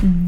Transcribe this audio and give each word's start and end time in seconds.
Mm-hmm. 0.00 0.27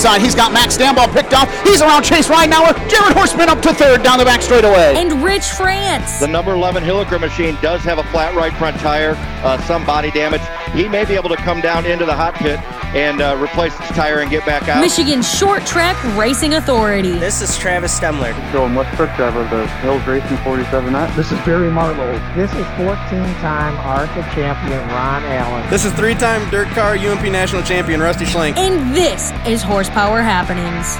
inside. 0.01 0.19
He's 0.19 0.33
got 0.33 0.51
Max 0.51 0.75
Stambaugh 0.75 1.13
picked 1.13 1.31
off. 1.31 1.47
He's 1.63 1.79
around 1.79 2.01
Chase 2.01 2.27
Ridenauer. 2.27 2.73
Jared 2.89 3.13
Horseman 3.13 3.49
up 3.49 3.61
to 3.61 3.71
third 3.71 4.01
down 4.01 4.17
the 4.17 4.25
back 4.25 4.41
straightaway. 4.41 4.95
and 4.95 5.21
Rich 5.23 5.45
France. 5.45 6.19
The 6.19 6.27
number 6.27 6.53
11 6.53 6.83
Hilliker 6.83 7.19
machine 7.19 7.55
does 7.61 7.83
have 7.83 7.99
a 7.99 8.03
flat 8.05 8.33
right 8.33 8.51
front 8.53 8.79
tire, 8.79 9.13
uh, 9.45 9.61
some 9.67 9.85
body 9.85 10.09
damage. 10.09 10.41
He 10.73 10.87
may 10.87 11.05
be 11.05 11.13
able 11.13 11.29
to 11.29 11.35
come 11.35 11.61
down 11.61 11.85
into 11.85 12.05
the 12.05 12.15
hot 12.15 12.33
pit 12.33 12.59
and 12.93 13.21
uh, 13.21 13.37
replace 13.41 13.77
his 13.77 13.89
tire 13.89 14.19
and 14.19 14.29
get 14.29 14.45
back 14.45 14.67
out. 14.67 14.81
Michigan 14.81 15.21
Short 15.21 15.65
Track 15.65 16.01
Racing 16.17 16.55
Authority. 16.55 17.13
This 17.19 17.41
is 17.41 17.57
Travis 17.57 17.97
Stemler. 17.97 18.33
Joe 18.51 18.73
West 18.75 18.95
Truck 18.95 19.15
Driver, 19.15 19.43
the 19.43 19.67
Hills 19.79 20.05
Racing 20.05 20.37
47 20.37 20.95
X. 20.95 21.15
This 21.15 21.31
is 21.31 21.39
Barry 21.45 21.71
Marlowe. 21.71 22.11
This 22.35 22.51
is 22.53 22.65
14-time 22.77 23.77
ARCA 23.79 24.21
champion 24.33 24.79
Ron 24.89 25.23
Allen. 25.23 25.69
This 25.69 25.85
is 25.85 25.93
three-time 25.93 26.41
DIRTcar 26.51 26.97
UMP 26.99 27.31
national 27.31 27.63
champion 27.63 28.01
Rusty 28.01 28.25
Schlenk. 28.25 28.57
And 28.57 28.95
this 28.95 29.31
is 29.47 29.61
Horsepower 29.63 30.21
Happenings. 30.21 30.97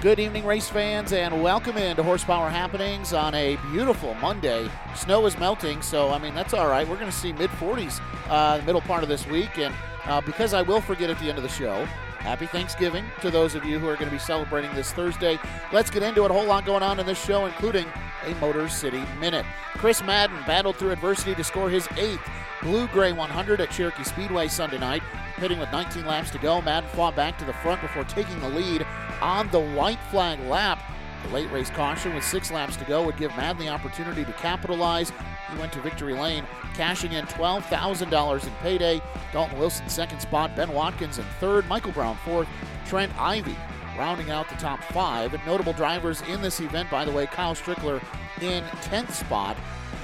Good 0.00 0.18
evening, 0.18 0.46
race 0.46 0.66
fans, 0.66 1.12
and 1.12 1.42
welcome 1.42 1.76
into 1.76 2.02
Horsepower 2.02 2.48
Happenings 2.48 3.12
on 3.12 3.34
a 3.34 3.56
beautiful 3.70 4.14
Monday. 4.14 4.66
Snow 4.96 5.26
is 5.26 5.36
melting, 5.36 5.82
so 5.82 6.08
I 6.08 6.16
mean 6.16 6.34
that's 6.34 6.54
all 6.54 6.68
right. 6.68 6.88
We're 6.88 6.94
going 6.94 7.10
to 7.10 7.16
see 7.16 7.34
mid 7.34 7.50
40s 7.50 8.00
uh, 8.30 8.56
the 8.56 8.62
middle 8.62 8.80
part 8.80 9.02
of 9.02 9.10
this 9.10 9.26
week, 9.26 9.58
and 9.58 9.74
uh, 10.06 10.22
because 10.22 10.54
I 10.54 10.62
will 10.62 10.80
forget 10.80 11.10
at 11.10 11.18
the 11.18 11.28
end 11.28 11.36
of 11.36 11.42
the 11.42 11.50
show. 11.50 11.86
Happy 12.20 12.46
Thanksgiving 12.46 13.04
to 13.22 13.30
those 13.30 13.54
of 13.54 13.64
you 13.64 13.78
who 13.78 13.88
are 13.88 13.96
going 13.96 14.08
to 14.08 14.14
be 14.14 14.18
celebrating 14.18 14.72
this 14.74 14.92
Thursday. 14.92 15.38
Let's 15.72 15.90
get 15.90 16.02
into 16.02 16.24
it. 16.24 16.30
A 16.30 16.34
whole 16.34 16.46
lot 16.46 16.66
going 16.66 16.82
on 16.82 17.00
in 17.00 17.06
this 17.06 17.22
show, 17.22 17.46
including 17.46 17.86
a 18.26 18.34
Motor 18.36 18.68
City 18.68 19.02
Minute. 19.18 19.46
Chris 19.74 20.02
Madden 20.02 20.36
battled 20.46 20.76
through 20.76 20.90
adversity 20.90 21.34
to 21.34 21.42
score 21.42 21.70
his 21.70 21.88
eighth 21.96 22.20
Blue 22.62 22.86
Gray 22.88 23.12
100 23.12 23.62
at 23.62 23.70
Cherokee 23.70 24.04
Speedway 24.04 24.48
Sunday 24.48 24.78
night. 24.78 25.02
Pitting 25.36 25.58
with 25.58 25.72
19 25.72 26.04
laps 26.04 26.30
to 26.30 26.38
go, 26.38 26.60
Madden 26.60 26.90
fought 26.90 27.16
back 27.16 27.38
to 27.38 27.46
the 27.46 27.54
front 27.54 27.80
before 27.80 28.04
taking 28.04 28.38
the 28.40 28.48
lead 28.50 28.86
on 29.22 29.48
the 29.50 29.60
white 29.60 30.00
flag 30.10 30.38
lap. 30.40 30.82
The 31.24 31.34
late 31.34 31.50
race 31.50 31.70
caution 31.70 32.14
with 32.14 32.24
six 32.24 32.50
laps 32.50 32.76
to 32.76 32.84
go 32.84 33.04
would 33.04 33.16
give 33.16 33.30
Madden 33.36 33.64
the 33.64 33.68
opportunity 33.68 34.24
to 34.24 34.32
capitalize. 34.34 35.12
He 35.50 35.58
went 35.58 35.72
to 35.72 35.80
victory 35.80 36.14
lane, 36.14 36.44
cashing 36.74 37.12
in 37.12 37.26
$12,000 37.26 38.44
in 38.44 38.52
payday. 38.62 39.00
Dalton 39.32 39.58
Wilson 39.58 39.88
second 39.88 40.20
spot, 40.20 40.54
Ben 40.56 40.72
Watkins 40.72 41.18
in 41.18 41.24
third, 41.38 41.66
Michael 41.68 41.92
Brown 41.92 42.16
fourth, 42.24 42.48
Trent 42.86 43.12
Ivy 43.18 43.56
rounding 43.98 44.30
out 44.30 44.48
the 44.48 44.56
top 44.56 44.82
five. 44.84 45.32
Notable 45.46 45.74
drivers 45.74 46.22
in 46.22 46.40
this 46.40 46.60
event, 46.60 46.90
by 46.90 47.04
the 47.04 47.12
way, 47.12 47.26
Kyle 47.26 47.54
Strickler 47.54 48.02
in 48.40 48.64
10th 48.82 49.10
spot. 49.10 49.56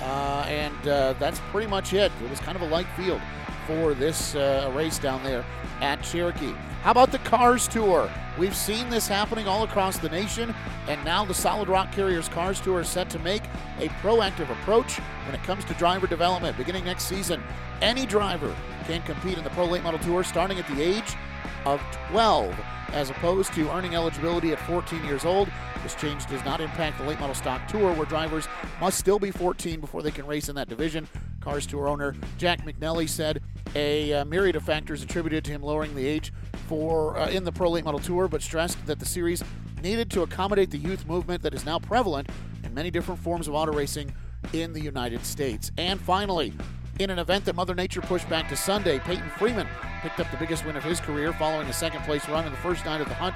Uh, 0.03 0.45
and 0.49 0.89
uh, 0.89 1.15
that's 1.15 1.41
pretty 1.51 1.67
much 1.67 1.95
it. 1.95 2.13
It 2.23 2.31
was 2.31 2.39
kind 2.41 2.57
of 2.57 2.63
a 2.63 2.69
light 2.69 2.87
field 2.97 3.21
for 3.67 3.95
this 3.95 4.35
uh, 4.35 4.73
race 4.75 4.99
down 4.99 5.23
there 5.23 5.45
at 5.81 6.03
Cherokee. 6.03 6.55
How 6.83 6.93
about 6.93 7.11
the 7.11 7.19
Cars 7.19 7.67
Tour? 7.67 8.11
We've 8.39 8.55
seen 8.55 8.89
this 8.91 9.09
happening 9.09 9.49
all 9.49 9.65
across 9.65 9.99
the 9.99 10.09
nation, 10.09 10.55
and 10.89 11.03
now 11.05 11.25
the 11.25 11.35
Solid 11.35 11.69
Rock 11.69 11.91
Carriers 11.91 12.29
Cars 12.29 12.61
Tour 12.61 12.81
is 12.81 12.89
set 12.89 13.11
to 13.11 13.19
make 13.19 13.43
a 13.79 13.89
proactive 14.01 14.51
approach 14.51 14.99
when 15.25 15.35
it 15.35 15.43
comes 15.43 15.65
to 15.65 15.75
driver 15.75 16.07
development. 16.07 16.57
Beginning 16.57 16.85
next 16.85 17.05
season, 17.05 17.43
any 17.83 18.07
driver 18.07 18.55
can 18.85 19.03
compete 19.03 19.37
in 19.37 19.45
the 19.45 19.51
Pro 19.51 19.65
Late 19.65 19.83
Model 19.83 20.01
Tour 20.01 20.23
starting 20.23 20.59
at 20.59 20.67
the 20.69 20.81
age 20.81 21.17
of 21.65 21.81
12 22.11 22.57
as 22.93 23.11
opposed 23.11 23.53
to 23.55 23.69
earning 23.73 23.95
eligibility 23.95 24.53
at 24.53 24.61
14 24.61 25.05
years 25.05 25.25
old. 25.25 25.49
This 25.83 25.95
change 25.95 26.27
does 26.27 26.45
not 26.45 26.61
impact 26.61 26.99
the 26.99 27.05
late 27.05 27.21
model 27.21 27.35
stock 27.35 27.67
tour 27.69 27.93
where 27.93 28.07
drivers 28.07 28.49
must 28.81 28.99
still 28.99 29.19
be 29.19 29.31
14 29.31 29.81
before 29.81 30.03
they 30.03 30.11
can 30.11 30.27
race 30.27 30.49
in 30.49 30.55
that 30.55 30.69
division. 30.69 31.09
Cars 31.41 31.67
Tour 31.67 31.89
owner 31.89 32.15
Jack 32.39 32.65
McNelly 32.65 33.09
said 33.09 33.43
a 33.77 34.13
uh, 34.15 34.25
myriad 34.25 34.57
of 34.57 34.63
factors 34.63 35.03
attributed 35.03 35.45
to 35.45 35.51
him 35.51 35.63
lowering 35.63 35.95
the 35.95 36.07
age 36.07 36.33
for 36.67 37.19
uh, 37.19 37.29
in 37.29 37.45
the 37.45 37.53
Pro 37.53 37.71
Late 37.71 37.85
Model 37.85 38.01
Tour, 38.01 38.27
but 38.27 38.41
stressed 38.41 38.85
that 38.87 38.99
the 38.99 39.05
series 39.05 39.45
needed 39.83 40.11
to 40.13 40.23
accommodate 40.23 40.71
the 40.71 40.79
youth 40.79 41.07
movement 41.07 41.43
that 41.43 41.53
is 41.53 41.67
now 41.67 41.79
prevalent 41.79 42.29
in 42.65 42.73
many 42.73 42.91
different 42.91 43.21
forms 43.21 43.47
of 43.47 43.55
auto 43.55 43.73
racing 43.73 44.15
in 44.55 44.73
the 44.73 44.81
United 44.81 45.25
States. 45.27 45.71
And 45.77 46.01
finally, 46.01 46.55
in 46.99 47.11
an 47.11 47.19
event 47.19 47.45
that 47.45 47.55
Mother 47.55 47.75
Nature 47.75 48.01
pushed 48.01 48.29
back 48.31 48.49
to 48.49 48.57
Sunday, 48.57 48.99
Peyton 49.01 49.29
Freeman 49.37 49.69
picked 50.01 50.21
up 50.21 50.31
the 50.31 50.39
biggest 50.39 50.65
win 50.65 50.77
of 50.77 50.83
his 50.83 50.99
career 50.99 51.35
following 51.35 51.69
a 51.69 51.73
second 51.73 52.01
place 52.05 52.27
run 52.31 52.47
in 52.47 52.53
the 52.53 52.59
first 52.59 52.87
night 52.87 53.03
of 53.03 53.09
the 53.09 53.15
hunt, 53.15 53.35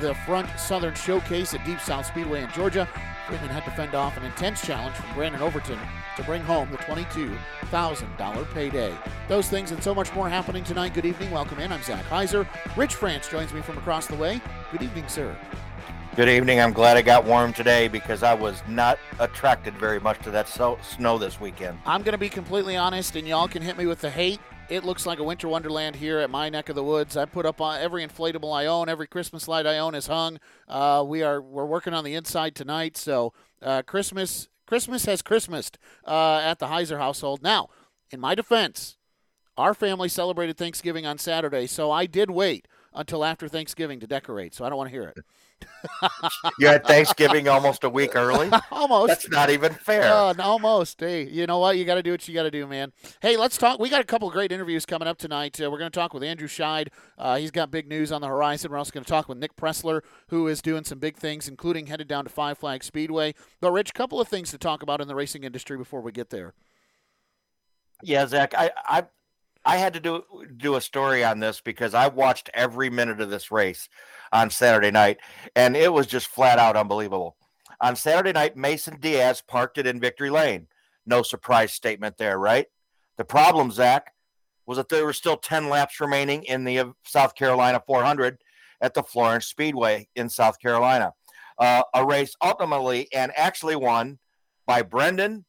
the 0.00 0.14
Front 0.26 0.48
Southern 0.58 0.94
Showcase 0.94 1.54
at 1.54 1.64
Deep 1.64 1.78
South 1.80 2.06
Speedway 2.06 2.42
in 2.42 2.50
Georgia. 2.50 2.88
Freeman 3.30 3.48
had 3.48 3.64
to 3.64 3.70
fend 3.70 3.94
off 3.94 4.16
an 4.16 4.24
intense 4.24 4.60
challenge 4.60 4.96
from 4.96 5.14
Brandon 5.14 5.40
Overton 5.40 5.78
to 6.16 6.24
bring 6.24 6.42
home 6.42 6.68
the 6.72 6.78
$22,000 6.78 8.52
payday. 8.52 8.92
Those 9.28 9.48
things 9.48 9.70
and 9.70 9.80
so 9.80 9.94
much 9.94 10.12
more 10.14 10.28
happening 10.28 10.64
tonight. 10.64 10.94
Good 10.94 11.06
evening. 11.06 11.30
Welcome 11.30 11.60
in. 11.60 11.70
I'm 11.70 11.80
Zach 11.84 12.04
Heiser. 12.06 12.44
Rich 12.76 12.96
France 12.96 13.28
joins 13.28 13.54
me 13.54 13.60
from 13.60 13.78
across 13.78 14.08
the 14.08 14.16
way. 14.16 14.40
Good 14.72 14.82
evening, 14.82 15.06
sir. 15.06 15.36
Good 16.16 16.28
evening. 16.28 16.60
I'm 16.60 16.72
glad 16.72 16.96
I 16.96 17.02
got 17.02 17.24
warm 17.24 17.52
today 17.52 17.86
because 17.86 18.24
I 18.24 18.34
was 18.34 18.64
not 18.66 18.98
attracted 19.20 19.74
very 19.74 20.00
much 20.00 20.18
to 20.24 20.32
that 20.32 20.48
so- 20.48 20.78
snow 20.82 21.16
this 21.16 21.40
weekend. 21.40 21.78
I'm 21.86 22.02
going 22.02 22.14
to 22.14 22.18
be 22.18 22.28
completely 22.28 22.76
honest, 22.76 23.14
and 23.14 23.28
y'all 23.28 23.46
can 23.46 23.62
hit 23.62 23.78
me 23.78 23.86
with 23.86 24.00
the 24.00 24.10
hate. 24.10 24.40
It 24.70 24.84
looks 24.84 25.04
like 25.04 25.18
a 25.18 25.24
winter 25.24 25.48
wonderland 25.48 25.96
here 25.96 26.20
at 26.20 26.30
my 26.30 26.48
neck 26.48 26.68
of 26.68 26.76
the 26.76 26.84
woods. 26.84 27.16
I 27.16 27.24
put 27.24 27.44
up 27.44 27.60
every 27.60 28.06
inflatable 28.06 28.56
I 28.56 28.66
own, 28.66 28.88
every 28.88 29.08
Christmas 29.08 29.48
light 29.48 29.66
I 29.66 29.78
own 29.78 29.96
is 29.96 30.06
hung. 30.06 30.38
Uh, 30.68 31.04
we 31.04 31.24
are 31.24 31.42
we're 31.42 31.66
working 31.66 31.92
on 31.92 32.04
the 32.04 32.14
inside 32.14 32.54
tonight, 32.54 32.96
so 32.96 33.32
uh, 33.60 33.82
Christmas 33.82 34.48
Christmas 34.66 35.06
has 35.06 35.22
Christmased 35.22 35.76
uh, 36.06 36.40
at 36.44 36.60
the 36.60 36.68
Heiser 36.68 36.98
household. 36.98 37.42
Now, 37.42 37.68
in 38.12 38.20
my 38.20 38.36
defense, 38.36 38.96
our 39.56 39.74
family 39.74 40.08
celebrated 40.08 40.56
Thanksgiving 40.56 41.04
on 41.04 41.18
Saturday, 41.18 41.66
so 41.66 41.90
I 41.90 42.06
did 42.06 42.30
wait 42.30 42.68
until 42.94 43.24
after 43.24 43.48
Thanksgiving 43.48 43.98
to 43.98 44.06
decorate. 44.06 44.54
So 44.54 44.64
I 44.64 44.68
don't 44.68 44.78
want 44.78 44.90
to 44.90 44.94
hear 44.94 45.08
it. 45.08 45.18
You 46.58 46.66
had 46.66 46.84
Thanksgiving 46.84 47.48
almost 47.48 47.84
a 47.84 47.88
week 47.88 48.14
early. 48.14 48.50
Almost. 48.70 49.08
That's 49.08 49.30
not 49.30 49.50
even 49.50 49.72
fair. 49.72 50.04
Uh, 50.04 50.34
almost. 50.40 51.00
Hey, 51.00 51.26
you 51.28 51.46
know 51.46 51.58
what? 51.58 51.76
You 51.76 51.84
got 51.84 51.94
to 51.94 52.02
do 52.02 52.10
what 52.10 52.26
you 52.26 52.34
got 52.34 52.42
to 52.44 52.50
do, 52.50 52.66
man. 52.66 52.92
Hey, 53.20 53.36
let's 53.36 53.56
talk. 53.56 53.78
We 53.78 53.88
got 53.88 54.00
a 54.00 54.04
couple 54.04 54.28
of 54.28 54.34
great 54.34 54.52
interviews 54.52 54.84
coming 54.84 55.08
up 55.08 55.18
tonight. 55.18 55.60
Uh, 55.60 55.70
we're 55.70 55.78
going 55.78 55.90
to 55.90 55.98
talk 55.98 56.12
with 56.12 56.22
Andrew 56.22 56.48
Scheid. 56.48 56.88
Uh, 57.18 57.36
he's 57.36 57.50
got 57.50 57.70
big 57.70 57.88
news 57.88 58.12
on 58.12 58.20
the 58.20 58.28
horizon. 58.28 58.70
We're 58.70 58.78
also 58.78 58.92
going 58.92 59.04
to 59.04 59.10
talk 59.10 59.28
with 59.28 59.38
Nick 59.38 59.56
Pressler, 59.56 60.02
who 60.28 60.46
is 60.48 60.60
doing 60.62 60.84
some 60.84 60.98
big 60.98 61.16
things, 61.16 61.48
including 61.48 61.86
headed 61.86 62.08
down 62.08 62.24
to 62.24 62.30
Five 62.30 62.58
Flag 62.58 62.84
Speedway. 62.84 63.34
But, 63.60 63.72
Rich, 63.72 63.90
a 63.90 63.94
couple 63.94 64.20
of 64.20 64.28
things 64.28 64.50
to 64.50 64.58
talk 64.58 64.82
about 64.82 65.00
in 65.00 65.08
the 65.08 65.14
racing 65.14 65.44
industry 65.44 65.76
before 65.76 66.00
we 66.00 66.12
get 66.12 66.30
there. 66.30 66.54
Yeah, 68.02 68.26
Zach, 68.26 68.54
I, 68.56 68.70
I 68.86 69.04
I 69.64 69.76
had 69.76 69.92
to 69.94 70.00
do 70.00 70.22
do 70.56 70.76
a 70.76 70.80
story 70.80 71.24
on 71.24 71.40
this 71.40 71.60
because 71.60 71.94
I 71.94 72.08
watched 72.08 72.50
every 72.54 72.90
minute 72.90 73.20
of 73.20 73.30
this 73.30 73.50
race 73.50 73.88
on 74.32 74.50
Saturday 74.50 74.90
night, 74.90 75.18
and 75.54 75.76
it 75.76 75.92
was 75.92 76.06
just 76.06 76.28
flat 76.28 76.58
out 76.58 76.76
unbelievable. 76.76 77.36
On 77.80 77.96
Saturday 77.96 78.32
night, 78.32 78.56
Mason 78.56 78.98
Diaz 79.00 79.42
parked 79.46 79.78
it 79.78 79.86
in 79.86 80.00
victory 80.00 80.30
lane. 80.30 80.66
No 81.06 81.22
surprise 81.22 81.72
statement 81.72 82.16
there, 82.18 82.38
right? 82.38 82.66
The 83.16 83.24
problem, 83.24 83.70
Zach, 83.70 84.12
was 84.66 84.76
that 84.76 84.88
there 84.88 85.04
were 85.04 85.12
still 85.12 85.36
10 85.36 85.68
laps 85.68 86.00
remaining 86.00 86.42
in 86.44 86.64
the 86.64 86.78
uh, 86.78 86.84
South 87.04 87.34
Carolina 87.34 87.82
400 87.86 88.38
at 88.80 88.94
the 88.94 89.02
Florence 89.02 89.46
Speedway 89.46 90.08
in 90.14 90.28
South 90.28 90.58
Carolina. 90.58 91.12
Uh, 91.58 91.82
a 91.94 92.04
race 92.04 92.34
ultimately 92.42 93.08
and 93.12 93.32
actually 93.36 93.76
won 93.76 94.18
by 94.66 94.82
Brenden 94.82 95.44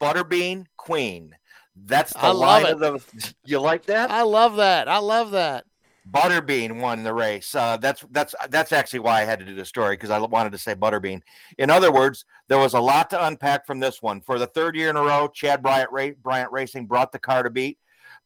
Butterbean 0.00 0.66
Queen. 0.76 1.34
That's 1.84 2.12
the 2.12 2.20
I 2.20 2.30
love 2.30 2.62
line 2.62 2.72
of 2.72 2.80
the. 2.80 3.34
You 3.44 3.60
like 3.60 3.86
that? 3.86 4.10
I 4.10 4.22
love 4.22 4.56
that. 4.56 4.88
I 4.88 4.98
love 4.98 5.32
that. 5.32 5.64
Butterbean 6.10 6.80
won 6.80 7.02
the 7.02 7.12
race. 7.12 7.54
Uh, 7.54 7.76
that's 7.78 8.04
that's 8.10 8.34
that's 8.48 8.72
actually 8.72 9.00
why 9.00 9.20
I 9.20 9.24
had 9.24 9.40
to 9.40 9.44
do 9.44 9.54
the 9.54 9.64
story 9.64 9.96
because 9.96 10.10
I 10.10 10.18
wanted 10.18 10.52
to 10.52 10.58
say 10.58 10.74
Butterbean. 10.74 11.20
In 11.58 11.68
other 11.68 11.90
words, 11.90 12.24
there 12.48 12.58
was 12.58 12.74
a 12.74 12.80
lot 12.80 13.10
to 13.10 13.26
unpack 13.26 13.66
from 13.66 13.80
this 13.80 14.00
one. 14.00 14.20
For 14.20 14.38
the 14.38 14.46
third 14.46 14.76
year 14.76 14.88
in 14.88 14.96
a 14.96 15.02
row, 15.02 15.28
Chad 15.28 15.62
Bryant, 15.62 15.90
Ra- 15.90 16.10
Bryant 16.22 16.52
Racing 16.52 16.86
brought 16.86 17.10
the 17.10 17.18
car 17.18 17.42
to 17.42 17.50
beat, 17.50 17.78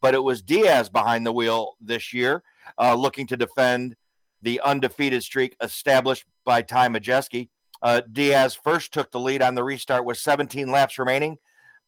but 0.03 0.15
it 0.15 0.23
was 0.23 0.43
Diaz 0.43 0.91
behind 0.91 1.25
the 1.25 1.33
wheel 1.33 1.77
this 1.81 2.13
year, 2.13 2.43
uh, 2.79 2.95
looking 2.95 3.27
to 3.29 3.37
defend 3.37 3.97
the 4.43 4.61
undefeated 4.61 5.23
streak 5.23 5.57
established 5.63 6.25
by 6.45 6.63
Ty 6.63 6.89
Majeski. 6.89 7.49
Uh, 7.83 8.03
Diaz 8.13 8.55
first 8.63 8.93
took 8.93 9.11
the 9.11 9.21
lead 9.21 9.41
on 9.41 9.55
the 9.55 9.65
restart 9.65 10.05
with 10.05 10.19
17 10.19 10.71
laps 10.71 10.99
remaining, 10.99 11.39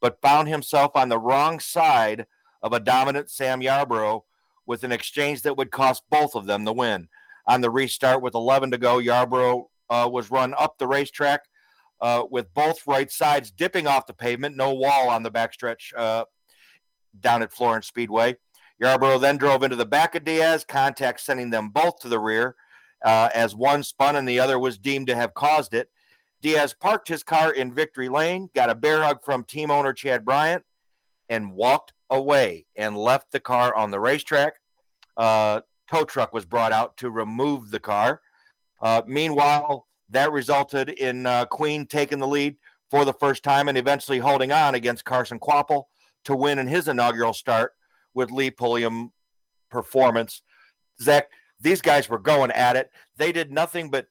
but 0.02 0.20
found 0.20 0.48
himself 0.48 0.94
on 0.94 1.08
the 1.08 1.18
wrong 1.18 1.60
side 1.60 2.26
of 2.60 2.74
a 2.74 2.80
dominant 2.80 3.30
Sam 3.30 3.60
Yarbrough 3.60 4.22
with 4.66 4.84
an 4.84 4.92
exchange 4.92 5.42
that 5.42 5.56
would 5.56 5.70
cost 5.70 6.02
both 6.10 6.34
of 6.34 6.46
them 6.46 6.64
the 6.64 6.72
win. 6.72 7.08
On 7.46 7.60
the 7.60 7.70
restart 7.70 8.20
with 8.20 8.34
11 8.34 8.72
to 8.72 8.78
go, 8.78 8.98
Yarbrough 8.98 9.64
uh, 9.88 10.08
was 10.12 10.30
run 10.30 10.54
up 10.58 10.76
the 10.76 10.86
racetrack 10.86 11.42
uh, 12.00 12.24
with 12.30 12.52
both 12.52 12.86
right 12.86 13.10
sides 13.10 13.50
dipping 13.50 13.86
off 13.86 14.06
the 14.06 14.12
pavement, 14.12 14.56
no 14.56 14.74
wall 14.74 15.08
on 15.08 15.22
the 15.22 15.30
backstretch 15.30 15.92
uh, 15.96 16.24
down 17.18 17.42
at 17.42 17.52
Florence 17.52 17.86
Speedway. 17.86 18.36
Yarbrough 18.82 19.20
then 19.20 19.36
drove 19.36 19.62
into 19.62 19.76
the 19.76 19.86
back 19.86 20.16
of 20.16 20.24
Diaz, 20.24 20.64
contact 20.66 21.20
sending 21.20 21.50
them 21.50 21.68
both 21.68 22.00
to 22.00 22.08
the 22.08 22.18
rear 22.18 22.56
uh, 23.04 23.28
as 23.34 23.54
one 23.54 23.84
spun 23.84 24.16
and 24.16 24.28
the 24.28 24.40
other 24.40 24.58
was 24.58 24.78
deemed 24.78 25.06
to 25.06 25.14
have 25.14 25.34
caused 25.34 25.74
it. 25.74 25.88
Diaz 26.42 26.74
parked 26.74 27.06
his 27.06 27.22
car 27.22 27.52
in 27.52 27.72
victory 27.72 28.08
lane, 28.08 28.50
got 28.54 28.68
a 28.68 28.74
bear 28.74 29.02
hug 29.02 29.24
from 29.24 29.44
team 29.44 29.70
owner 29.70 29.92
Chad 29.92 30.24
Bryant, 30.24 30.64
and 31.28 31.52
walked 31.52 31.92
away 32.10 32.66
and 32.76 32.96
left 32.96 33.30
the 33.30 33.40
car 33.40 33.74
on 33.74 33.92
the 33.92 34.00
racetrack. 34.00 34.54
Uh, 35.16 35.60
tow 35.88 36.04
truck 36.04 36.34
was 36.34 36.44
brought 36.44 36.72
out 36.72 36.96
to 36.96 37.10
remove 37.10 37.70
the 37.70 37.78
car. 37.78 38.20
Uh, 38.80 39.02
meanwhile, 39.06 39.86
that 40.10 40.32
resulted 40.32 40.88
in 40.88 41.26
uh, 41.26 41.44
Queen 41.46 41.86
taking 41.86 42.18
the 42.18 42.26
lead 42.26 42.56
for 42.90 43.04
the 43.04 43.12
first 43.12 43.44
time 43.44 43.68
and 43.68 43.78
eventually 43.78 44.18
holding 44.18 44.50
on 44.50 44.74
against 44.74 45.04
Carson 45.04 45.38
Kvapil 45.38 45.84
to 46.24 46.36
win 46.36 46.58
in 46.58 46.66
his 46.66 46.88
inaugural 46.88 47.32
start 47.32 47.72
with 48.14 48.30
Lee 48.30 48.50
Pulliam 48.50 49.12
performance. 49.70 50.42
Zach, 51.00 51.28
these 51.60 51.80
guys 51.80 52.08
were 52.08 52.18
going 52.18 52.50
at 52.50 52.76
it. 52.76 52.90
They 53.16 53.30
did 53.30 53.52
nothing 53.52 53.90
but 53.90 54.08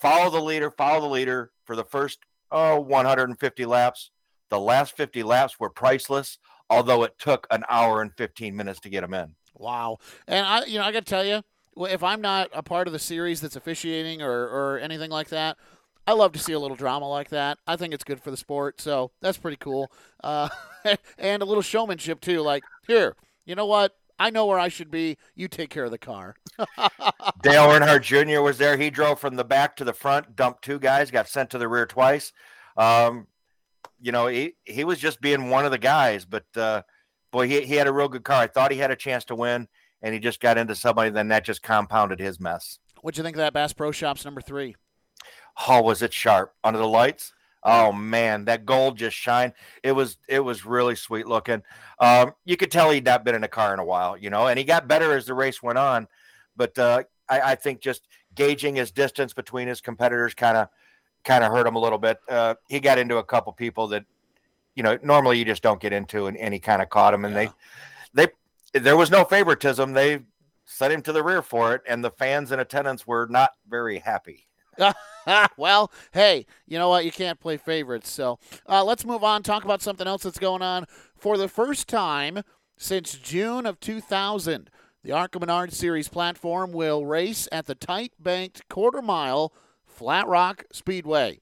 follow 0.00 0.30
the 0.30 0.40
leader, 0.40 0.70
follow 0.70 1.00
the 1.00 1.08
leader 1.08 1.50
for 1.70 1.76
the 1.76 1.84
first 1.84 2.18
oh 2.50 2.80
150 2.80 3.64
laps. 3.64 4.10
The 4.48 4.58
last 4.58 4.96
50 4.96 5.22
laps 5.22 5.60
were 5.60 5.70
priceless, 5.70 6.38
although 6.68 7.04
it 7.04 7.16
took 7.16 7.46
an 7.52 7.62
hour 7.68 8.02
and 8.02 8.12
15 8.16 8.56
minutes 8.56 8.80
to 8.80 8.88
get 8.90 9.02
them 9.02 9.14
in. 9.14 9.36
Wow. 9.54 9.98
And 10.26 10.44
I, 10.44 10.64
you 10.64 10.80
know, 10.80 10.84
I 10.84 10.90
got 10.90 11.06
to 11.06 11.10
tell 11.10 11.24
you, 11.24 11.44
if 11.88 12.02
I'm 12.02 12.20
not 12.20 12.50
a 12.52 12.64
part 12.64 12.88
of 12.88 12.92
the 12.92 12.98
series 12.98 13.40
that's 13.40 13.54
officiating 13.54 14.20
or, 14.20 14.48
or 14.48 14.80
anything 14.80 15.12
like 15.12 15.28
that, 15.28 15.58
I 16.08 16.14
love 16.14 16.32
to 16.32 16.40
see 16.40 16.54
a 16.54 16.58
little 16.58 16.76
drama 16.76 17.08
like 17.08 17.28
that. 17.28 17.58
I 17.68 17.76
think 17.76 17.94
it's 17.94 18.02
good 18.02 18.20
for 18.20 18.32
the 18.32 18.36
sport, 18.36 18.80
so 18.80 19.12
that's 19.22 19.38
pretty 19.38 19.58
cool. 19.58 19.92
Uh, 20.24 20.48
and 21.18 21.40
a 21.40 21.44
little 21.44 21.62
showmanship 21.62 22.20
too. 22.20 22.40
Like, 22.40 22.64
here, 22.88 23.14
you 23.46 23.54
know 23.54 23.66
what? 23.66 23.94
I 24.20 24.28
know 24.28 24.44
where 24.44 24.58
I 24.58 24.68
should 24.68 24.90
be. 24.90 25.16
You 25.34 25.48
take 25.48 25.70
care 25.70 25.84
of 25.84 25.90
the 25.90 25.98
car. 25.98 26.36
Dale 27.42 27.66
Earnhardt 27.68 28.02
Jr. 28.02 28.42
was 28.42 28.58
there. 28.58 28.76
He 28.76 28.90
drove 28.90 29.18
from 29.18 29.34
the 29.34 29.44
back 29.44 29.76
to 29.76 29.84
the 29.84 29.94
front, 29.94 30.36
dumped 30.36 30.62
two 30.62 30.78
guys, 30.78 31.10
got 31.10 31.26
sent 31.26 31.48
to 31.50 31.58
the 31.58 31.66
rear 31.66 31.86
twice. 31.86 32.34
Um, 32.76 33.28
you 33.98 34.12
know, 34.12 34.26
he, 34.26 34.56
he 34.64 34.84
was 34.84 34.98
just 34.98 35.22
being 35.22 35.48
one 35.48 35.64
of 35.64 35.70
the 35.70 35.78
guys, 35.78 36.26
but 36.26 36.44
uh, 36.54 36.82
boy, 37.32 37.48
he, 37.48 37.62
he 37.62 37.76
had 37.76 37.86
a 37.86 37.92
real 37.92 38.08
good 38.08 38.22
car. 38.22 38.42
I 38.42 38.46
thought 38.46 38.72
he 38.72 38.78
had 38.78 38.90
a 38.90 38.96
chance 38.96 39.24
to 39.24 39.34
win, 39.34 39.68
and 40.02 40.12
he 40.12 40.20
just 40.20 40.38
got 40.38 40.58
into 40.58 40.74
somebody, 40.74 41.08
then 41.08 41.28
that 41.28 41.46
just 41.46 41.62
compounded 41.62 42.20
his 42.20 42.38
mess. 42.38 42.78
What'd 43.00 43.16
you 43.16 43.24
think 43.24 43.36
of 43.36 43.40
that 43.40 43.54
Bass 43.54 43.72
Pro 43.72 43.90
Shops 43.90 44.26
number 44.26 44.42
three? 44.42 44.76
Oh, 45.66 45.80
was 45.80 46.02
it 46.02 46.12
sharp 46.12 46.52
under 46.62 46.78
the 46.78 46.86
lights? 46.86 47.32
Oh 47.62 47.92
man, 47.92 48.46
that 48.46 48.64
gold 48.64 48.96
just 48.96 49.16
shined. 49.16 49.52
It 49.82 49.92
was 49.92 50.16
it 50.28 50.40
was 50.40 50.64
really 50.64 50.94
sweet 50.94 51.26
looking. 51.26 51.62
Um, 51.98 52.32
you 52.44 52.56
could 52.56 52.70
tell 52.70 52.90
he'd 52.90 53.04
not 53.04 53.24
been 53.24 53.34
in 53.34 53.44
a 53.44 53.48
car 53.48 53.74
in 53.74 53.80
a 53.80 53.84
while, 53.84 54.16
you 54.16 54.30
know, 54.30 54.46
and 54.46 54.58
he 54.58 54.64
got 54.64 54.88
better 54.88 55.14
as 55.14 55.26
the 55.26 55.34
race 55.34 55.62
went 55.62 55.78
on. 55.78 56.08
But 56.56 56.78
uh, 56.78 57.02
I, 57.28 57.40
I, 57.52 57.54
think 57.54 57.80
just 57.80 58.08
gauging 58.34 58.76
his 58.76 58.90
distance 58.90 59.34
between 59.34 59.68
his 59.68 59.80
competitors 59.80 60.34
kind 60.34 60.56
of 60.56 60.68
kind 61.24 61.44
of 61.44 61.52
hurt 61.52 61.66
him 61.66 61.76
a 61.76 61.78
little 61.78 61.98
bit. 61.98 62.18
Uh, 62.28 62.54
he 62.68 62.80
got 62.80 62.98
into 62.98 63.18
a 63.18 63.24
couple 63.24 63.52
people 63.52 63.88
that 63.88 64.04
you 64.74 64.82
know 64.82 64.98
normally 65.02 65.38
you 65.38 65.44
just 65.44 65.62
don't 65.62 65.80
get 65.80 65.92
into, 65.92 66.26
and, 66.26 66.38
and 66.38 66.54
he 66.54 66.60
kind 66.60 66.80
of 66.80 66.88
caught 66.88 67.12
him. 67.12 67.26
And 67.26 67.34
yeah. 67.34 67.50
they 68.14 68.26
they 68.72 68.80
there 68.80 68.96
was 68.96 69.10
no 69.10 69.24
favoritism. 69.24 69.92
They 69.92 70.20
set 70.64 70.92
him 70.92 71.02
to 71.02 71.12
the 71.12 71.22
rear 71.22 71.42
for 71.42 71.74
it, 71.74 71.82
and 71.86 72.02
the 72.02 72.10
fans 72.10 72.52
in 72.52 72.60
attendance 72.60 73.06
were 73.06 73.26
not 73.28 73.50
very 73.68 73.98
happy. 73.98 74.46
well, 75.56 75.90
hey, 76.12 76.46
you 76.66 76.78
know 76.78 76.88
what? 76.88 77.04
You 77.04 77.12
can't 77.12 77.40
play 77.40 77.56
favorites. 77.56 78.10
So 78.10 78.38
uh, 78.68 78.84
let's 78.84 79.04
move 79.04 79.24
on. 79.24 79.42
Talk 79.42 79.64
about 79.64 79.82
something 79.82 80.06
else 80.06 80.22
that's 80.22 80.38
going 80.38 80.62
on. 80.62 80.86
For 81.16 81.36
the 81.36 81.48
first 81.48 81.88
time 81.88 82.42
since 82.76 83.14
June 83.14 83.66
of 83.66 83.80
2000, 83.80 84.70
the 85.02 85.12
ARCA 85.12 85.38
Menard 85.38 85.72
Series 85.72 86.08
platform 86.08 86.72
will 86.72 87.06
race 87.06 87.48
at 87.50 87.66
the 87.66 87.74
tight 87.74 88.12
banked 88.18 88.68
quarter 88.68 89.02
mile 89.02 89.52
Flat 89.84 90.26
Rock 90.26 90.64
Speedway. 90.72 91.40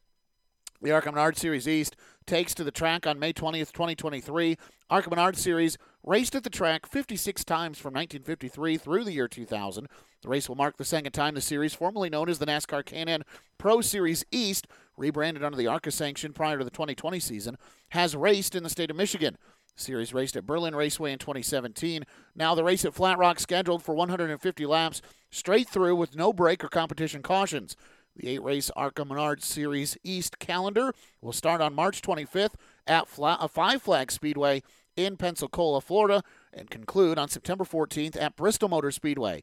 The 0.81 0.93
ARCA 0.93 1.11
Menard 1.11 1.37
Series 1.37 1.67
East 1.67 1.97
takes 2.27 2.55
to 2.55 2.65
the 2.65 2.71
track 2.71 3.07
on 3.07 3.19
May 3.19 3.33
20th, 3.33 3.73
2023. 3.73 4.57
ARCA 4.91 5.11
Menard 5.11 5.37
Series 5.37 5.77
raced 6.05 6.35
at 6.35 6.45
the 6.45 6.51
track 6.51 6.87
56 6.87 7.45
times 7.45 7.79
from 7.79 7.95
1953 7.95 8.77
through 8.77 9.05
the 9.05 9.13
year 9.13 9.29
2000. 9.29 9.89
The 10.23 10.29
race 10.29 10.49
will 10.49 10.57
mark 10.57 10.77
the 10.77 10.85
second 10.85 11.13
time 11.13 11.35
the 11.35 11.41
series, 11.41 11.75
formerly 11.75 12.11
known 12.11 12.29
as 12.29 12.39
the 12.39 12.47
NASCAR 12.47 12.85
K&N 12.85 13.23
Pro 13.57 13.81
Series 13.81 14.25
East, 14.33 14.67
rebranded 14.97 15.45
under 15.45 15.57
the 15.57 15.67
ARCA 15.67 15.91
sanction 15.91 16.33
prior 16.33 16.59
to 16.59 16.65
the 16.65 16.71
2020 16.71 17.21
season, 17.21 17.57
has 17.91 18.17
raced 18.17 18.55
in 18.55 18.63
the 18.63 18.71
state 18.71 18.91
of 18.91 18.97
Michigan. 18.97 19.37
The 19.77 19.83
series 19.83 20.13
raced 20.13 20.37
at 20.37 20.47
Berlin 20.47 20.75
Raceway 20.75 21.13
in 21.13 21.19
2017. 21.19 22.05
Now 22.35 22.55
the 22.55 22.65
race 22.65 22.85
at 22.85 22.95
Flat 22.95 23.19
Rock 23.19 23.39
scheduled 23.39 23.83
for 23.83 23.95
150 23.95 24.67
laps 24.67 25.03
straight 25.31 25.69
through 25.69 25.95
with 25.97 26.17
no 26.17 26.33
break 26.33 26.65
or 26.65 26.69
competition 26.69 27.23
cautions. 27.23 27.77
The 28.17 28.29
eight 28.29 28.43
race 28.43 28.71
ARCA 28.75 29.05
Menard 29.05 29.45
Series 29.45 29.97
East 30.03 30.41
calendar 30.41 30.93
will 31.21 31.33
start 31.33 31.61
on 31.61 31.75
March 31.75 32.03
25th 32.03 32.55
at 32.85 33.07
Fla- 33.07 33.39
uh, 33.41 33.47
Five 33.47 33.81
Flag 33.81 34.11
Speedway 34.11 34.65
in 34.99 35.17
Pensacola, 35.17 35.81
Florida, 35.81 36.23
and 36.53 36.69
conclude 36.69 37.19
on 37.19 37.29
September 37.29 37.65
14th 37.65 38.21
at 38.21 38.37
Bristol 38.37 38.69
Motor 38.69 38.91
Speedway. 38.91 39.43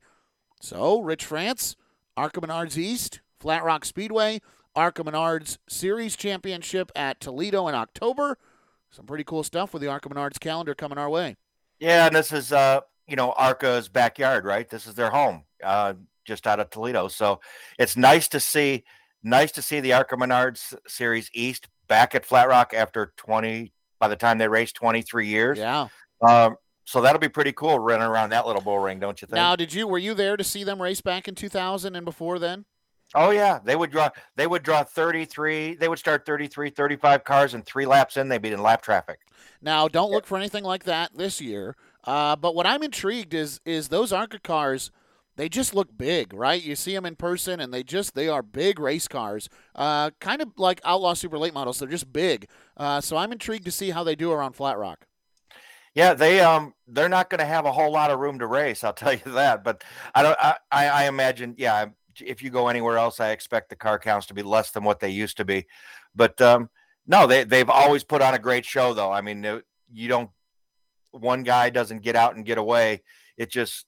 So, 0.62 1.00
Rich 1.00 1.26
France, 1.26 1.76
ARCA 2.18 2.42
Menards 2.42 2.78
East, 2.78 3.22
Flat 3.40 3.64
Rock 3.64 3.86
Speedway, 3.86 4.42
ARCA 4.76 5.04
Menards 5.04 5.58
Series 5.68 6.16
Championship 6.16 6.92
at 6.96 7.20
Toledo 7.20 7.68
in 7.68 7.76
October. 7.76 8.38
Some 8.92 9.06
pretty 9.06 9.24
cool 9.24 9.44
stuff 9.44 9.74
with 9.74 9.82
the 9.82 9.88
ARCA 9.88 10.10
Menards 10.10 10.40
calendar 10.40 10.76
coming 10.76 10.98
our 10.98 11.10
way. 11.10 11.38
Yeah, 11.80 12.08
and 12.08 12.16
this 12.16 12.32
is, 12.32 12.52
uh, 12.52 12.82
you 13.08 13.16
know, 13.16 13.32
ARCA's 13.32 13.88
backyard, 13.88 14.46
right? 14.46 14.70
This 14.70 14.88
is 14.88 14.96
their 14.96 15.10
home, 15.10 15.44
uh, 15.64 15.94
just 16.26 16.48
out 16.48 16.60
of 16.60 16.70
Toledo. 16.70 17.08
So 17.08 17.40
it's 17.80 17.96
nice 17.96 18.28
to 18.30 18.40
see, 18.40 18.84
nice 19.24 19.52
to 19.54 19.62
see 19.62 19.80
the 19.80 19.94
ARCA 19.94 20.16
Menards 20.16 20.76
Series 20.88 21.30
East 21.34 21.68
back 21.88 22.16
at 22.16 22.26
Flat 22.26 22.48
Rock 22.48 22.74
after 22.74 23.14
20, 23.18 23.72
by 24.06 24.10
the 24.10 24.16
time 24.16 24.38
they 24.38 24.48
race 24.48 24.72
23 24.72 25.28
years. 25.28 25.58
Yeah. 25.58 25.88
Um, 26.22 26.58
so 26.84 27.02
that'll 27.02 27.20
be 27.20 27.30
pretty 27.30 27.52
cool 27.52 27.80
running 27.80 28.06
around 28.06 28.30
that 28.30 28.46
little 28.46 28.62
bull 28.62 28.78
ring, 28.78 29.00
don't 29.00 29.20
you 29.20 29.26
think? 29.26 29.36
Now, 29.36 29.56
did 29.56 29.74
you 29.74 29.88
were 29.88 29.98
you 29.98 30.14
there 30.14 30.38
to 30.38 30.44
see 30.44 30.64
them 30.64 30.80
race 30.80 31.02
back 31.02 31.28
in 31.28 31.34
2000 31.34 31.96
and 31.96 32.06
before 32.06 32.38
then? 32.38 32.66
Oh 33.16 33.32
yeah, 33.32 33.60
they 33.64 33.76
would 33.76 33.90
draw 33.90 34.10
they 34.36 34.46
would 34.46 34.62
draw 34.62 34.84
33, 34.84 35.76
they 35.76 35.88
would 35.88 35.98
start 35.98 36.26
33, 36.26 36.70
35 36.70 37.24
cars 37.24 37.54
and 37.56 37.66
3 37.66 37.86
laps 37.88 38.18
in 38.18 38.30
they'd 38.30 38.42
be 38.42 38.52
in 38.52 38.62
lap 38.62 38.84
traffic. 38.84 39.20
Now, 39.62 39.88
don't 39.88 40.12
look 40.12 40.28
for 40.28 40.38
anything 40.38 40.64
like 40.64 40.84
that 40.84 41.18
this 41.18 41.42
year. 41.42 41.76
Uh, 42.04 42.36
but 42.36 42.54
what 42.54 42.68
I'm 42.68 42.84
intrigued 42.84 43.34
is 43.34 43.60
is 43.66 43.88
those 43.88 44.12
ARCA 44.12 44.40
cars 44.40 44.92
they 45.38 45.50
just 45.50 45.76
look 45.76 45.98
big, 45.98 46.34
right? 46.34 46.62
You 46.62 46.76
see 46.76 46.94
them 46.94 47.06
in 47.06 47.16
person, 47.16 47.60
and 47.60 47.74
they 47.74 47.84
just 47.84 48.16
they 48.16 48.28
are 48.28 48.42
big 48.42 48.80
race 48.80 49.08
cars, 49.08 49.50
uh, 49.76 50.12
kind 50.20 50.42
of 50.42 50.50
like 50.58 50.80
Outlaw 50.84 51.14
Super 51.14 51.38
Late 51.38 51.54
models. 51.54 51.80
They're 51.80 51.90
just 51.90 52.12
big. 52.14 52.48
Uh, 52.78 53.02
so 53.02 53.18
I'm 53.18 53.32
intrigued 53.32 53.66
to 53.66 53.72
see 53.72 53.90
how 53.90 54.04
they 54.04 54.16
do 54.16 54.32
around 54.32 54.54
Flat 54.54 54.78
Rock. 54.78 55.08
Yeah, 55.94 56.14
they 56.14 56.42
um 56.42 56.74
they're 56.88 57.10
not 57.10 57.30
going 57.30 57.40
to 57.40 57.46
have 57.46 57.66
a 57.66 57.72
whole 57.72 57.92
lot 57.92 58.12
of 58.12 58.20
room 58.20 58.40
to 58.40 58.48
race. 58.48 58.84
I'll 58.84 58.94
tell 59.06 59.14
you 59.14 59.32
that. 59.32 59.64
But 59.64 59.84
I 60.14 60.24
don't. 60.24 60.38
I 60.40 60.56
I 60.72 61.08
imagine. 61.08 61.56
Yeah, 61.58 61.88
if 62.22 62.44
you 62.44 62.50
go 62.50 62.68
anywhere 62.68 62.98
else, 62.98 63.20
I 63.20 63.32
expect 63.32 63.70
the 63.70 63.76
car 63.76 64.00
counts 64.00 64.28
to 64.28 64.34
be 64.34 64.44
less 64.44 64.72
than 64.72 64.84
what 64.84 65.00
they 65.00 65.10
used 65.10 65.38
to 65.38 65.46
be. 65.46 65.66
But 66.16 66.40
um, 66.42 66.70
no, 67.08 67.28
they 67.28 67.44
they've 67.44 67.70
always 67.70 68.04
put 68.04 68.22
on 68.22 68.34
a 68.34 68.40
great 68.40 68.66
show, 68.66 68.94
though. 68.94 69.12
I 69.12 69.22
mean, 69.22 69.62
you 69.92 70.08
don't. 70.08 70.30
One 71.12 71.44
guy 71.44 71.70
doesn't 71.70 72.02
get 72.02 72.18
out 72.18 72.36
and 72.36 72.46
get 72.46 72.58
away. 72.58 73.02
It 73.38 73.50
just 73.50 73.86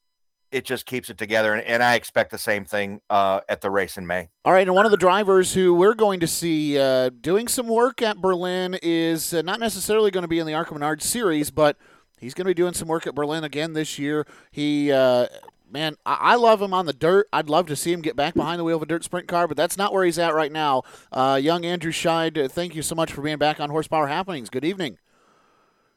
it 0.52 0.66
just 0.66 0.86
keeps 0.86 1.10
it 1.10 1.18
together, 1.18 1.54
and, 1.54 1.66
and 1.66 1.84
I 1.84 1.96
expect 1.96 2.32
the 2.32 2.38
same 2.38 2.66
thing 2.66 3.02
uh, 3.10 3.42
at 3.50 3.62
the 3.62 3.70
race 3.70 3.98
in 3.98 4.08
May. 4.08 4.30
All 4.46 4.54
right, 4.54 4.68
and 4.68 4.76
one 4.76 4.86
of 4.86 4.92
the 4.92 4.98
drivers 4.98 5.54
who 5.54 5.74
we're 5.74 5.94
going 5.94 6.20
to 6.22 6.28
see 6.28 6.80
uh, 6.80 7.10
doing 7.10 7.48
some 7.48 7.68
work 7.68 8.02
at 8.02 8.18
Berlin 8.18 8.78
is 8.82 9.34
uh, 9.34 9.42
not 9.42 9.60
necessarily 9.60 10.12
going 10.12 10.24
to 10.24 10.28
be 10.28 10.40
in 10.40 10.48
the 10.48 10.54
ARCA 10.54 10.74
Menard 10.74 11.02
series, 11.02 11.52
but 11.52 11.78
He's 12.20 12.34
going 12.34 12.46
to 12.46 12.50
be 12.50 12.54
doing 12.56 12.74
some 12.74 12.88
work 12.88 13.06
at 13.06 13.16
Berlin 13.16 13.44
again 13.44 13.74
this 13.74 14.00
year. 14.00 14.26
He, 14.52 14.92
uh, 14.92 15.28
man, 15.70 15.96
I-, 16.06 16.32
I, 16.32 16.36
love 16.36 16.62
him 16.62 16.74
on 16.74 16.86
the 16.86 16.94
dirt. 16.94 17.28
I'd 17.32 17.50
love 17.50 17.68
to 17.68 17.76
see 17.76 17.94
him 17.94 18.02
get 18.02 18.16
back 18.16 18.34
behind 18.34 18.60
the 18.60 18.64
wheel 18.64 18.78
of 18.78 18.82
a 18.82 18.88
dirt 18.88 19.04
sprint 19.04 19.28
car, 19.28 19.48
but 19.48 19.56
that's 19.56 19.78
not 19.78 19.94
where 19.94 20.04
he's 20.04 20.18
at 20.18 20.34
right 20.34 20.52
now. 20.52 20.84
Uh, 21.12 21.40
young 21.42 21.64
Andrew 21.64 21.92
Scheid, 21.92 22.50
thank 22.52 22.76
you 22.76 22.82
so 22.82 22.96
much 22.96 23.14
for 23.14 23.22
being 23.22 23.38
back 23.38 23.60
on 23.60 23.70
Horsepower 23.70 24.08
Happenings. 24.08 24.50
Good 24.50 24.66
evening. 24.66 24.98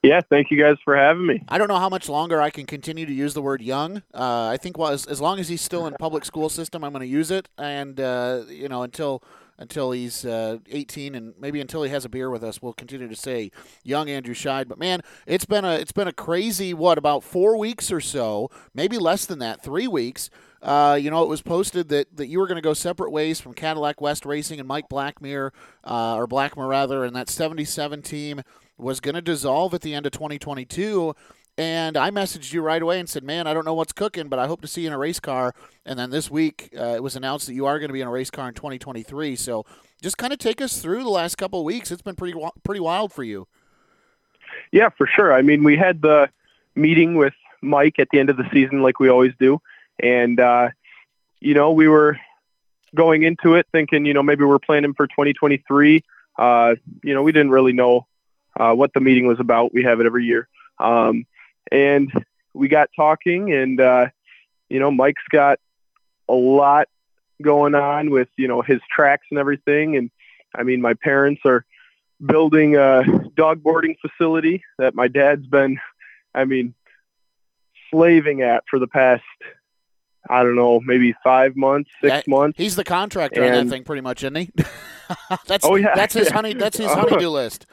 Yeah, 0.02 0.22
thank 0.30 0.50
you 0.50 0.58
guys 0.58 0.76
for 0.82 0.96
having 0.96 1.26
me. 1.26 1.42
I 1.48 1.58
don't 1.58 1.68
know 1.68 1.78
how 1.78 1.90
much 1.90 2.08
longer 2.08 2.40
I 2.40 2.48
can 2.48 2.64
continue 2.64 3.04
to 3.04 3.12
use 3.12 3.34
the 3.34 3.42
word 3.42 3.60
young. 3.60 3.98
Uh, 4.14 4.46
I 4.46 4.56
think 4.56 4.78
well, 4.78 4.90
as, 4.90 5.04
as 5.04 5.20
long 5.20 5.38
as 5.38 5.48
he's 5.48 5.60
still 5.60 5.86
in 5.86 5.94
public 5.94 6.24
school 6.24 6.48
system, 6.48 6.82
I'm 6.84 6.92
going 6.92 7.02
to 7.02 7.06
use 7.06 7.30
it, 7.30 7.48
and 7.58 8.00
uh, 8.00 8.44
you 8.48 8.68
know 8.68 8.82
until 8.82 9.22
until 9.58 9.92
he's 9.92 10.24
uh, 10.24 10.56
18 10.70 11.14
and 11.14 11.34
maybe 11.38 11.60
until 11.60 11.82
he 11.82 11.90
has 11.90 12.06
a 12.06 12.08
beer 12.08 12.30
with 12.30 12.42
us. 12.42 12.62
We'll 12.62 12.72
continue 12.72 13.08
to 13.08 13.14
say 13.16 13.50
young 13.84 14.08
Andrew 14.08 14.32
Scheid. 14.32 14.68
But 14.68 14.78
man, 14.78 15.02
it's 15.26 15.44
been 15.44 15.66
a 15.66 15.74
it's 15.74 15.92
been 15.92 16.08
a 16.08 16.14
crazy 16.14 16.72
what 16.72 16.96
about 16.96 17.22
four 17.22 17.58
weeks 17.58 17.92
or 17.92 18.00
so, 18.00 18.50
maybe 18.74 18.96
less 18.96 19.26
than 19.26 19.38
that, 19.40 19.62
three 19.62 19.86
weeks. 19.86 20.30
Uh, 20.62 20.98
you 21.00 21.10
know, 21.10 21.22
it 21.22 21.28
was 21.28 21.40
posted 21.40 21.88
that, 21.88 22.14
that 22.16 22.26
you 22.26 22.38
were 22.38 22.46
going 22.46 22.56
to 22.56 22.62
go 22.62 22.74
separate 22.74 23.10
ways 23.10 23.40
from 23.40 23.54
Cadillac 23.54 24.00
West 24.00 24.26
Racing 24.26 24.60
and 24.60 24.68
Mike 24.68 24.90
Blackmere, 24.90 25.52
uh, 25.84 26.16
or 26.16 26.26
Blackmere 26.26 26.68
rather, 26.68 27.02
and 27.02 27.16
that 27.16 27.30
77 27.30 28.02
team 28.02 28.42
was 28.80 29.00
going 29.00 29.14
to 29.14 29.22
dissolve 29.22 29.74
at 29.74 29.80
the 29.82 29.94
end 29.94 30.06
of 30.06 30.12
2022. 30.12 31.14
And 31.58 31.96
I 31.96 32.10
messaged 32.10 32.52
you 32.52 32.62
right 32.62 32.80
away 32.80 33.00
and 33.00 33.08
said, 33.08 33.22
"Man, 33.22 33.46
I 33.46 33.52
don't 33.52 33.66
know 33.66 33.74
what's 33.74 33.92
cooking, 33.92 34.28
but 34.28 34.38
I 34.38 34.46
hope 34.46 34.62
to 34.62 34.66
see 34.66 34.82
you 34.82 34.86
in 34.86 34.92
a 34.92 34.98
race 34.98 35.20
car." 35.20 35.52
And 35.84 35.98
then 35.98 36.10
this 36.10 36.30
week, 36.30 36.70
uh, 36.78 36.94
it 36.94 37.02
was 37.02 37.16
announced 37.16 37.46
that 37.48 37.54
you 37.54 37.66
are 37.66 37.78
going 37.78 37.88
to 37.88 37.92
be 37.92 38.00
in 38.00 38.06
a 38.06 38.10
race 38.10 38.30
car 38.30 38.48
in 38.48 38.54
2023. 38.54 39.36
So, 39.36 39.66
just 40.00 40.16
kind 40.16 40.32
of 40.32 40.38
take 40.38 40.62
us 40.62 40.80
through 40.80 41.02
the 41.02 41.10
last 41.10 41.36
couple 41.36 41.58
of 41.58 41.66
weeks. 41.66 41.90
It's 41.90 42.02
been 42.02 42.14
pretty 42.14 42.38
pretty 42.64 42.80
wild 42.80 43.12
for 43.12 43.24
you. 43.24 43.46
Yeah, 44.72 44.88
for 44.88 45.06
sure. 45.06 45.34
I 45.34 45.42
mean, 45.42 45.62
we 45.62 45.76
had 45.76 46.00
the 46.00 46.30
meeting 46.74 47.16
with 47.16 47.34
Mike 47.60 47.98
at 47.98 48.08
the 48.10 48.20
end 48.20 48.30
of 48.30 48.36
the 48.36 48.48
season, 48.52 48.82
like 48.82 48.98
we 48.98 49.10
always 49.10 49.32
do, 49.38 49.60
and 49.98 50.40
uh, 50.40 50.70
you 51.40 51.52
know, 51.52 51.72
we 51.72 51.88
were 51.88 52.18
going 52.94 53.22
into 53.22 53.54
it 53.54 53.66
thinking, 53.72 54.06
you 54.06 54.14
know, 54.14 54.22
maybe 54.22 54.44
we're 54.44 54.58
planning 54.58 54.94
for 54.94 55.06
2023. 55.06 56.02
Uh, 56.38 56.74
you 57.02 57.14
know, 57.14 57.22
we 57.22 57.32
didn't 57.32 57.50
really 57.50 57.72
know 57.72 58.06
uh, 58.60 58.74
what 58.74 58.92
the 58.92 59.00
meeting 59.00 59.26
was 59.26 59.40
about. 59.40 59.72
We 59.72 59.84
have 59.84 60.00
it 60.00 60.06
every 60.06 60.24
year. 60.24 60.48
Um, 60.78 61.26
and 61.72 62.12
we 62.52 62.68
got 62.68 62.90
talking 62.94 63.52
and 63.52 63.80
uh, 63.80 64.08
you 64.68 64.78
know 64.80 64.90
mike's 64.90 65.22
got 65.30 65.58
a 66.28 66.34
lot 66.34 66.88
going 67.42 67.74
on 67.74 68.10
with 68.10 68.28
you 68.36 68.48
know 68.48 68.60
his 68.60 68.80
tracks 68.94 69.26
and 69.30 69.38
everything. 69.38 69.96
And 69.96 70.10
i 70.54 70.62
mean 70.62 70.80
my 70.80 70.94
parents 70.94 71.42
are 71.44 71.64
building 72.24 72.76
a 72.76 73.02
dog 73.34 73.62
boarding 73.62 73.96
facility 74.00 74.62
that 74.78 74.94
my 74.94 75.08
dad's 75.08 75.46
been 75.46 75.78
i 76.34 76.44
mean 76.44 76.74
slaving 77.90 78.42
at 78.42 78.62
for 78.68 78.78
the 78.78 78.86
past 78.86 79.22
i 80.28 80.42
don't 80.42 80.56
know 80.56 80.80
maybe 80.80 81.14
five 81.24 81.56
months 81.56 81.90
six 82.02 82.12
yeah, 82.12 82.22
months. 82.26 82.58
he's 82.58 82.76
the 82.76 82.84
contractor 82.84 83.42
and, 83.42 83.54
on 83.54 83.66
that 83.66 83.70
thing 83.70 83.84
pretty 83.84 84.02
much 84.02 84.22
isn't 84.22 84.36
he? 84.36 84.50
That's 85.46 85.64
oh 85.64 85.74
yeah 85.74 85.94
that's 85.96 86.14
his 86.14 86.30
honey 86.30 86.54
that's 86.54 86.76
his 86.76 86.86
honeydew 86.92 87.30
list 87.30 87.66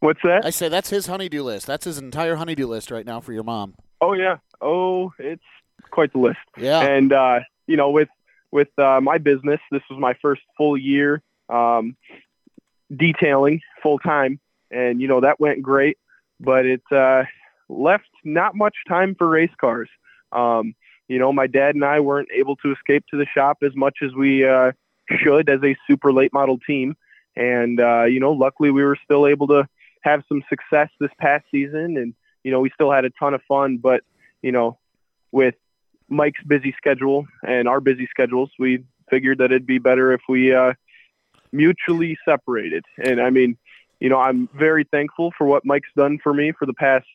What's 0.00 0.20
that? 0.22 0.44
I 0.44 0.50
say 0.50 0.68
that's 0.68 0.90
his 0.90 1.06
honeydew 1.06 1.42
list. 1.42 1.66
That's 1.66 1.84
his 1.84 1.98
entire 1.98 2.36
honeydew 2.36 2.66
list 2.66 2.90
right 2.90 3.04
now 3.04 3.20
for 3.20 3.32
your 3.32 3.42
mom. 3.42 3.74
Oh 4.00 4.12
yeah. 4.12 4.36
Oh, 4.60 5.12
it's 5.18 5.42
quite 5.90 6.12
the 6.12 6.18
list. 6.18 6.38
Yeah. 6.56 6.80
And 6.80 7.12
uh, 7.12 7.40
you 7.66 7.76
know, 7.76 7.90
with 7.90 8.08
with 8.50 8.68
uh, 8.78 9.00
my 9.00 9.18
business, 9.18 9.60
this 9.70 9.82
was 9.90 9.98
my 9.98 10.14
first 10.22 10.42
full 10.56 10.76
year 10.76 11.22
um, 11.48 11.96
detailing 12.94 13.60
full 13.82 13.98
time, 13.98 14.40
and 14.70 15.00
you 15.00 15.08
know 15.08 15.20
that 15.20 15.40
went 15.40 15.62
great, 15.62 15.98
but 16.38 16.64
it 16.64 16.82
uh, 16.92 17.24
left 17.68 18.08
not 18.24 18.54
much 18.54 18.76
time 18.88 19.14
for 19.16 19.28
race 19.28 19.54
cars. 19.60 19.88
Um, 20.32 20.74
you 21.08 21.18
know, 21.18 21.32
my 21.32 21.46
dad 21.46 21.74
and 21.74 21.84
I 21.84 22.00
weren't 22.00 22.28
able 22.32 22.56
to 22.56 22.72
escape 22.72 23.04
to 23.10 23.16
the 23.16 23.26
shop 23.26 23.58
as 23.62 23.74
much 23.74 23.98
as 24.02 24.14
we 24.14 24.44
uh, 24.44 24.72
should 25.18 25.48
as 25.48 25.62
a 25.64 25.76
super 25.86 26.12
late 26.12 26.32
model 26.32 26.58
team, 26.58 26.96
and 27.34 27.80
uh, 27.80 28.04
you 28.04 28.20
know, 28.20 28.32
luckily 28.32 28.70
we 28.70 28.84
were 28.84 28.98
still 29.04 29.26
able 29.26 29.48
to 29.48 29.68
have 30.02 30.22
some 30.28 30.42
success 30.48 30.88
this 31.00 31.10
past 31.18 31.44
season, 31.50 31.96
and 31.96 32.14
you 32.44 32.50
know 32.50 32.60
we 32.60 32.70
still 32.70 32.90
had 32.90 33.04
a 33.04 33.10
ton 33.10 33.34
of 33.34 33.42
fun. 33.48 33.78
But 33.78 34.02
you 34.42 34.52
know, 34.52 34.78
with 35.32 35.54
Mike's 36.08 36.42
busy 36.46 36.74
schedule 36.76 37.26
and 37.46 37.68
our 37.68 37.80
busy 37.80 38.06
schedules, 38.10 38.50
we 38.58 38.84
figured 39.10 39.38
that 39.38 39.46
it'd 39.46 39.66
be 39.66 39.78
better 39.78 40.12
if 40.12 40.20
we 40.28 40.54
uh, 40.54 40.74
mutually 41.52 42.18
separated. 42.24 42.84
And 43.02 43.20
I 43.20 43.30
mean, 43.30 43.56
you 44.00 44.08
know, 44.08 44.18
I'm 44.18 44.48
very 44.54 44.84
thankful 44.84 45.32
for 45.36 45.46
what 45.46 45.64
Mike's 45.64 45.88
done 45.96 46.18
for 46.22 46.32
me 46.32 46.52
for 46.52 46.66
the 46.66 46.74
past. 46.74 47.06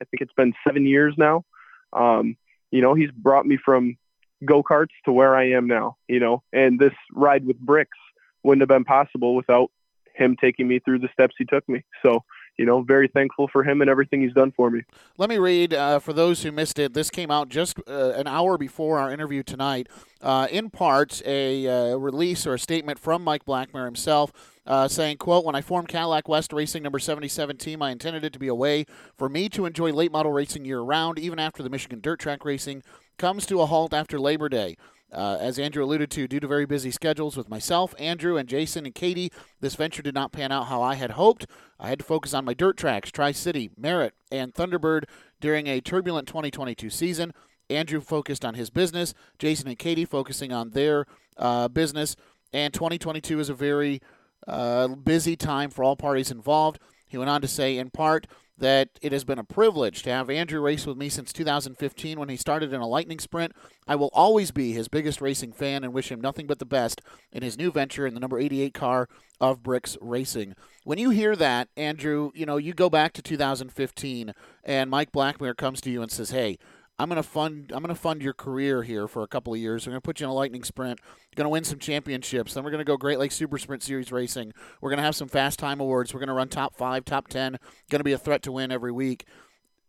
I 0.00 0.04
think 0.04 0.20
it's 0.20 0.32
been 0.34 0.54
seven 0.66 0.86
years 0.86 1.14
now. 1.16 1.44
Um, 1.92 2.36
you 2.70 2.82
know, 2.82 2.94
he's 2.94 3.10
brought 3.10 3.46
me 3.46 3.56
from 3.56 3.96
go 4.44 4.62
karts 4.62 4.94
to 5.06 5.12
where 5.12 5.34
I 5.34 5.50
am 5.50 5.66
now. 5.66 5.96
You 6.08 6.20
know, 6.20 6.42
and 6.52 6.78
this 6.78 6.94
ride 7.12 7.46
with 7.46 7.58
bricks 7.58 7.98
wouldn't 8.42 8.62
have 8.62 8.68
been 8.68 8.84
possible 8.84 9.34
without 9.34 9.70
him 10.16 10.36
taking 10.40 10.66
me 10.68 10.78
through 10.78 10.98
the 10.98 11.08
steps 11.12 11.34
he 11.38 11.44
took 11.44 11.68
me. 11.68 11.84
So, 12.02 12.24
you 12.56 12.64
know, 12.64 12.82
very 12.82 13.08
thankful 13.08 13.48
for 13.48 13.62
him 13.62 13.80
and 13.80 13.90
everything 13.90 14.22
he's 14.22 14.32
done 14.32 14.52
for 14.56 14.70
me. 14.70 14.82
Let 15.18 15.28
me 15.28 15.38
read 15.38 15.74
uh, 15.74 15.98
for 15.98 16.12
those 16.12 16.42
who 16.42 16.52
missed 16.52 16.78
it. 16.78 16.94
This 16.94 17.10
came 17.10 17.30
out 17.30 17.48
just 17.48 17.78
uh, 17.86 18.12
an 18.16 18.26
hour 18.26 18.56
before 18.56 18.98
our 18.98 19.12
interview 19.12 19.42
tonight. 19.42 19.88
Uh, 20.22 20.48
in 20.50 20.70
part, 20.70 21.22
a 21.26 21.66
uh, 21.66 21.96
release 21.96 22.46
or 22.46 22.54
a 22.54 22.58
statement 22.58 22.98
from 22.98 23.22
Mike 23.22 23.44
Blackmere 23.44 23.84
himself. 23.84 24.32
Uh, 24.66 24.88
saying, 24.88 25.16
quote, 25.16 25.44
when 25.44 25.54
I 25.54 25.60
formed 25.60 25.86
Cadillac 25.86 26.28
West 26.28 26.52
Racing 26.52 26.82
number 26.82 26.98
77 26.98 27.56
team, 27.56 27.82
I 27.82 27.92
intended 27.92 28.24
it 28.24 28.32
to 28.32 28.38
be 28.40 28.48
a 28.48 28.54
way 28.54 28.84
for 29.16 29.28
me 29.28 29.48
to 29.50 29.64
enjoy 29.64 29.92
late 29.92 30.10
model 30.10 30.32
racing 30.32 30.64
year 30.64 30.80
round, 30.80 31.20
even 31.20 31.38
after 31.38 31.62
the 31.62 31.70
Michigan 31.70 32.00
dirt 32.00 32.18
track 32.18 32.44
racing 32.44 32.82
comes 33.16 33.46
to 33.46 33.60
a 33.60 33.66
halt 33.66 33.94
after 33.94 34.18
Labor 34.18 34.48
Day. 34.48 34.76
Uh, 35.12 35.38
as 35.40 35.58
Andrew 35.58 35.84
alluded 35.84 36.10
to, 36.10 36.26
due 36.26 36.40
to 36.40 36.48
very 36.48 36.66
busy 36.66 36.90
schedules 36.90 37.36
with 37.36 37.48
myself, 37.48 37.94
Andrew, 37.98 38.36
and 38.36 38.48
Jason 38.48 38.86
and 38.86 38.94
Katie, 38.94 39.32
this 39.60 39.76
venture 39.76 40.02
did 40.02 40.14
not 40.14 40.32
pan 40.32 40.50
out 40.50 40.66
how 40.66 40.82
I 40.82 40.96
had 40.96 41.12
hoped. 41.12 41.46
I 41.78 41.88
had 41.88 42.00
to 42.00 42.04
focus 42.04 42.34
on 42.34 42.44
my 42.44 42.54
dirt 42.54 42.76
tracks, 42.76 43.10
Tri 43.10 43.32
City, 43.32 43.70
Merritt, 43.76 44.14
and 44.32 44.52
Thunderbird 44.52 45.04
during 45.40 45.68
a 45.68 45.80
turbulent 45.80 46.26
2022 46.26 46.90
season. 46.90 47.32
Andrew 47.70 48.00
focused 48.00 48.44
on 48.44 48.54
his 48.54 48.70
business, 48.70 49.14
Jason 49.38 49.68
and 49.68 49.78
Katie 49.78 50.04
focusing 50.04 50.52
on 50.52 50.70
their 50.70 51.06
uh, 51.36 51.68
business, 51.68 52.16
and 52.52 52.72
2022 52.72 53.40
is 53.40 53.48
a 53.48 53.54
very 53.54 54.00
uh, 54.46 54.88
busy 54.88 55.36
time 55.36 55.70
for 55.70 55.82
all 55.82 55.96
parties 55.96 56.30
involved. 56.30 56.78
He 57.06 57.18
went 57.18 57.30
on 57.30 57.40
to 57.40 57.48
say, 57.48 57.78
in 57.78 57.90
part, 57.90 58.26
that 58.58 58.88
it 59.02 59.12
has 59.12 59.24
been 59.24 59.38
a 59.38 59.44
privilege 59.44 60.02
to 60.02 60.10
have 60.10 60.30
Andrew 60.30 60.60
race 60.60 60.86
with 60.86 60.96
me 60.96 61.08
since 61.08 61.32
2015 61.32 62.18
when 62.18 62.28
he 62.28 62.36
started 62.36 62.72
in 62.72 62.80
a 62.80 62.86
lightning 62.86 63.18
sprint. 63.18 63.52
I 63.86 63.96
will 63.96 64.10
always 64.14 64.50
be 64.50 64.72
his 64.72 64.88
biggest 64.88 65.20
racing 65.20 65.52
fan 65.52 65.84
and 65.84 65.92
wish 65.92 66.10
him 66.10 66.20
nothing 66.20 66.46
but 66.46 66.58
the 66.58 66.64
best 66.64 67.02
in 67.32 67.42
his 67.42 67.58
new 67.58 67.70
venture 67.70 68.06
in 68.06 68.14
the 68.14 68.20
number 68.20 68.38
88 68.38 68.72
car 68.72 69.08
of 69.40 69.62
Bricks 69.62 69.98
Racing. 70.00 70.54
When 70.84 70.98
you 70.98 71.10
hear 71.10 71.36
that, 71.36 71.68
Andrew, 71.76 72.30
you 72.34 72.46
know, 72.46 72.56
you 72.56 72.72
go 72.72 72.88
back 72.88 73.12
to 73.14 73.22
2015 73.22 74.32
and 74.64 74.90
Mike 74.90 75.12
Blackmere 75.12 75.56
comes 75.56 75.80
to 75.82 75.90
you 75.90 76.00
and 76.00 76.10
says, 76.10 76.30
"Hey, 76.30 76.58
I'm 76.98 77.08
going 77.08 77.16
to 77.16 77.28
fund 77.28 77.72
I'm 77.74 77.82
going 77.82 77.94
to 77.94 78.00
fund 78.00 78.22
your 78.22 78.32
career 78.32 78.82
here 78.82 79.06
for 79.06 79.22
a 79.22 79.28
couple 79.28 79.52
of 79.52 79.60
years. 79.60 79.86
We're 79.86 79.92
going 79.92 80.00
to 80.00 80.04
put 80.04 80.20
you 80.20 80.26
in 80.26 80.30
a 80.30 80.34
lightning 80.34 80.64
sprint. 80.64 81.00
You're 81.00 81.36
going 81.36 81.44
to 81.44 81.50
win 81.50 81.64
some 81.64 81.78
championships. 81.78 82.54
Then 82.54 82.64
we're 82.64 82.70
going 82.70 82.84
to 82.84 82.84
go 82.84 82.96
Great 82.96 83.18
Lakes 83.18 83.34
Super 83.34 83.58
Sprint 83.58 83.82
Series 83.82 84.10
racing. 84.10 84.52
We're 84.80 84.90
going 84.90 84.98
to 84.98 85.04
have 85.04 85.16
some 85.16 85.28
fast 85.28 85.58
time 85.58 85.80
awards. 85.80 86.14
We're 86.14 86.20
going 86.20 86.28
to 86.28 86.34
run 86.34 86.48
top 86.48 86.74
5, 86.74 87.04
top 87.04 87.28
10. 87.28 87.58
Going 87.90 88.00
to 88.00 88.04
be 88.04 88.12
a 88.12 88.18
threat 88.18 88.42
to 88.42 88.52
win 88.52 88.72
every 88.72 88.92
week. 88.92 89.26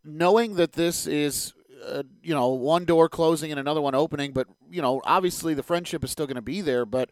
Knowing 0.04 0.56
that 0.56 0.74
this 0.74 1.08
is 1.08 1.54
uh, 1.86 2.04
you 2.22 2.34
know, 2.34 2.50
one 2.50 2.86
door 2.86 3.08
closing 3.08 3.52
and 3.52 3.60
another 3.60 3.82
one 3.82 3.96
opening, 3.96 4.34
but 4.34 4.48
you 4.70 4.82
know, 4.82 5.02
obviously 5.06 5.54
the 5.54 5.64
friendship 5.64 6.04
is 6.04 6.12
still 6.12 6.26
going 6.26 6.36
to 6.36 6.42
be 6.42 6.62
there, 6.62 6.86
but 6.86 7.10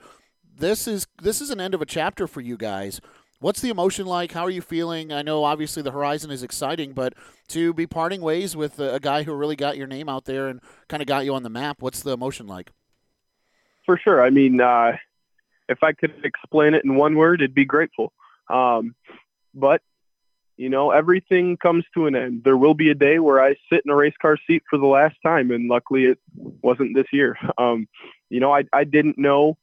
this 0.58 0.88
is 0.88 1.08
this 1.22 1.42
is 1.42 1.50
an 1.50 1.62
end 1.62 1.74
of 1.74 1.82
a 1.82 1.86
chapter 1.86 2.28
for 2.28 2.42
you 2.42 2.58
guys. 2.58 3.00
What's 3.46 3.62
the 3.62 3.70
emotion 3.70 4.08
like? 4.08 4.32
How 4.32 4.44
are 4.44 4.50
you 4.50 4.64
feeling? 4.64 5.14
I 5.14 5.22
know 5.22 5.44
obviously 5.44 5.84
the 5.84 5.92
horizon 5.92 6.32
is 6.32 6.42
exciting, 6.42 6.94
but 6.94 7.14
to 7.50 7.76
be 7.76 7.86
parting 7.86 8.22
ways 8.22 8.56
with 8.56 8.80
a, 8.80 9.00
guy 9.00 9.22
who 9.22 9.36
really 9.36 9.56
got 9.56 9.78
your 9.78 9.86
name 9.86 10.10
out 10.10 10.26
there 10.26 10.48
and 10.48 10.60
kind 10.88 11.04
of 11.04 11.06
got 11.06 11.26
you 11.26 11.36
on 11.36 11.44
the 11.44 11.50
map, 11.52 11.80
what's 11.80 12.02
the 12.02 12.10
emotion 12.10 12.48
like? 12.48 12.72
For 13.86 14.00
sure. 14.00 14.26
I 14.26 14.32
mean, 14.32 14.62
uh, 14.62 14.94
if 15.70 15.84
I 15.84 15.92
could 15.92 16.16
explain 16.24 16.74
it 16.74 16.86
in 16.86 16.96
one 16.96 17.14
word, 17.14 17.40
it'd 17.40 17.54
be 17.54 17.66
grateful. 17.66 18.14
Um, 18.50 18.96
but 19.54 19.84
you 20.58 20.70
know, 20.70 20.90
everything 20.90 21.56
comes 21.58 21.84
to 21.94 22.08
an 22.08 22.16
end. 22.16 22.46
There 22.46 22.58
will 22.58 22.74
be 22.74 22.90
a 22.90 22.96
day 22.96 23.20
where 23.20 23.40
I 23.40 23.58
sit 23.72 23.84
in 23.86 23.92
a 23.92 23.96
race 23.96 24.16
car 24.20 24.40
seat 24.48 24.64
for 24.68 24.80
the 24.80 24.88
last 24.88 25.18
time, 25.22 25.52
and 25.52 25.70
luckily 25.70 26.06
it 26.06 26.20
wasn't 26.34 26.96
this 26.96 27.14
year. 27.14 27.38
Um, 27.60 27.88
you 28.32 28.40
know, 28.40 28.52
I, 28.52 28.64
I 28.74 28.86
didn't 28.86 29.20
know 29.20 29.60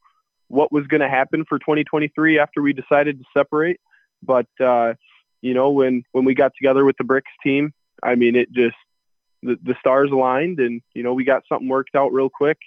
what 0.53 0.71
was 0.71 0.87
going 0.87 1.01
to 1.01 1.09
happen 1.09 1.47
for 1.49 1.59
2023 1.59 2.39
after 2.39 2.61
we 2.61 2.75
decided 2.75 3.19
to 3.19 3.25
separate. 3.35 3.81
But 4.23 4.47
uh, 4.61 4.95
you 5.41 5.55
know, 5.55 5.71
when 5.71 6.05
when 6.13 6.27
we 6.27 6.35
got 6.35 6.53
together 6.57 6.85
with 6.85 6.97
the 6.99 7.05
Bricks 7.05 7.33
team, 7.43 7.73
I 8.03 8.17
mean, 8.17 8.37
it 8.37 8.53
just 8.53 8.77
the, 9.43 9.59
the 9.63 9.75
stars 9.81 10.11
aligned, 10.13 10.61
and 10.61 10.83
you 10.95 11.03
know, 11.03 11.15
we 11.15 11.25
got 11.25 11.45
something 11.49 11.69
worked 11.69 11.97
out 11.97 12.13
real 12.13 12.29
quick. 12.29 12.59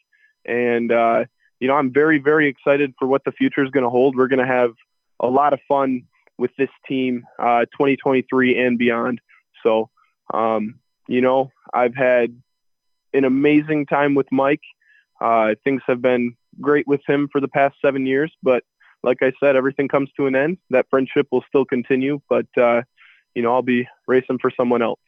And 0.45 0.91
uh, 0.91 1.25
you 1.59 1.67
know, 1.67 1.75
I'm 1.75 1.93
very 1.93 2.17
very 2.17 2.47
excited 2.47 2.95
for 2.97 3.07
what 3.07 3.23
the 3.23 3.31
future 3.31 3.63
is 3.63 3.69
going 3.69 3.83
to 3.83 3.89
hold. 3.89 4.17
We're 4.17 4.27
going 4.27 4.45
to 4.45 4.51
have 4.51 4.73
a 5.19 5.27
lot 5.27 5.53
of 5.53 5.59
fun 5.67 6.05
with 6.39 6.51
this 6.57 6.71
team, 6.87 7.23
uh, 7.39 7.65
2023 7.65 8.59
and 8.61 8.77
beyond. 8.77 9.21
So, 9.63 9.89
um, 10.33 10.79
you 11.07 11.21
know, 11.21 11.51
I've 11.73 11.95
had 11.95 12.35
an 13.13 13.25
amazing 13.25 13.85
time 13.85 14.15
with 14.15 14.29
Mike. 14.31 14.63
Uh, 15.21 15.55
things 15.63 15.81
have 15.87 16.01
been 16.01 16.35
great 16.61 16.87
with 16.87 17.01
him 17.07 17.27
for 17.31 17.41
the 17.41 17.47
past 17.47 17.75
seven 17.83 18.05
years, 18.05 18.31
but 18.43 18.63
like 19.03 19.21
I 19.21 19.31
said, 19.39 19.55
everything 19.55 19.87
comes 19.87 20.09
to 20.17 20.25
an 20.27 20.35
end. 20.35 20.57
That 20.69 20.87
friendship 20.89 21.27
will 21.31 21.43
still 21.47 21.65
continue, 21.65 22.21
but 22.29 22.47
uh, 22.57 22.81
you 23.35 23.41
know, 23.41 23.53
I'll 23.53 23.61
be 23.61 23.87
racing 24.07 24.39
for 24.39 24.51
someone 24.51 24.81
else. 24.81 24.99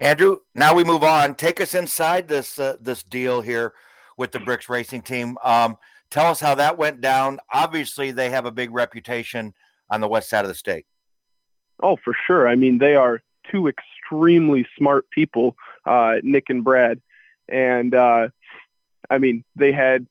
Andrew, 0.00 0.38
now 0.54 0.74
we 0.74 0.84
move 0.84 1.02
on. 1.02 1.34
Take 1.34 1.60
us 1.60 1.74
inside 1.74 2.28
this 2.28 2.58
uh, 2.58 2.76
this 2.80 3.02
deal 3.02 3.40
here 3.40 3.74
with 4.16 4.32
the 4.32 4.40
Bricks 4.40 4.68
Racing 4.68 5.02
Team. 5.02 5.38
Um, 5.42 5.76
Tell 6.10 6.26
us 6.26 6.40
how 6.40 6.56
that 6.56 6.76
went 6.76 7.00
down. 7.00 7.38
Obviously, 7.52 8.10
they 8.10 8.30
have 8.30 8.44
a 8.44 8.50
big 8.50 8.72
reputation 8.72 9.54
on 9.90 10.00
the 10.00 10.08
west 10.08 10.28
side 10.28 10.44
of 10.44 10.48
the 10.48 10.54
state. 10.56 10.84
Oh, 11.82 11.96
for 12.04 12.14
sure. 12.26 12.48
I 12.48 12.56
mean, 12.56 12.78
they 12.78 12.96
are 12.96 13.22
two 13.50 13.68
extremely 13.68 14.66
smart 14.76 15.08
people, 15.10 15.56
uh, 15.86 16.16
Nick 16.22 16.50
and 16.50 16.64
Brad. 16.64 17.00
And, 17.48 17.94
uh, 17.94 18.28
I 19.08 19.18
mean, 19.18 19.44
they 19.54 19.72
had 19.72 20.06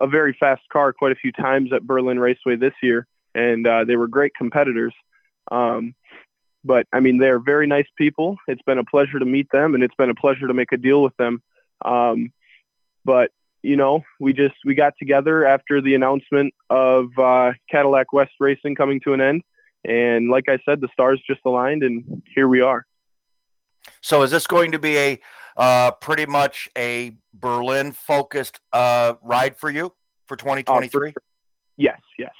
a 0.00 0.06
very 0.06 0.36
fast 0.38 0.62
car 0.72 0.92
quite 0.92 1.12
a 1.12 1.16
few 1.16 1.32
times 1.32 1.72
at 1.72 1.86
Berlin 1.86 2.18
Raceway 2.18 2.56
this 2.56 2.74
year, 2.82 3.06
and 3.34 3.66
uh, 3.66 3.84
they 3.84 3.96
were 3.96 4.08
great 4.08 4.34
competitors. 4.34 4.94
Um, 5.50 5.94
but, 6.64 6.86
I 6.92 7.00
mean, 7.00 7.18
they're 7.18 7.38
very 7.38 7.66
nice 7.66 7.86
people. 7.96 8.36
It's 8.46 8.62
been 8.62 8.78
a 8.78 8.84
pleasure 8.84 9.18
to 9.18 9.24
meet 9.24 9.50
them, 9.50 9.74
and 9.74 9.82
it's 9.82 9.94
been 9.94 10.10
a 10.10 10.14
pleasure 10.14 10.46
to 10.46 10.54
make 10.54 10.72
a 10.72 10.76
deal 10.76 11.02
with 11.02 11.16
them. 11.16 11.42
Um, 11.84 12.32
but, 13.04 13.30
you 13.62 13.76
know, 13.76 14.04
we 14.20 14.32
just 14.32 14.56
we 14.64 14.74
got 14.74 14.94
together 14.98 15.46
after 15.46 15.80
the 15.80 15.94
announcement 15.94 16.54
of 16.68 17.06
uh, 17.18 17.52
Cadillac 17.70 18.12
West 18.12 18.32
Racing 18.40 18.74
coming 18.74 19.00
to 19.00 19.14
an 19.14 19.20
end 19.20 19.42
and 19.84 20.28
like 20.28 20.48
I 20.48 20.58
said, 20.64 20.80
the 20.80 20.88
stars 20.92 21.20
just 21.26 21.40
aligned, 21.44 21.82
and 21.82 22.22
here 22.34 22.48
we 22.48 22.60
are. 22.60 22.86
So, 24.00 24.22
is 24.22 24.30
this 24.30 24.46
going 24.46 24.72
to 24.72 24.78
be 24.78 24.96
a 24.98 25.20
uh, 25.58 25.90
pretty 25.90 26.24
much 26.24 26.68
a 26.78 27.12
Berlin 27.34 27.92
focused 27.92 28.60
uh, 28.72 29.14
ride 29.22 29.56
for 29.56 29.70
you 29.70 29.92
for 30.26 30.36
2023? 30.36 31.08
Uh, 31.08 31.12
for, 31.12 31.22
yes, 31.76 32.00
yes. 32.18 32.32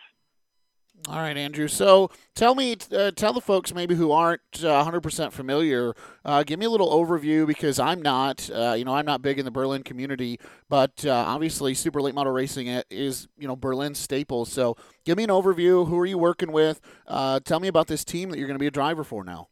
All 1.07 1.19
right, 1.19 1.37
Andrew. 1.37 1.69
So 1.69 2.11
tell 2.35 2.55
me, 2.55 2.77
uh, 2.95 3.13
tell 3.13 3.33
the 3.33 3.41
folks 3.41 3.73
maybe 3.73 3.95
who 3.95 4.11
aren't 4.11 4.41
uh, 4.57 4.85
100% 4.85 5.33
familiar, 5.33 5.95
uh, 6.25 6.43
give 6.43 6.59
me 6.59 6.67
a 6.67 6.71
little 6.71 6.91
overview 6.91 7.47
because 7.47 7.79
I'm 7.79 8.03
not, 8.03 8.51
uh, 8.53 8.75
you 8.77 8.85
know, 8.85 8.95
I'm 8.95 9.07
not 9.07 9.23
big 9.23 9.39
in 9.39 9.45
the 9.45 9.51
Berlin 9.51 9.85
community, 9.85 10.41
but 10.69 11.05
uh, 11.07 11.13
obviously 11.13 11.73
Super 11.75 12.03
Late 12.03 12.15
Model 12.15 12.33
Racing 12.33 12.67
is, 12.91 13.29
you 13.39 13.47
know, 13.47 13.57
Berlin 13.57 13.95
staple. 13.95 14.45
So 14.45 14.77
give 15.05 15.17
me 15.17 15.25
an 15.25 15.31
overview. 15.31 15.89
Who 15.89 15.99
are 15.99 16.07
you 16.07 16.19
working 16.19 16.53
with? 16.53 16.81
Uh, 17.07 17.41
tell 17.41 17.61
me 17.61 17.69
about 17.69 17.87
this 17.87 18.05
team 18.05 18.31
that 18.31 18.39
you're 18.39 18.49
going 18.49 18.59
to 18.59 18.63
be 18.63 18.67
a 18.67 18.73
driver 18.73 19.05
for 19.05 19.25
now. 19.25 19.49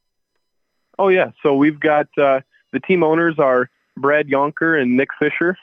Oh 0.98 1.08
yeah, 1.08 1.30
so 1.42 1.54
we've 1.54 1.78
got 1.78 2.08
the 2.76 2.80
team 2.80 3.02
owners 3.02 3.38
are 3.38 3.70
Brad 3.96 4.28
Yonker 4.28 4.80
and 4.80 4.96
Nick 4.96 5.08
Fisher, 5.18 5.56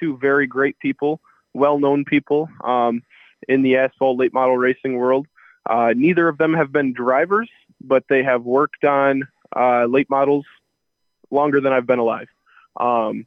two 0.00 0.16
very 0.18 0.46
great 0.46 0.76
people, 0.80 1.20
well-known 1.54 2.04
people. 2.04 2.48
Um, 2.64 3.02
in 3.48 3.62
the 3.62 3.76
asphalt 3.76 4.18
late 4.18 4.32
model 4.32 4.56
racing 4.56 4.96
world. 4.96 5.26
Uh, 5.68 5.92
neither 5.96 6.28
of 6.28 6.38
them 6.38 6.54
have 6.54 6.72
been 6.72 6.92
drivers, 6.92 7.50
but 7.80 8.04
they 8.08 8.22
have 8.22 8.42
worked 8.42 8.84
on 8.84 9.26
uh, 9.54 9.84
late 9.86 10.08
models 10.08 10.46
longer 11.30 11.60
than 11.60 11.72
I've 11.72 11.86
been 11.86 11.98
alive. 11.98 12.28
Um, 12.78 13.26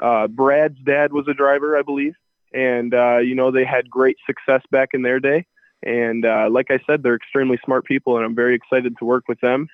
uh, 0.00 0.28
Brad's 0.28 0.78
dad 0.84 1.12
was 1.12 1.26
a 1.28 1.34
driver, 1.34 1.76
I 1.76 1.82
believe, 1.82 2.14
and 2.52 2.94
uh, 2.94 3.18
you 3.18 3.34
know 3.34 3.50
they 3.50 3.64
had 3.64 3.90
great 3.90 4.16
success 4.26 4.62
back 4.70 4.90
in 4.92 5.02
their 5.02 5.20
day. 5.20 5.46
And 5.82 6.24
uh, 6.24 6.48
like 6.50 6.70
I 6.70 6.80
said, 6.86 7.02
they're 7.02 7.14
extremely 7.14 7.58
smart 7.64 7.84
people, 7.84 8.16
and 8.16 8.24
I'm 8.24 8.34
very 8.34 8.54
excited 8.54 8.96
to 8.98 9.04
work 9.04 9.24
with 9.28 9.40
them. 9.40 9.68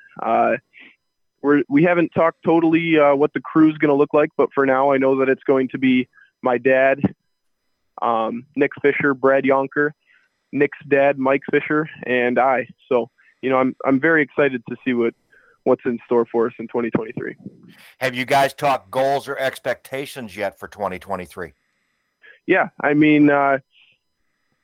Uh, 1.43 1.47
we're, 1.47 1.63
we 1.69 1.83
haven't 1.83 2.11
talked 2.15 2.43
totally 2.45 2.97
what 2.97 3.33
the 3.33 3.41
crew 3.41 3.71
is 3.71 3.79
going 3.79 3.91
to 3.91 3.95
look 3.95 4.15
like, 4.15 4.31
but 4.37 4.53
for 4.53 4.65
now, 4.65 4.93
I 4.93 4.99
know 4.99 5.17
that 5.19 5.29
it's 5.29 5.45
going 5.45 5.69
to 5.69 5.79
be 5.79 6.09
my 6.43 6.59
dad 6.59 7.01
um, 8.03 8.47
Nick 8.57 8.73
Fisher, 8.83 9.15
Brad 9.15 9.45
Yonker, 9.45 9.93
Nick's 10.51 10.79
dad, 10.87 11.19
Mike 11.19 11.43
Fisher, 11.51 11.89
and 12.05 12.39
I. 12.39 12.69
So, 12.89 13.11
you 13.41 13.49
know, 13.49 13.59
I'm 13.59 13.77
I'm 13.85 14.01
very 14.01 14.23
excited 14.23 14.63
to 14.69 14.77
see 14.85 14.93
what 14.93 15.15
what's 15.65 15.85
in 15.85 15.99
store 16.05 16.27
for 16.27 16.49
us 16.49 16.53
in 16.59 16.67
2023. 16.67 17.37
Have 17.99 18.15
you 18.15 18.25
guys 18.25 18.53
talked 18.53 18.91
goals 18.91 19.29
or 19.29 19.39
expectations 19.39 20.37
yet 20.37 20.59
for 20.59 20.67
2023? 20.67 21.53
Yeah, 22.47 22.71
I 22.81 22.95
mean, 22.95 23.31
uh, 23.31 23.59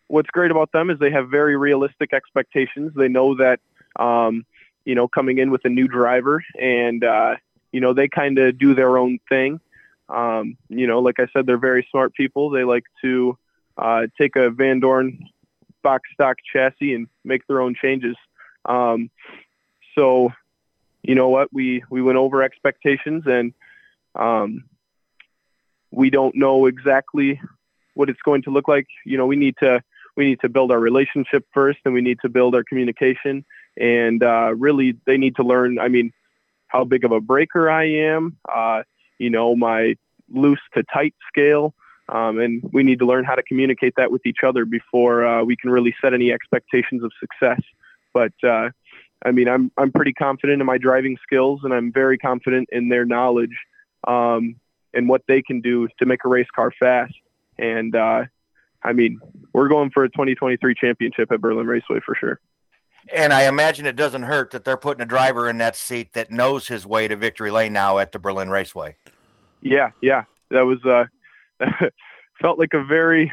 what's 0.08 0.30
great 0.30 0.50
about 0.50 0.72
them 0.72 0.90
is 0.90 0.98
they 0.98 1.12
have 1.12 1.28
very 1.28 1.56
realistic 1.56 2.12
expectations. 2.12 2.92
They 2.96 3.06
know 3.06 3.36
that, 3.36 3.60
um, 3.96 4.44
you 4.88 4.94
know, 4.94 5.06
coming 5.06 5.36
in 5.36 5.50
with 5.50 5.66
a 5.66 5.68
new 5.68 5.86
driver, 5.86 6.42
and 6.58 7.04
uh, 7.04 7.36
you 7.72 7.80
know, 7.80 7.92
they 7.92 8.08
kind 8.08 8.38
of 8.38 8.58
do 8.58 8.74
their 8.74 8.96
own 8.96 9.18
thing. 9.28 9.60
Um, 10.08 10.56
you 10.70 10.86
know, 10.86 11.00
like 11.00 11.20
I 11.20 11.26
said, 11.30 11.44
they're 11.44 11.58
very 11.58 11.86
smart 11.90 12.14
people. 12.14 12.48
They 12.48 12.64
like 12.64 12.84
to 13.02 13.36
uh, 13.76 14.06
take 14.16 14.34
a 14.36 14.48
Van 14.48 14.80
Dorn 14.80 15.18
box 15.82 16.08
stock 16.14 16.38
chassis 16.50 16.94
and 16.94 17.06
make 17.22 17.46
their 17.46 17.60
own 17.60 17.74
changes. 17.74 18.16
Um, 18.64 19.10
so, 19.94 20.32
you 21.02 21.14
know 21.14 21.28
what? 21.28 21.52
We 21.52 21.84
we 21.90 22.00
went 22.00 22.16
over 22.16 22.42
expectations, 22.42 23.24
and 23.26 23.52
um, 24.14 24.64
we 25.90 26.08
don't 26.08 26.34
know 26.34 26.64
exactly 26.64 27.42
what 27.92 28.08
it's 28.08 28.22
going 28.22 28.40
to 28.44 28.50
look 28.50 28.68
like. 28.68 28.86
You 29.04 29.18
know, 29.18 29.26
we 29.26 29.36
need 29.36 29.56
to 29.58 29.82
we 30.16 30.24
need 30.24 30.40
to 30.40 30.48
build 30.48 30.72
our 30.72 30.80
relationship 30.80 31.44
first, 31.52 31.80
and 31.84 31.92
we 31.92 32.00
need 32.00 32.20
to 32.22 32.30
build 32.30 32.54
our 32.54 32.64
communication. 32.64 33.44
And 33.80 34.22
uh, 34.22 34.54
really, 34.56 34.96
they 35.06 35.16
need 35.16 35.36
to 35.36 35.42
learn. 35.42 35.78
I 35.78 35.88
mean, 35.88 36.12
how 36.68 36.84
big 36.84 37.04
of 37.04 37.12
a 37.12 37.20
breaker 37.20 37.70
I 37.70 37.84
am. 37.84 38.36
Uh, 38.48 38.82
you 39.18 39.30
know, 39.30 39.56
my 39.56 39.96
loose 40.30 40.60
to 40.74 40.82
tight 40.92 41.14
scale. 41.28 41.74
Um, 42.08 42.38
and 42.38 42.62
we 42.72 42.82
need 42.82 43.00
to 43.00 43.06
learn 43.06 43.24
how 43.24 43.34
to 43.34 43.42
communicate 43.42 43.94
that 43.96 44.10
with 44.10 44.24
each 44.24 44.38
other 44.42 44.64
before 44.64 45.26
uh, 45.26 45.44
we 45.44 45.56
can 45.56 45.70
really 45.70 45.94
set 46.00 46.14
any 46.14 46.32
expectations 46.32 47.02
of 47.02 47.12
success. 47.20 47.60
But 48.14 48.32
uh, 48.42 48.70
I 49.24 49.32
mean, 49.32 49.48
I'm 49.48 49.70
I'm 49.76 49.92
pretty 49.92 50.14
confident 50.14 50.60
in 50.60 50.66
my 50.66 50.78
driving 50.78 51.18
skills, 51.22 51.60
and 51.64 51.74
I'm 51.74 51.92
very 51.92 52.16
confident 52.16 52.68
in 52.72 52.88
their 52.88 53.04
knowledge 53.04 53.56
um, 54.06 54.56
and 54.94 55.08
what 55.08 55.22
they 55.28 55.42
can 55.42 55.60
do 55.60 55.88
to 55.98 56.06
make 56.06 56.24
a 56.24 56.28
race 56.28 56.48
car 56.54 56.72
fast. 56.78 57.14
And 57.58 57.94
uh, 57.94 58.24
I 58.82 58.92
mean, 58.92 59.20
we're 59.52 59.68
going 59.68 59.90
for 59.90 60.04
a 60.04 60.08
2023 60.08 60.74
championship 60.74 61.30
at 61.30 61.40
Berlin 61.40 61.66
Raceway 61.66 62.00
for 62.04 62.14
sure. 62.14 62.40
And 63.12 63.32
I 63.32 63.48
imagine 63.48 63.86
it 63.86 63.96
doesn't 63.96 64.24
hurt 64.24 64.50
that 64.50 64.64
they're 64.64 64.76
putting 64.76 65.02
a 65.02 65.06
driver 65.06 65.48
in 65.48 65.58
that 65.58 65.76
seat 65.76 66.12
that 66.12 66.30
knows 66.30 66.68
his 66.68 66.86
way 66.86 67.08
to 67.08 67.16
victory 67.16 67.50
lane 67.50 67.72
now 67.72 67.98
at 67.98 68.12
the 68.12 68.18
Berlin 68.18 68.50
Raceway. 68.50 68.96
Yeah, 69.60 69.90
yeah, 70.00 70.24
that 70.50 70.62
was 70.62 70.84
uh, 70.84 71.06
felt 72.40 72.58
like 72.58 72.74
a 72.74 72.84
very, 72.84 73.32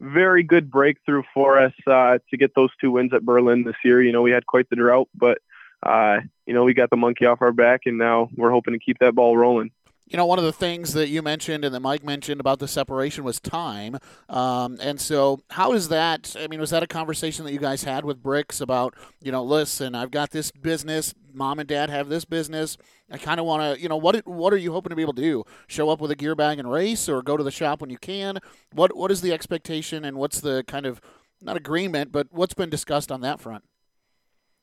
very 0.00 0.42
good 0.42 0.70
breakthrough 0.70 1.22
for 1.34 1.58
us 1.58 1.72
uh, 1.86 2.18
to 2.30 2.36
get 2.36 2.54
those 2.54 2.70
two 2.80 2.92
wins 2.92 3.12
at 3.12 3.24
Berlin 3.24 3.64
this 3.64 3.76
year. 3.84 4.02
You 4.02 4.12
know, 4.12 4.22
we 4.22 4.30
had 4.30 4.46
quite 4.46 4.70
the 4.70 4.76
drought, 4.76 5.08
but 5.14 5.38
uh, 5.82 6.20
you 6.46 6.54
know, 6.54 6.64
we 6.64 6.74
got 6.74 6.90
the 6.90 6.96
monkey 6.96 7.26
off 7.26 7.42
our 7.42 7.52
back, 7.52 7.82
and 7.86 7.98
now 7.98 8.30
we're 8.36 8.50
hoping 8.50 8.72
to 8.72 8.80
keep 8.80 8.98
that 9.00 9.14
ball 9.14 9.36
rolling 9.36 9.70
you 10.06 10.16
know, 10.16 10.26
one 10.26 10.38
of 10.38 10.44
the 10.44 10.52
things 10.52 10.92
that 10.92 11.08
you 11.08 11.20
mentioned 11.20 11.64
and 11.64 11.74
that 11.74 11.80
Mike 11.80 12.04
mentioned 12.04 12.40
about 12.40 12.60
the 12.60 12.68
separation 12.68 13.24
was 13.24 13.40
time. 13.40 13.98
Um, 14.28 14.78
and 14.80 15.00
so, 15.00 15.40
how 15.50 15.72
is 15.72 15.88
that? 15.88 16.36
I 16.38 16.46
mean, 16.46 16.60
was 16.60 16.70
that 16.70 16.84
a 16.84 16.86
conversation 16.86 17.44
that 17.44 17.52
you 17.52 17.58
guys 17.58 17.82
had 17.82 18.04
with 18.04 18.22
Bricks 18.22 18.60
about, 18.60 18.94
you 19.20 19.32
know, 19.32 19.42
listen, 19.42 19.96
I've 19.96 20.12
got 20.12 20.30
this 20.30 20.52
business, 20.52 21.12
mom 21.34 21.58
and 21.58 21.68
dad 21.68 21.90
have 21.90 22.08
this 22.08 22.24
business. 22.24 22.76
I 23.10 23.18
kind 23.18 23.40
of 23.40 23.46
want 23.46 23.62
to, 23.62 23.82
you 23.82 23.88
know, 23.88 23.96
what 23.96 24.24
what 24.26 24.52
are 24.52 24.58
you 24.58 24.72
hoping 24.72 24.90
to 24.90 24.96
be 24.96 25.02
able 25.02 25.14
to 25.14 25.22
do? 25.22 25.44
Show 25.66 25.90
up 25.90 26.00
with 26.00 26.12
a 26.12 26.16
gear 26.16 26.36
bag 26.36 26.60
and 26.60 26.70
race, 26.70 27.08
or 27.08 27.20
go 27.20 27.36
to 27.36 27.42
the 27.44 27.50
shop 27.50 27.80
when 27.80 27.90
you 27.90 27.98
can? 27.98 28.38
What 28.72 28.96
what 28.96 29.10
is 29.10 29.22
the 29.22 29.32
expectation, 29.32 30.04
and 30.04 30.16
what's 30.16 30.40
the 30.40 30.62
kind 30.68 30.86
of 30.86 31.00
not 31.42 31.56
agreement, 31.56 32.12
but 32.12 32.28
what's 32.30 32.54
been 32.54 32.70
discussed 32.70 33.10
on 33.10 33.22
that 33.22 33.40
front? 33.40 33.64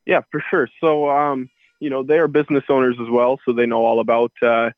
Yeah, 0.06 0.22
for 0.32 0.44
sure. 0.50 0.70
So, 0.82 1.10
um, 1.10 1.50
you 1.80 1.90
know, 1.90 2.04
they 2.04 2.18
are 2.18 2.28
business 2.28 2.64
owners 2.70 2.96
as 3.02 3.10
well, 3.10 3.40
so 3.46 3.52
they 3.52 3.66
know 3.66 3.86
all 3.86 4.00
about. 4.00 4.32
Uh, 4.42 4.72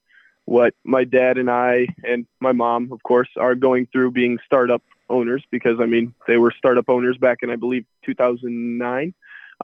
what 0.45 0.73
my 0.83 1.03
dad 1.03 1.37
and 1.37 1.49
I 1.49 1.87
and 2.03 2.25
my 2.39 2.51
mom, 2.51 2.91
of 2.91 3.01
course, 3.03 3.29
are 3.37 3.55
going 3.55 3.87
through 3.87 4.11
being 4.11 4.39
startup 4.45 4.83
owners 5.09 5.43
because 5.51 5.79
I 5.79 5.85
mean 5.85 6.13
they 6.27 6.37
were 6.37 6.53
startup 6.57 6.89
owners 6.89 7.17
back 7.17 7.39
in 7.41 7.49
I 7.49 7.55
believe 7.55 7.85
2009. 8.05 9.13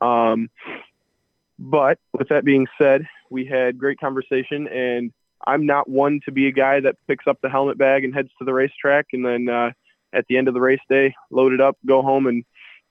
Um, 0.01 0.49
but 1.59 1.99
with 2.13 2.29
that 2.29 2.43
being 2.43 2.67
said, 2.77 3.07
we 3.29 3.45
had 3.45 3.77
great 3.77 3.99
conversation, 3.99 4.67
and 4.67 5.11
I'm 5.45 5.65
not 5.65 5.87
one 5.87 6.19
to 6.25 6.31
be 6.31 6.47
a 6.47 6.51
guy 6.51 6.79
that 6.79 6.95
picks 7.07 7.27
up 7.27 7.39
the 7.41 7.49
helmet 7.49 7.77
bag 7.77 8.03
and 8.03 8.13
heads 8.13 8.29
to 8.39 8.45
the 8.45 8.53
racetrack, 8.53 9.07
and 9.13 9.25
then 9.25 9.47
uh, 9.47 9.71
at 10.11 10.25
the 10.27 10.37
end 10.37 10.47
of 10.47 10.53
the 10.53 10.61
race 10.61 10.81
day, 10.89 11.13
load 11.29 11.53
it 11.53 11.61
up, 11.61 11.77
go 11.85 12.01
home, 12.01 12.25
and 12.25 12.43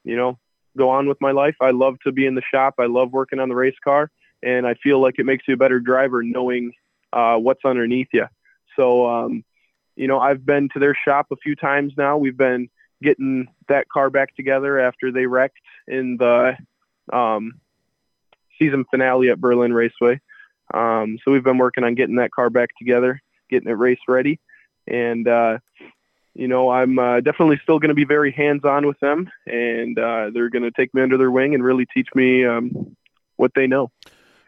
you 0.05 0.17
know 0.17 0.39
go 0.77 0.91
on 0.91 1.09
with 1.09 1.21
my 1.21 1.33
life. 1.33 1.57
I 1.61 1.73
love 1.73 1.99
to 2.05 2.13
be 2.13 2.27
in 2.27 2.37
the 2.37 2.43
shop. 2.43 2.75
I 2.79 2.87
love 2.87 3.13
working 3.13 3.41
on 3.41 3.49
the 3.49 3.57
race 3.57 3.79
car, 3.83 4.11
and 4.43 4.67
I 4.67 4.75
feel 4.75 5.01
like 5.01 5.19
it 5.19 5.27
makes 5.27 5.49
you 5.49 5.55
a 5.55 5.59
better 5.59 5.81
driver 5.81 6.23
knowing 6.23 6.73
uh, 7.13 7.37
what's 7.37 7.65
underneath 7.65 8.09
you. 8.13 8.27
So, 8.77 9.09
um, 9.09 9.45
you 9.97 10.07
know, 10.07 10.19
I've 10.19 10.45
been 10.45 10.69
to 10.71 10.79
their 10.79 10.95
shop 10.95 11.27
a 11.31 11.37
few 11.37 11.57
times 11.57 11.93
now. 11.97 12.17
We've 12.17 12.37
been 12.37 12.69
getting 13.03 13.49
that 13.69 13.89
car 13.89 14.11
back 14.11 14.35
together 14.37 14.79
after 14.79 15.11
they 15.11 15.27
wrecked 15.27 15.59
in 15.89 16.17
the 16.17 16.57
um, 17.13 17.55
season 18.59 18.85
finale 18.91 19.31
at 19.31 19.41
Berlin 19.41 19.73
Raceway. 19.73 20.21
Um, 20.73 21.19
so 21.25 21.33
we've 21.33 21.45
been 21.45 21.59
working 21.59 21.85
on 21.85 21.95
getting 21.95 22.17
that 22.17 22.31
car 22.31 22.51
back 22.51 22.71
together, 22.79 23.21
getting 23.49 23.69
it 23.69 23.75
race 23.75 23.99
ready, 24.07 24.39
and 24.87 25.27
uh, 25.27 25.59
you 26.35 26.47
know 26.47 26.71
I'm 26.71 26.99
uh, 26.99 27.21
definitely 27.21 27.59
still 27.63 27.81
going 27.81 27.89
to 27.89 27.95
be 27.95 28.05
very 28.05 28.31
hands-on 28.31 28.87
with 28.87 29.01
them, 29.01 29.29
and 29.47 29.99
uh, 29.99 30.31
they're 30.33 30.51
going 30.51 30.63
to 30.63 30.71
take 30.71 30.95
me 30.95 31.03
under 31.03 31.17
their 31.17 31.31
wing 31.31 31.55
and 31.55 31.65
really 31.65 31.87
teach 31.87 32.09
me 32.15 32.45
um, 32.45 32.97
what 33.37 33.53
they 33.55 33.67
know. 33.67 33.91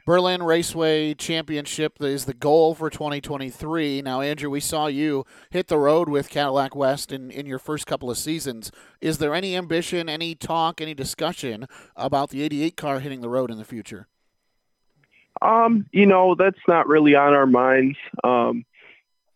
Berlin 0.05 0.43
Raceway 0.43 1.15
Championship 1.15 2.03
is 2.03 2.25
the 2.25 2.35
goal 2.35 2.75
for 2.75 2.91
2023. 2.91 4.03
Now, 4.03 4.21
Andrew, 4.21 4.51
we 4.51 4.59
saw 4.59 4.89
you 4.89 5.25
hit 5.51 5.69
the 5.69 5.79
road 5.79 6.09
with 6.09 6.29
Cadillac 6.29 6.75
West 6.75 7.13
in, 7.13 7.31
in 7.31 7.47
your 7.47 7.61
first 7.61 7.87
couple 7.87 8.11
of 8.11 8.19
seasons. 8.19 8.73
Is 9.01 9.19
there 9.19 9.33
any 9.33 9.57
ambition, 9.57 10.09
any 10.09 10.35
talk, 10.35 10.81
any 10.81 10.93
discussion 10.93 11.69
about 11.95 12.31
the 12.31 12.43
88 12.43 12.77
car 12.77 12.99
hitting 12.99 13.21
the 13.21 13.29
road 13.29 13.49
in 13.49 13.59
the 13.59 13.65
future? 13.65 14.09
Um, 15.41 15.87
you 15.93 16.07
know, 16.07 16.35
that's 16.35 16.59
not 16.67 16.89
really 16.89 17.15
on 17.15 17.33
our 17.33 17.47
minds. 17.47 17.97
Um, 18.25 18.65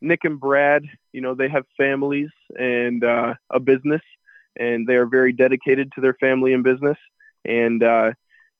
Nick 0.00 0.24
and 0.24 0.40
Brad, 0.40 0.82
you 1.12 1.20
know, 1.20 1.34
they 1.34 1.48
have 1.48 1.64
families 1.76 2.30
and 2.58 3.04
uh, 3.04 3.34
a 3.50 3.60
business, 3.60 4.02
and 4.58 4.84
they 4.84 4.96
are 4.96 5.06
very 5.06 5.32
dedicated 5.32 5.92
to 5.92 6.00
their 6.00 6.14
family 6.14 6.52
and 6.52 6.64
business. 6.64 6.98
And 7.44 7.84
uh, 7.84 8.12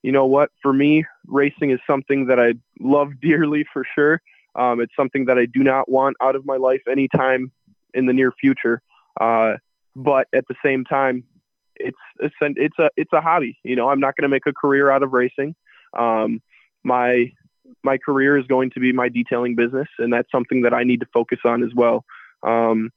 you 0.07 0.13
know 0.13 0.25
what? 0.25 0.51
For 0.61 0.71
me, 0.71 1.03
racing 1.27 1.71
is 1.71 1.81
something 1.85 2.27
that 2.27 2.39
I 2.39 2.53
love 2.79 3.09
dearly 3.21 3.65
for 3.73 3.83
sure. 3.93 4.21
Um, 4.55 4.79
it's 4.79 4.95
something 4.95 5.25
that 5.25 5.37
I 5.37 5.45
do 5.47 5.65
not 5.65 5.91
want 5.91 6.15
out 6.21 6.33
of 6.37 6.45
my 6.45 6.55
life 6.55 6.81
anytime 6.89 7.51
in 7.93 8.05
the 8.05 8.13
near 8.13 8.31
future. 8.31 8.81
Uh, 9.19 9.55
but 9.97 10.29
at 10.33 10.47
the 10.47 10.55
same 10.63 10.85
time, 10.85 11.25
it's 11.75 11.97
it's 12.21 12.35
it's 12.39 12.79
a 12.79 12.89
it's 12.95 13.11
a 13.11 13.19
hobby. 13.19 13.59
You 13.63 13.75
know, 13.75 13.89
I'm 13.89 13.99
not 13.99 14.15
going 14.15 14.23
to 14.23 14.33
make 14.33 14.45
a 14.45 14.53
career 14.53 14.89
out 14.89 15.03
of 15.03 15.11
racing. 15.11 15.55
Um, 15.91 16.41
my 16.85 17.33
my 17.83 17.97
career 17.97 18.37
is 18.37 18.47
going 18.47 18.69
to 18.71 18.79
be 18.79 18.93
my 18.93 19.09
detailing 19.09 19.55
business, 19.55 19.89
and 19.99 20.13
that's 20.13 20.31
something 20.31 20.61
that 20.61 20.73
I 20.73 20.85
need 20.85 21.01
to 21.01 21.07
focus 21.13 21.39
on 21.43 21.63
as 21.63 21.73
well. 21.75 22.05
Um, 22.43 22.91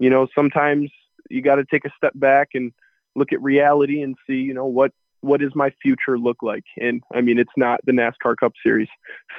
you 0.00 0.08
know, 0.08 0.26
sometimes 0.34 0.90
you 1.28 1.42
got 1.42 1.56
to 1.56 1.66
take 1.66 1.84
a 1.84 1.92
step 1.98 2.12
back 2.14 2.54
and 2.54 2.72
look 3.14 3.34
at 3.34 3.42
reality 3.42 4.00
and 4.00 4.16
see, 4.26 4.36
you 4.36 4.54
know, 4.54 4.64
what 4.64 4.92
what 5.26 5.40
does 5.40 5.54
my 5.54 5.70
future 5.82 6.18
look 6.18 6.42
like? 6.42 6.64
And 6.80 7.02
I 7.12 7.20
mean, 7.20 7.38
it's 7.38 7.50
not 7.56 7.80
the 7.84 7.92
NASCAR 7.92 8.36
Cup 8.36 8.52
Series. 8.64 8.88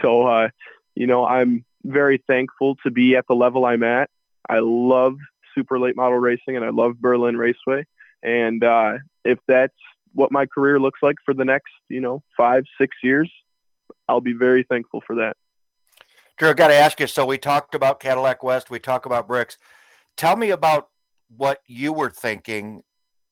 So, 0.02 0.28
uh, 0.28 0.50
you 0.95 1.08
know, 1.08 1.26
I'm 1.26 1.63
very 1.84 2.21
thankful 2.28 2.76
to 2.84 2.91
be 2.91 3.15
at 3.15 3.26
the 3.28 3.36
level 3.36 3.65
I'm 3.65 3.84
at. 3.84 4.10
I 4.50 4.60
love 4.60 5.15
super 5.56 5.80
late 5.80 5.95
model 5.95 6.19
racing 6.19 6.56
and 6.56 6.65
I 6.65 6.69
love 6.69 7.00
Berlin 7.00 7.38
Raceway. 7.38 7.86
And 8.21 8.63
uh, 8.63 8.97
if 9.23 9.39
that's 9.47 9.73
what 10.13 10.32
my 10.32 10.45
career 10.45 10.80
looks 10.80 11.00
like 11.02 11.15
for 11.23 11.34
the 11.34 11.45
next, 11.45 11.71
you 11.89 12.02
know, 12.02 12.21
five, 12.36 12.65
six 12.80 12.97
years, 13.02 13.32
I'll 14.10 14.21
be 14.21 14.34
very 14.34 14.63
thankful 14.63 15.02
for 15.06 15.15
that. 15.15 15.38
Drew, 16.38 16.50
I 16.50 16.54
got 16.54 16.67
to 16.67 16.76
ask 16.76 17.00
you. 17.00 17.08
So 17.08 17.26
we 17.26 17.38
talked 17.38 17.76
about 17.76 18.00
Cadillac 18.00 18.43
West, 18.43 18.69
we 18.69 18.80
talked 18.80 19.06
about 19.06 19.28
Bricks. 19.28 19.58
Tell 20.17 20.36
me 20.36 20.50
about 20.50 20.89
what 21.36 21.62
you 21.65 21.93
were 21.93 22.10
thinking 22.10 22.84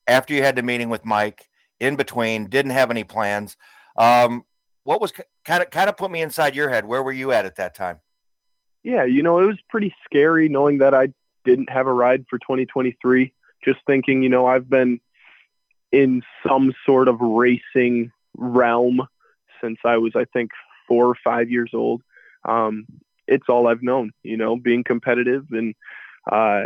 after 0.07 0.33
you 0.33 0.43
had 0.43 0.55
the 0.55 0.63
meeting 0.63 0.89
with 0.89 1.05
Mike 1.05 1.47
in 1.79 1.95
between, 1.95 2.47
didn't 2.47 2.71
have 2.71 2.91
any 2.91 3.03
plans. 3.03 3.57
Um, 3.97 4.43
what 4.83 5.01
was 5.01 5.13
kind 5.43 5.63
of 5.63 5.69
kind 5.69 5.89
of 5.89 5.97
put 5.97 6.11
me 6.11 6.21
inside 6.21 6.55
your 6.55 6.69
head? 6.69 6.85
Where 6.85 7.03
were 7.03 7.11
you 7.11 7.31
at 7.31 7.45
at 7.45 7.55
that 7.55 7.75
time? 7.75 7.99
Yeah, 8.83 9.03
you 9.03 9.23
know, 9.23 9.39
it 9.39 9.45
was 9.45 9.57
pretty 9.69 9.93
scary 10.05 10.47
knowing 10.47 10.77
that 10.77 10.93
I 10.93 11.09
didn't 11.43 11.69
have 11.69 11.87
a 11.87 11.93
ride 11.93 12.25
for 12.29 12.37
2023. 12.37 13.33
Just 13.63 13.79
thinking, 13.87 14.21
you 14.21 14.29
know, 14.29 14.45
I've 14.45 14.69
been 14.69 14.99
in 15.91 16.21
some 16.47 16.73
sort 16.85 17.07
of 17.07 17.19
racing 17.19 18.11
realm 18.37 19.07
since 19.61 19.79
I 19.83 19.97
was, 19.97 20.11
I 20.15 20.25
think, 20.25 20.51
four 20.87 21.07
or 21.07 21.15
five 21.23 21.49
years 21.49 21.71
old. 21.73 22.03
Um, 22.47 22.85
it's 23.27 23.49
all 23.49 23.67
I've 23.67 23.81
known, 23.81 24.11
you 24.21 24.37
know, 24.37 24.55
being 24.55 24.83
competitive 24.83 25.45
and, 25.51 25.73
uh, 26.31 26.65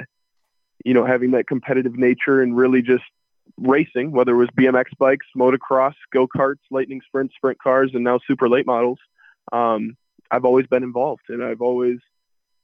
you 0.84 0.94
know, 0.94 1.06
having 1.06 1.32
that 1.32 1.48
competitive 1.48 1.98
nature 1.98 2.42
and 2.42 2.56
really 2.56 2.82
just 2.82 3.04
racing, 3.58 4.12
whether 4.12 4.34
it 4.34 4.38
was 4.38 4.50
BMX 4.58 4.86
bikes, 4.98 5.26
motocross, 5.36 5.96
go 6.12 6.28
karts, 6.28 6.60
lightning 6.72 7.02
sprint, 7.06 7.32
sprint 7.36 7.60
cars, 7.60 7.92
and 7.94 8.04
now 8.04 8.20
super 8.28 8.50
late 8.50 8.66
models. 8.66 9.00
Um, 9.52 9.98
I've 10.32 10.46
always 10.46 10.68
been 10.68 10.84
involved 10.84 11.24
and 11.30 11.44
I've 11.44 11.62
always, 11.62 12.00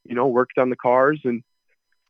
you 0.04 0.15
know, 0.15 0.28
worked 0.28 0.58
on 0.58 0.69
the 0.69 0.76
cars. 0.76 1.19
And 1.24 1.43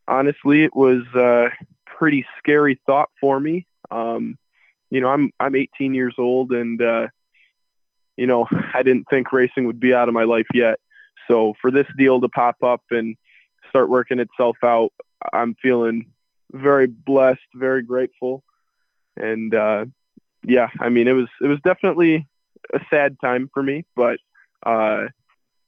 honestly, 0.08 0.64
it 0.64 0.76
was 0.76 1.04
a 1.16 1.50
pretty 1.86 2.26
scary 2.38 2.80
thought 2.86 3.10
for 3.20 3.40
me. 3.40 3.66
Um, 3.90 4.38
you 4.90 5.02
know, 5.02 5.10
I'm, 5.10 5.32
I'm 5.40 5.56
18 5.56 5.94
years 5.94 6.16
old 6.18 6.52
and, 6.52 6.82
uh, 6.82 7.08
you 8.18 8.28
know, 8.28 8.48
I 8.74 8.84
didn't 8.84 9.08
think 9.10 9.32
racing 9.32 9.66
would 9.68 9.80
be 9.80 9.94
out 9.94 10.08
of 10.08 10.14
my 10.14 10.24
life 10.24 10.48
yet. 10.54 10.80
So 11.28 11.54
for 11.62 11.72
this 11.72 11.88
deal 11.98 12.22
to 12.22 12.30
pop 12.30 12.62
up 12.64 12.82
and 12.92 13.16
start 13.70 13.90
working 13.90 14.20
itself 14.20 14.58
out, 14.64 14.92
I'm 15.34 15.56
feeling 15.56 16.12
very 16.52 16.88
blessed, 16.88 17.40
very 17.56 17.82
grateful 17.82 18.44
and 19.18 19.54
uh, 19.54 19.86
yeah, 20.44 20.70
I 20.80 20.90
mean, 20.90 21.08
it 21.08 21.14
was 21.14 21.28
it 21.42 21.48
was 21.48 21.60
definitely 21.64 22.28
a 22.74 22.80
sad 22.90 23.18
time 23.20 23.50
for 23.54 23.64
me, 23.64 23.86
but 23.96 24.20
uh, 24.66 25.06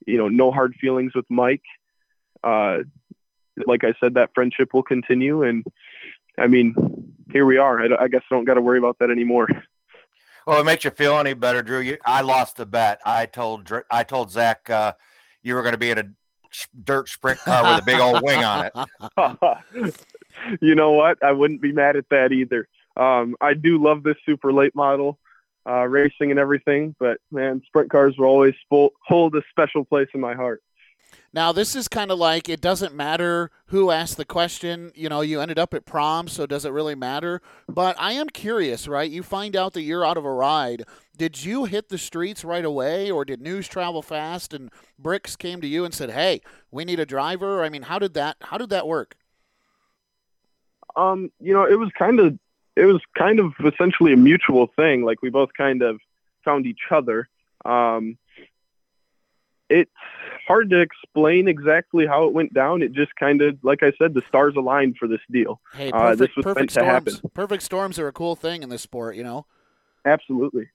you 0.05 0.17
know, 0.17 0.27
no 0.27 0.51
hard 0.51 0.75
feelings 0.75 1.13
with 1.15 1.25
Mike. 1.29 1.63
Uh, 2.43 2.79
like 3.65 3.83
I 3.83 3.93
said, 3.99 4.15
that 4.15 4.31
friendship 4.35 4.73
will 4.73 4.83
continue, 4.83 5.43
and 5.43 5.65
I 6.37 6.47
mean, 6.47 6.75
here 7.31 7.45
we 7.45 7.57
are. 7.57 7.81
I, 7.81 8.03
I 8.03 8.07
guess 8.07 8.21
I 8.31 8.35
don't 8.35 8.45
got 8.45 8.55
to 8.55 8.61
worry 8.61 8.77
about 8.77 8.99
that 8.99 9.11
anymore. 9.11 9.47
Well, 10.45 10.61
it 10.61 10.63
makes 10.63 10.85
you 10.85 10.91
feel 10.91 11.19
any 11.19 11.33
better, 11.33 11.61
Drew. 11.61 11.79
You, 11.79 11.97
I 12.05 12.21
lost 12.21 12.55
the 12.55 12.65
bet. 12.65 13.01
I 13.05 13.25
told 13.25 13.69
I 13.91 14.03
told 14.03 14.31
Zach 14.31 14.69
uh, 14.69 14.93
you 15.43 15.55
were 15.55 15.61
going 15.61 15.73
to 15.73 15.77
be 15.77 15.89
in 15.89 15.97
a 15.97 16.05
dirt 16.85 17.09
sprint 17.09 17.39
car 17.39 17.63
with 17.63 17.83
a 17.83 17.85
big 17.85 17.99
old 17.99 18.21
wing 18.23 18.45
on 18.45 18.65
it. 18.65 19.57
you 20.61 20.73
know 20.73 20.91
what? 20.91 21.21
I 21.21 21.33
wouldn't 21.33 21.61
be 21.61 21.73
mad 21.73 21.97
at 21.97 22.07
that 22.11 22.31
either. 22.31 22.69
Um, 22.97 23.35
I 23.39 23.53
do 23.53 23.81
love 23.81 24.03
this 24.03 24.17
super 24.25 24.51
late 24.51 24.75
model 24.75 25.19
uh, 25.67 25.85
racing 25.85 26.31
and 26.31 26.39
everything, 26.39 26.95
but 26.99 27.19
man, 27.31 27.61
sprint 27.67 27.91
cars 27.91 28.15
will 28.17 28.27
always 28.27 28.55
hold 28.69 29.35
a 29.35 29.41
special 29.51 29.83
place 29.83 30.07
in 30.13 30.21
my 30.21 30.33
heart. 30.33 30.63
Now, 31.33 31.51
this 31.51 31.75
is 31.75 31.87
kind 31.87 32.09
of 32.09 32.17
like 32.17 32.49
it 32.49 32.61
doesn't 32.61 32.95
matter 32.95 33.51
who 33.67 33.91
asked 33.91 34.17
the 34.17 34.25
question. 34.25 34.91
You 34.95 35.09
know, 35.09 35.21
you 35.21 35.39
ended 35.39 35.59
up 35.59 35.73
at 35.73 35.85
prom, 35.85 36.27
so 36.27 36.45
does 36.45 36.65
it 36.65 36.71
really 36.71 36.95
matter? 36.95 37.41
But 37.67 37.95
I 37.99 38.13
am 38.13 38.27
curious, 38.27 38.87
right? 38.87 39.09
You 39.09 39.23
find 39.23 39.55
out 39.55 39.73
that 39.73 39.81
you're 39.81 40.05
out 40.05 40.17
of 40.17 40.25
a 40.25 40.31
ride. 40.31 40.83
Did 41.15 41.43
you 41.43 41.65
hit 41.65 41.89
the 41.89 41.97
streets 41.97 42.43
right 42.43 42.65
away, 42.65 43.11
or 43.11 43.25
did 43.25 43.41
news 43.41 43.67
travel 43.67 44.01
fast 44.01 44.53
and 44.53 44.71
Bricks 44.97 45.35
came 45.35 45.61
to 45.61 45.67
you 45.67 45.85
and 45.85 45.93
said, 45.93 46.11
"Hey, 46.11 46.41
we 46.71 46.85
need 46.85 46.99
a 46.99 47.05
driver"? 47.05 47.63
I 47.63 47.69
mean, 47.69 47.83
how 47.83 47.99
did 47.99 48.13
that 48.15 48.37
how 48.41 48.57
did 48.57 48.69
that 48.69 48.87
work? 48.87 49.15
Um, 50.95 51.31
you 51.39 51.53
know, 51.53 51.65
it 51.65 51.77
was 51.77 51.91
kind 51.97 52.19
of 52.19 52.39
it 52.77 52.85
was 52.85 53.01
kind 53.17 53.39
of 53.39 53.53
essentially 53.65 54.13
a 54.13 54.17
mutual 54.17 54.67
thing. 54.75 55.03
Like 55.03 55.21
we 55.21 55.29
both 55.29 55.49
kind 55.57 55.81
of 55.81 55.99
found 56.45 56.65
each 56.65 56.81
other. 56.91 57.27
Um, 57.65 58.17
it's 59.69 59.91
hard 60.47 60.69
to 60.69 60.79
explain 60.79 61.47
exactly 61.47 62.05
how 62.05 62.25
it 62.25 62.33
went 62.33 62.53
down. 62.53 62.81
It 62.81 62.93
just 62.93 63.13
kind 63.15 63.41
of, 63.41 63.57
like 63.63 63.83
I 63.83 63.91
said, 63.97 64.13
the 64.13 64.21
stars 64.27 64.53
aligned 64.55 64.95
for 64.97 65.07
this 65.07 65.19
deal. 65.29 65.59
Hey, 65.73 65.91
perfect, 65.91 66.21
uh, 66.21 66.25
this 66.25 66.35
was 66.37 66.43
perfect 66.43 66.71
storms. 66.71 67.21
Perfect 67.33 67.63
storms 67.63 67.99
are 67.99 68.07
a 68.07 68.13
cool 68.13 68.35
thing 68.35 68.63
in 68.63 68.69
this 68.69 68.81
sport, 68.81 69.15
you 69.15 69.23
know. 69.23 69.45
Absolutely. 70.05 70.69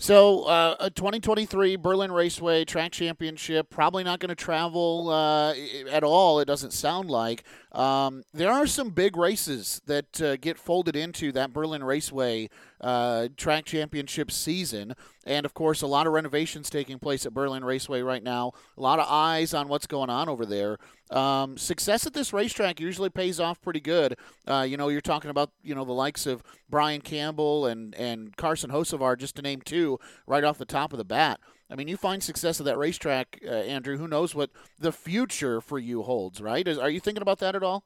So, 0.00 0.44
uh, 0.44 0.76
a 0.78 0.90
2023 0.90 1.74
Berlin 1.74 2.12
Raceway 2.12 2.64
Track 2.64 2.92
Championship, 2.92 3.68
probably 3.68 4.04
not 4.04 4.20
going 4.20 4.28
to 4.28 4.36
travel 4.36 5.10
uh, 5.10 5.54
at 5.90 6.04
all, 6.04 6.38
it 6.38 6.44
doesn't 6.44 6.72
sound 6.72 7.10
like. 7.10 7.42
Um, 7.72 8.22
there 8.32 8.52
are 8.52 8.68
some 8.68 8.90
big 8.90 9.16
races 9.16 9.82
that 9.86 10.22
uh, 10.22 10.36
get 10.36 10.56
folded 10.56 10.94
into 10.94 11.32
that 11.32 11.52
Berlin 11.52 11.82
Raceway 11.82 12.48
uh, 12.80 13.28
Track 13.36 13.64
Championship 13.64 14.30
season. 14.30 14.94
And 15.26 15.44
of 15.44 15.54
course, 15.54 15.82
a 15.82 15.86
lot 15.86 16.06
of 16.06 16.12
renovations 16.12 16.70
taking 16.70 16.98
place 16.98 17.26
at 17.26 17.34
Berlin 17.34 17.64
Raceway 17.64 18.00
right 18.00 18.22
now. 18.22 18.52
A 18.76 18.80
lot 18.80 18.98
of 18.98 19.06
eyes 19.08 19.52
on 19.54 19.68
what's 19.68 19.86
going 19.86 20.10
on 20.10 20.28
over 20.28 20.46
there. 20.46 20.78
Um, 21.10 21.56
success 21.56 22.06
at 22.06 22.14
this 22.14 22.32
racetrack 22.32 22.80
usually 22.80 23.10
pays 23.10 23.40
off 23.40 23.60
pretty 23.60 23.80
good. 23.80 24.16
Uh, 24.46 24.66
you 24.68 24.76
know, 24.76 24.88
you're 24.88 25.00
talking 25.00 25.30
about 25.30 25.50
you 25.62 25.74
know 25.74 25.84
the 25.84 25.92
likes 25.92 26.26
of 26.26 26.42
Brian 26.68 27.00
Campbell 27.00 27.66
and 27.66 27.94
and 27.94 28.36
Carson 28.36 28.70
Hocevar, 28.70 29.18
just 29.18 29.36
to 29.36 29.42
name 29.42 29.60
two, 29.62 29.98
right 30.26 30.44
off 30.44 30.58
the 30.58 30.64
top 30.64 30.92
of 30.92 30.98
the 30.98 31.04
bat. 31.04 31.40
I 31.70 31.76
mean, 31.76 31.88
you 31.88 31.98
find 31.98 32.22
success 32.22 32.60
at 32.60 32.66
that 32.66 32.78
racetrack, 32.78 33.40
uh, 33.46 33.50
Andrew. 33.50 33.98
Who 33.98 34.08
knows 34.08 34.34
what 34.34 34.50
the 34.78 34.92
future 34.92 35.60
for 35.60 35.78
you 35.78 36.02
holds? 36.02 36.40
Right? 36.40 36.66
Is, 36.66 36.78
are 36.78 36.90
you 36.90 37.00
thinking 37.00 37.22
about 37.22 37.38
that 37.40 37.54
at 37.54 37.62
all? 37.62 37.84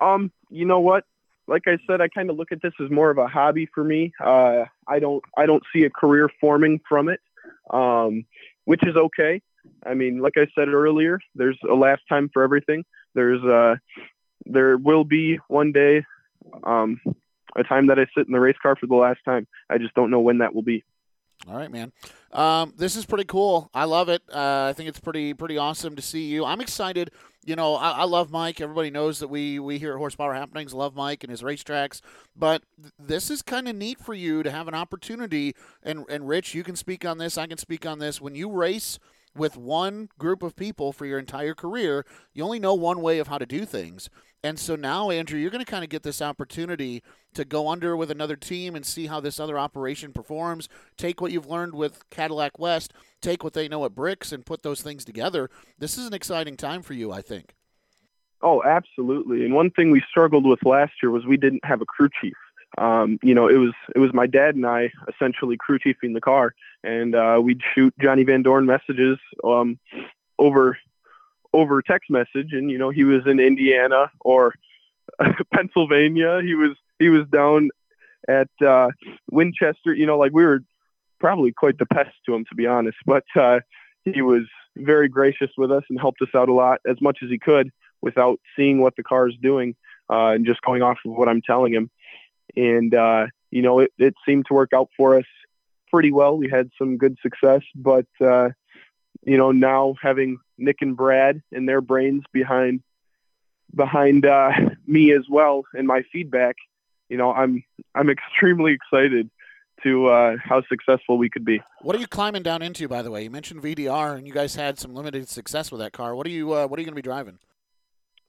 Um, 0.00 0.32
you 0.50 0.64
know 0.64 0.80
what? 0.80 1.04
Like 1.46 1.62
I 1.66 1.78
said, 1.86 2.00
I 2.00 2.08
kind 2.08 2.30
of 2.30 2.36
look 2.36 2.52
at 2.52 2.62
this 2.62 2.72
as 2.82 2.90
more 2.90 3.10
of 3.10 3.18
a 3.18 3.26
hobby 3.26 3.66
for 3.74 3.82
me. 3.84 4.12
Uh, 4.20 4.64
I 4.86 4.98
don't, 4.98 5.22
I 5.36 5.46
don't 5.46 5.62
see 5.72 5.84
a 5.84 5.90
career 5.90 6.30
forming 6.40 6.80
from 6.88 7.08
it, 7.08 7.20
um, 7.70 8.24
which 8.64 8.86
is 8.86 8.96
okay. 8.96 9.42
I 9.84 9.94
mean, 9.94 10.20
like 10.20 10.36
I 10.36 10.46
said 10.54 10.68
earlier, 10.68 11.20
there's 11.34 11.58
a 11.68 11.74
last 11.74 12.02
time 12.08 12.30
for 12.32 12.42
everything. 12.42 12.84
There's, 13.14 13.42
uh, 13.42 13.76
there 14.46 14.76
will 14.76 15.04
be 15.04 15.38
one 15.48 15.72
day, 15.72 16.04
um, 16.64 17.00
a 17.54 17.62
time 17.62 17.86
that 17.88 17.98
I 17.98 18.06
sit 18.16 18.26
in 18.26 18.32
the 18.32 18.40
race 18.40 18.56
car 18.62 18.76
for 18.76 18.86
the 18.86 18.94
last 18.94 19.20
time. 19.24 19.46
I 19.68 19.78
just 19.78 19.94
don't 19.94 20.10
know 20.10 20.20
when 20.20 20.38
that 20.38 20.54
will 20.54 20.62
be. 20.62 20.84
All 21.48 21.56
right, 21.56 21.70
man. 21.70 21.92
Um, 22.32 22.72
this 22.76 22.96
is 22.96 23.04
pretty 23.04 23.24
cool. 23.24 23.68
I 23.74 23.84
love 23.84 24.08
it. 24.08 24.22
Uh, 24.32 24.68
I 24.70 24.72
think 24.74 24.88
it's 24.88 25.00
pretty 25.00 25.34
pretty 25.34 25.58
awesome 25.58 25.96
to 25.96 26.02
see 26.02 26.24
you. 26.26 26.44
I'm 26.44 26.60
excited 26.60 27.10
you 27.44 27.56
know, 27.56 27.74
I, 27.74 27.90
I, 27.90 28.04
love 28.04 28.30
Mike. 28.30 28.60
Everybody 28.60 28.90
knows 28.90 29.18
that 29.18 29.28
we 29.28 29.58
we 29.58 29.78
here 29.78 29.92
at 29.92 29.98
Horsepower 29.98 30.34
Happenings 30.34 30.72
love 30.72 30.94
Mike 30.94 31.24
and 31.24 31.30
his 31.30 31.42
racetracks. 31.42 32.00
But 32.36 32.62
th- 32.80 32.92
this 32.98 33.30
is 33.30 33.42
kind 33.42 33.68
of 33.68 33.74
neat 33.74 33.98
for 33.98 34.14
you 34.14 34.42
to 34.42 34.50
have 34.50 34.68
an 34.68 34.74
opportunity. 34.74 35.54
And 35.82 36.04
and 36.08 36.28
Rich, 36.28 36.54
you 36.54 36.62
can 36.62 36.76
speak 36.76 37.04
on 37.04 37.18
this. 37.18 37.36
I 37.36 37.46
can 37.46 37.58
speak 37.58 37.84
on 37.84 37.98
this. 37.98 38.20
When 38.20 38.34
you 38.34 38.50
race 38.50 38.98
with 39.36 39.56
one 39.56 40.08
group 40.18 40.42
of 40.42 40.56
people 40.56 40.92
for 40.92 41.06
your 41.06 41.18
entire 41.18 41.54
career, 41.54 42.04
you 42.34 42.44
only 42.44 42.58
know 42.58 42.74
one 42.74 43.00
way 43.00 43.18
of 43.18 43.28
how 43.28 43.38
to 43.38 43.46
do 43.46 43.64
things. 43.64 44.10
And 44.44 44.58
so 44.58 44.74
now, 44.74 45.10
Andrew, 45.10 45.38
you're 45.38 45.50
going 45.50 45.64
to 45.64 45.70
kind 45.70 45.84
of 45.84 45.90
get 45.90 46.02
this 46.02 46.20
opportunity 46.20 47.02
to 47.34 47.44
go 47.44 47.68
under 47.68 47.96
with 47.96 48.10
another 48.10 48.34
team 48.34 48.74
and 48.74 48.84
see 48.84 49.06
how 49.06 49.20
this 49.20 49.38
other 49.38 49.58
operation 49.58 50.12
performs. 50.12 50.68
Take 50.96 51.20
what 51.20 51.30
you've 51.30 51.46
learned 51.46 51.74
with 51.74 52.08
Cadillac 52.10 52.58
West, 52.58 52.92
take 53.20 53.44
what 53.44 53.52
they 53.52 53.68
know 53.68 53.84
at 53.84 53.94
Bricks, 53.94 54.32
and 54.32 54.44
put 54.44 54.62
those 54.62 54.82
things 54.82 55.04
together. 55.04 55.48
This 55.78 55.96
is 55.96 56.08
an 56.08 56.14
exciting 56.14 56.56
time 56.56 56.82
for 56.82 56.94
you, 56.94 57.12
I 57.12 57.22
think. 57.22 57.54
Oh, 58.42 58.62
absolutely. 58.64 59.44
And 59.44 59.54
one 59.54 59.70
thing 59.70 59.92
we 59.92 60.02
struggled 60.10 60.44
with 60.44 60.64
last 60.64 60.94
year 61.00 61.10
was 61.10 61.24
we 61.24 61.36
didn't 61.36 61.64
have 61.64 61.80
a 61.80 61.86
crew 61.86 62.08
chief. 62.20 62.34
Um, 62.78 63.18
you 63.22 63.34
know, 63.34 63.48
it 63.48 63.56
was 63.56 63.72
it 63.94 63.98
was 63.98 64.12
my 64.12 64.26
dad 64.26 64.54
and 64.54 64.66
I 64.66 64.90
essentially 65.08 65.56
crew 65.56 65.78
chiefing 65.78 66.14
the 66.14 66.20
car, 66.20 66.54
and 66.82 67.14
uh, 67.14 67.40
we'd 67.42 67.60
shoot 67.74 67.94
Johnny 68.00 68.24
Van 68.24 68.42
Dorn 68.42 68.66
messages 68.66 69.18
um, 69.44 69.78
over 70.38 70.78
over 71.52 71.82
text 71.82 72.10
message, 72.10 72.52
and 72.52 72.70
you 72.70 72.78
know 72.78 72.90
he 72.90 73.04
was 73.04 73.26
in 73.26 73.40
Indiana 73.40 74.10
or 74.20 74.54
Pennsylvania. 75.54 76.40
He 76.42 76.54
was 76.54 76.76
he 76.98 77.08
was 77.08 77.26
down 77.28 77.70
at 78.28 78.48
uh, 78.64 78.88
Winchester. 79.30 79.92
You 79.92 80.06
know, 80.06 80.18
like 80.18 80.32
we 80.32 80.44
were 80.44 80.60
probably 81.20 81.52
quite 81.52 81.78
the 81.78 81.86
pest 81.86 82.14
to 82.26 82.34
him, 82.34 82.44
to 82.48 82.54
be 82.54 82.66
honest. 82.66 82.98
But 83.04 83.24
uh, 83.36 83.60
he 84.04 84.22
was 84.22 84.44
very 84.76 85.08
gracious 85.08 85.50
with 85.56 85.70
us 85.70 85.84
and 85.90 86.00
helped 86.00 86.22
us 86.22 86.34
out 86.34 86.48
a 86.48 86.54
lot 86.54 86.80
as 86.86 87.00
much 87.00 87.18
as 87.22 87.30
he 87.30 87.38
could 87.38 87.70
without 88.00 88.40
seeing 88.56 88.80
what 88.80 88.96
the 88.96 89.02
car 89.02 89.28
is 89.28 89.34
doing 89.40 89.76
uh, 90.10 90.28
and 90.28 90.46
just 90.46 90.60
going 90.62 90.82
off 90.82 90.98
of 91.04 91.12
what 91.12 91.28
I'm 91.28 91.42
telling 91.42 91.72
him. 91.72 91.90
And 92.56 92.94
uh, 92.94 93.26
you 93.50 93.62
know, 93.62 93.80
it, 93.80 93.92
it 93.98 94.14
seemed 94.26 94.46
to 94.46 94.54
work 94.54 94.72
out 94.74 94.88
for 94.96 95.16
us 95.16 95.24
pretty 95.90 96.10
well. 96.10 96.36
We 96.36 96.48
had 96.48 96.70
some 96.78 96.96
good 96.96 97.18
success, 97.22 97.62
but 97.74 98.06
uh, 98.20 98.50
you 99.24 99.36
know, 99.36 99.52
now 99.52 99.94
having 100.00 100.38
Nick 100.58 100.78
and 100.80 100.96
Brad 100.96 101.42
and 101.52 101.68
their 101.68 101.80
brains 101.80 102.24
behind 102.32 102.82
behind 103.74 104.26
uh, 104.26 104.52
me 104.86 105.12
as 105.12 105.24
well 105.30 105.64
and 105.74 105.86
my 105.86 106.02
feedback, 106.12 106.56
you 107.08 107.16
know, 107.16 107.32
I'm 107.32 107.62
I'm 107.94 108.10
extremely 108.16 108.72
excited 108.72 109.30
to 109.82 110.06
uh, 110.06 110.36
how 110.42 110.62
successful 110.68 111.18
we 111.18 111.28
could 111.28 111.44
be. 111.44 111.60
What 111.80 111.96
are 111.96 111.98
you 111.98 112.06
climbing 112.06 112.42
down 112.42 112.62
into, 112.62 112.86
by 112.86 113.02
the 113.02 113.10
way? 113.10 113.24
You 113.24 113.30
mentioned 113.30 113.62
VDR, 113.62 114.16
and 114.16 114.26
you 114.26 114.32
guys 114.32 114.54
had 114.54 114.78
some 114.78 114.94
limited 114.94 115.28
success 115.28 115.72
with 115.72 115.80
that 115.80 115.92
car. 115.92 116.14
What 116.14 116.26
are 116.26 116.30
you 116.30 116.52
uh, 116.52 116.66
What 116.66 116.78
are 116.78 116.82
you 116.82 116.86
going 116.86 116.94
to 116.94 117.02
be 117.02 117.02
driving? 117.02 117.38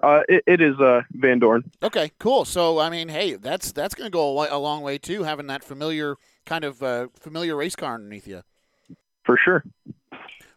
Uh, 0.03 0.19
it, 0.27 0.43
it 0.45 0.61
is 0.61 0.77
uh, 0.81 1.01
Van 1.13 1.39
Dorn. 1.39 1.63
Okay, 1.81 2.11
cool. 2.19 2.43
So, 2.43 2.77
I 2.77 2.89
mean, 2.89 3.07
hey, 3.07 3.35
that's 3.35 3.71
that's 3.71 3.95
going 3.95 4.07
to 4.07 4.11
go 4.11 4.43
a, 4.43 4.57
a, 4.57 4.59
long 4.59 4.81
way 4.81 4.97
too, 4.97 5.23
having 5.23 5.47
that 5.47 5.63
familiar 5.63 6.17
kind 6.45 6.65
of 6.65 6.83
uh, 6.83 7.07
familiar 7.17 7.55
race 7.55 7.77
car 7.77 7.93
underneath 7.93 8.27
you. 8.27 8.43
For 9.23 9.39
sure. 9.41 9.63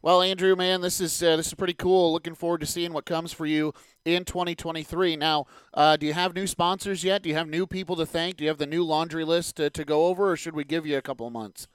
Well, 0.03 0.21
Andrew, 0.21 0.57
man, 0.57 0.81
this 0.81 1.01
is 1.01 1.23
uh, 1.23 1.37
this 1.37 1.47
is 1.47 1.55
pretty 1.55 1.75
cool. 1.75 2.13
Looking 2.13 2.35
forward 2.35 2.61
to 2.61 2.67
seeing 2.67 2.93
what 2.93 3.07
comes 3.07 3.33
for 3.33 3.47
you 3.47 3.73
in 4.05 4.25
2023. 4.25 5.15
Now, 5.15 5.47
uh, 5.73 5.97
do 5.97 6.07
you 6.07 6.13
have 6.13 6.35
new 6.35 6.49
sponsors 6.49 7.05
yet? 7.05 7.23
Do 7.23 7.29
you 7.29 7.37
have 7.37 7.49
new 7.49 7.69
people 7.69 7.95
to 7.97 8.07
thank? 8.07 8.39
Do 8.39 8.45
you 8.45 8.49
have 8.49 8.59
the 8.59 8.67
new 8.67 8.83
laundry 8.83 9.25
list 9.25 9.57
to, 9.57 9.71
to 9.71 9.85
go 9.85 10.07
over, 10.07 10.33
or 10.33 10.37
should 10.37 10.57
we 10.57 10.65
give 10.65 10.87
you 10.87 10.97
a 10.99 11.03
couple 11.03 11.25
of 11.25 11.33
months? 11.33 11.69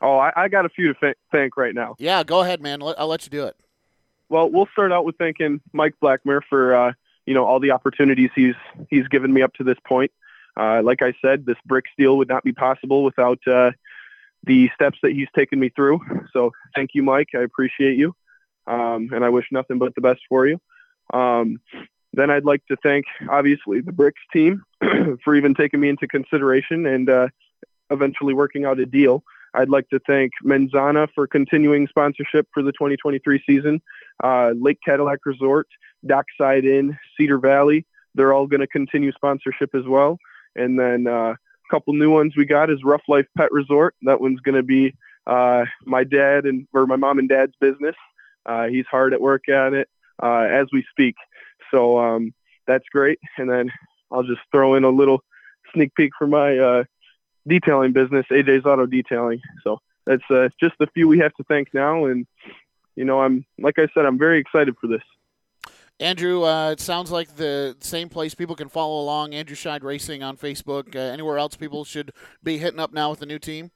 Oh, 0.00 0.16
I, 0.16 0.32
I 0.34 0.48
got 0.48 0.64
a 0.64 0.70
few 0.70 0.94
to 0.94 1.14
thank 1.30 1.58
right 1.58 1.74
now. 1.74 1.94
Yeah, 1.98 2.24
go 2.24 2.40
ahead, 2.40 2.62
man. 2.62 2.82
I'll 2.82 3.06
let 3.06 3.24
you 3.24 3.30
do 3.30 3.44
it. 3.44 3.56
Well, 4.30 4.50
we'll 4.50 4.68
start 4.72 4.92
out 4.92 5.04
with 5.04 5.16
thanking 5.18 5.60
Mike 5.74 5.94
Blackmer 6.02 6.40
for 6.48 6.74
uh, 6.74 6.92
you 7.26 7.34
know 7.34 7.44
all 7.44 7.60
the 7.60 7.70
opportunities 7.70 8.30
he's 8.34 8.54
he's 8.88 9.06
given 9.08 9.32
me 9.32 9.42
up 9.42 9.52
to 9.54 9.64
this 9.64 9.78
point. 9.86 10.10
Uh, 10.56 10.82
like 10.82 11.02
I 11.02 11.14
said, 11.22 11.46
this 11.46 11.56
brick 11.64 11.86
deal 11.98 12.18
would 12.18 12.28
not 12.28 12.44
be 12.44 12.52
possible 12.52 13.04
without 13.04 13.38
uh, 13.46 13.70
the 14.44 14.70
steps 14.74 14.98
that 15.02 15.12
he's 15.12 15.28
taken 15.34 15.58
me 15.58 15.70
through. 15.70 16.00
So 16.32 16.52
thank 16.74 16.90
you, 16.94 17.02
Mike. 17.02 17.28
I 17.34 17.40
appreciate 17.40 17.96
you. 17.96 18.14
Um, 18.66 19.10
and 19.12 19.24
I 19.24 19.28
wish 19.28 19.46
nothing 19.50 19.78
but 19.78 19.94
the 19.94 20.00
best 20.00 20.20
for 20.28 20.46
you. 20.46 20.60
Um, 21.12 21.60
then 22.12 22.30
I'd 22.30 22.44
like 22.44 22.64
to 22.66 22.76
thank, 22.82 23.06
obviously, 23.30 23.80
the 23.80 23.92
Bricks 23.92 24.20
team 24.32 24.62
for 25.24 25.34
even 25.34 25.54
taking 25.54 25.80
me 25.80 25.88
into 25.88 26.06
consideration 26.06 26.86
and 26.86 27.08
uh, 27.08 27.28
eventually 27.90 28.34
working 28.34 28.64
out 28.64 28.78
a 28.78 28.86
deal. 28.86 29.24
I'd 29.54 29.68
like 29.68 29.88
to 29.90 30.00
thank 30.06 30.32
Menzana 30.44 31.08
for 31.14 31.26
continuing 31.26 31.86
sponsorship 31.88 32.48
for 32.52 32.62
the 32.62 32.72
2023 32.72 33.42
season. 33.46 33.82
Uh, 34.22 34.52
Lake 34.56 34.78
Cadillac 34.84 35.20
Resort, 35.26 35.68
Dockside 36.06 36.64
Inn, 36.64 36.98
Cedar 37.16 37.38
Valley, 37.38 37.86
they're 38.14 38.32
all 38.32 38.46
going 38.46 38.60
to 38.60 38.66
continue 38.66 39.12
sponsorship 39.12 39.74
as 39.74 39.84
well. 39.86 40.18
And 40.54 40.78
then 40.78 41.06
uh, 41.06 41.34
couple 41.72 41.94
new 41.94 42.10
ones 42.10 42.36
we 42.36 42.44
got 42.44 42.68
is 42.68 42.84
Rough 42.84 43.02
Life 43.08 43.26
Pet 43.34 43.50
Resort. 43.50 43.94
That 44.02 44.20
one's 44.20 44.40
going 44.40 44.56
to 44.56 44.62
be 44.62 44.94
uh, 45.26 45.64
my 45.86 46.04
dad 46.04 46.44
and 46.44 46.68
or 46.74 46.86
my 46.86 46.96
mom 46.96 47.18
and 47.18 47.28
dad's 47.28 47.54
business. 47.60 47.96
Uh, 48.44 48.66
he's 48.66 48.84
hard 48.86 49.14
at 49.14 49.20
work 49.22 49.48
at 49.48 49.72
it 49.72 49.88
uh, 50.22 50.46
as 50.50 50.66
we 50.70 50.84
speak. 50.90 51.14
So 51.70 51.98
um, 51.98 52.34
that's 52.66 52.86
great. 52.90 53.18
And 53.38 53.48
then 53.48 53.72
I'll 54.10 54.22
just 54.22 54.42
throw 54.50 54.74
in 54.74 54.84
a 54.84 54.90
little 54.90 55.22
sneak 55.72 55.94
peek 55.94 56.12
for 56.18 56.26
my 56.26 56.58
uh, 56.58 56.84
detailing 57.46 57.92
business, 57.92 58.26
AJ's 58.30 58.66
Auto 58.66 58.84
Detailing. 58.84 59.40
So 59.64 59.80
that's 60.04 60.28
uh, 60.30 60.50
just 60.60 60.74
a 60.80 60.86
few 60.88 61.08
we 61.08 61.20
have 61.20 61.32
to 61.36 61.44
thank 61.44 61.72
now. 61.72 62.04
And 62.04 62.26
you 62.96 63.06
know, 63.06 63.22
I'm 63.22 63.46
like 63.58 63.78
I 63.78 63.88
said, 63.94 64.04
I'm 64.04 64.18
very 64.18 64.38
excited 64.38 64.76
for 64.78 64.88
this. 64.88 65.02
Andrew, 66.02 66.44
uh, 66.44 66.70
it 66.72 66.80
sounds 66.80 67.12
like 67.12 67.36
the 67.36 67.76
same 67.78 68.08
place 68.08 68.34
people 68.34 68.56
can 68.56 68.68
follow 68.68 69.00
along. 69.00 69.34
Andrew 69.34 69.54
Scheid 69.54 69.84
Racing 69.84 70.24
on 70.24 70.36
Facebook. 70.36 70.96
Uh, 70.96 70.98
anywhere 70.98 71.38
else 71.38 71.54
people 71.54 71.84
should 71.84 72.12
be 72.42 72.58
hitting 72.58 72.80
up 72.80 72.92
now 72.92 73.10
with 73.10 73.20
the 73.20 73.26
new 73.26 73.38
team? 73.38 73.70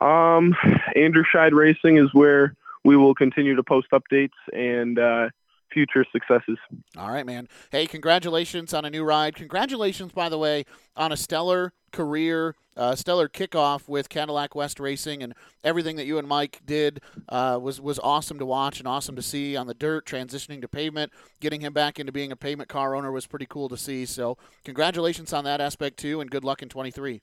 Um, 0.00 0.54
Andrew 0.94 1.24
Scheid 1.34 1.50
Racing 1.52 1.98
is 1.98 2.08
where 2.12 2.54
we 2.84 2.96
will 2.96 3.12
continue 3.12 3.56
to 3.56 3.62
post 3.64 3.88
updates 3.92 4.30
and 4.52 5.00
uh, 5.00 5.30
future 5.72 6.04
successes. 6.12 6.58
All 6.96 7.10
right, 7.10 7.26
man. 7.26 7.48
Hey, 7.70 7.86
congratulations 7.86 8.74
on 8.74 8.84
a 8.84 8.90
new 8.90 9.04
ride. 9.04 9.34
Congratulations, 9.34 10.12
by 10.12 10.28
the 10.28 10.38
way, 10.38 10.64
on 10.96 11.12
a 11.12 11.16
stellar 11.16 11.72
career, 11.92 12.54
uh, 12.76 12.94
stellar 12.94 13.28
kickoff 13.28 13.88
with 13.88 14.08
Cadillac 14.08 14.54
West 14.54 14.80
Racing, 14.80 15.22
and 15.22 15.34
everything 15.62 15.96
that 15.96 16.06
you 16.06 16.18
and 16.18 16.26
Mike 16.26 16.60
did 16.64 17.00
uh, 17.28 17.58
was 17.60 17.80
was 17.80 17.98
awesome 17.98 18.38
to 18.38 18.46
watch 18.46 18.78
and 18.78 18.88
awesome 18.88 19.16
to 19.16 19.22
see 19.22 19.56
on 19.56 19.66
the 19.66 19.74
dirt, 19.74 20.06
transitioning 20.06 20.60
to 20.60 20.68
pavement, 20.68 21.12
getting 21.40 21.60
him 21.60 21.72
back 21.72 22.00
into 22.00 22.12
being 22.12 22.32
a 22.32 22.36
pavement 22.36 22.68
car 22.68 22.94
owner 22.94 23.12
was 23.12 23.26
pretty 23.26 23.46
cool 23.46 23.68
to 23.68 23.76
see. 23.76 24.06
So, 24.06 24.38
congratulations 24.64 25.32
on 25.32 25.44
that 25.44 25.60
aspect 25.60 25.98
too, 25.98 26.20
and 26.20 26.30
good 26.30 26.44
luck 26.44 26.62
in 26.62 26.68
23. 26.68 27.20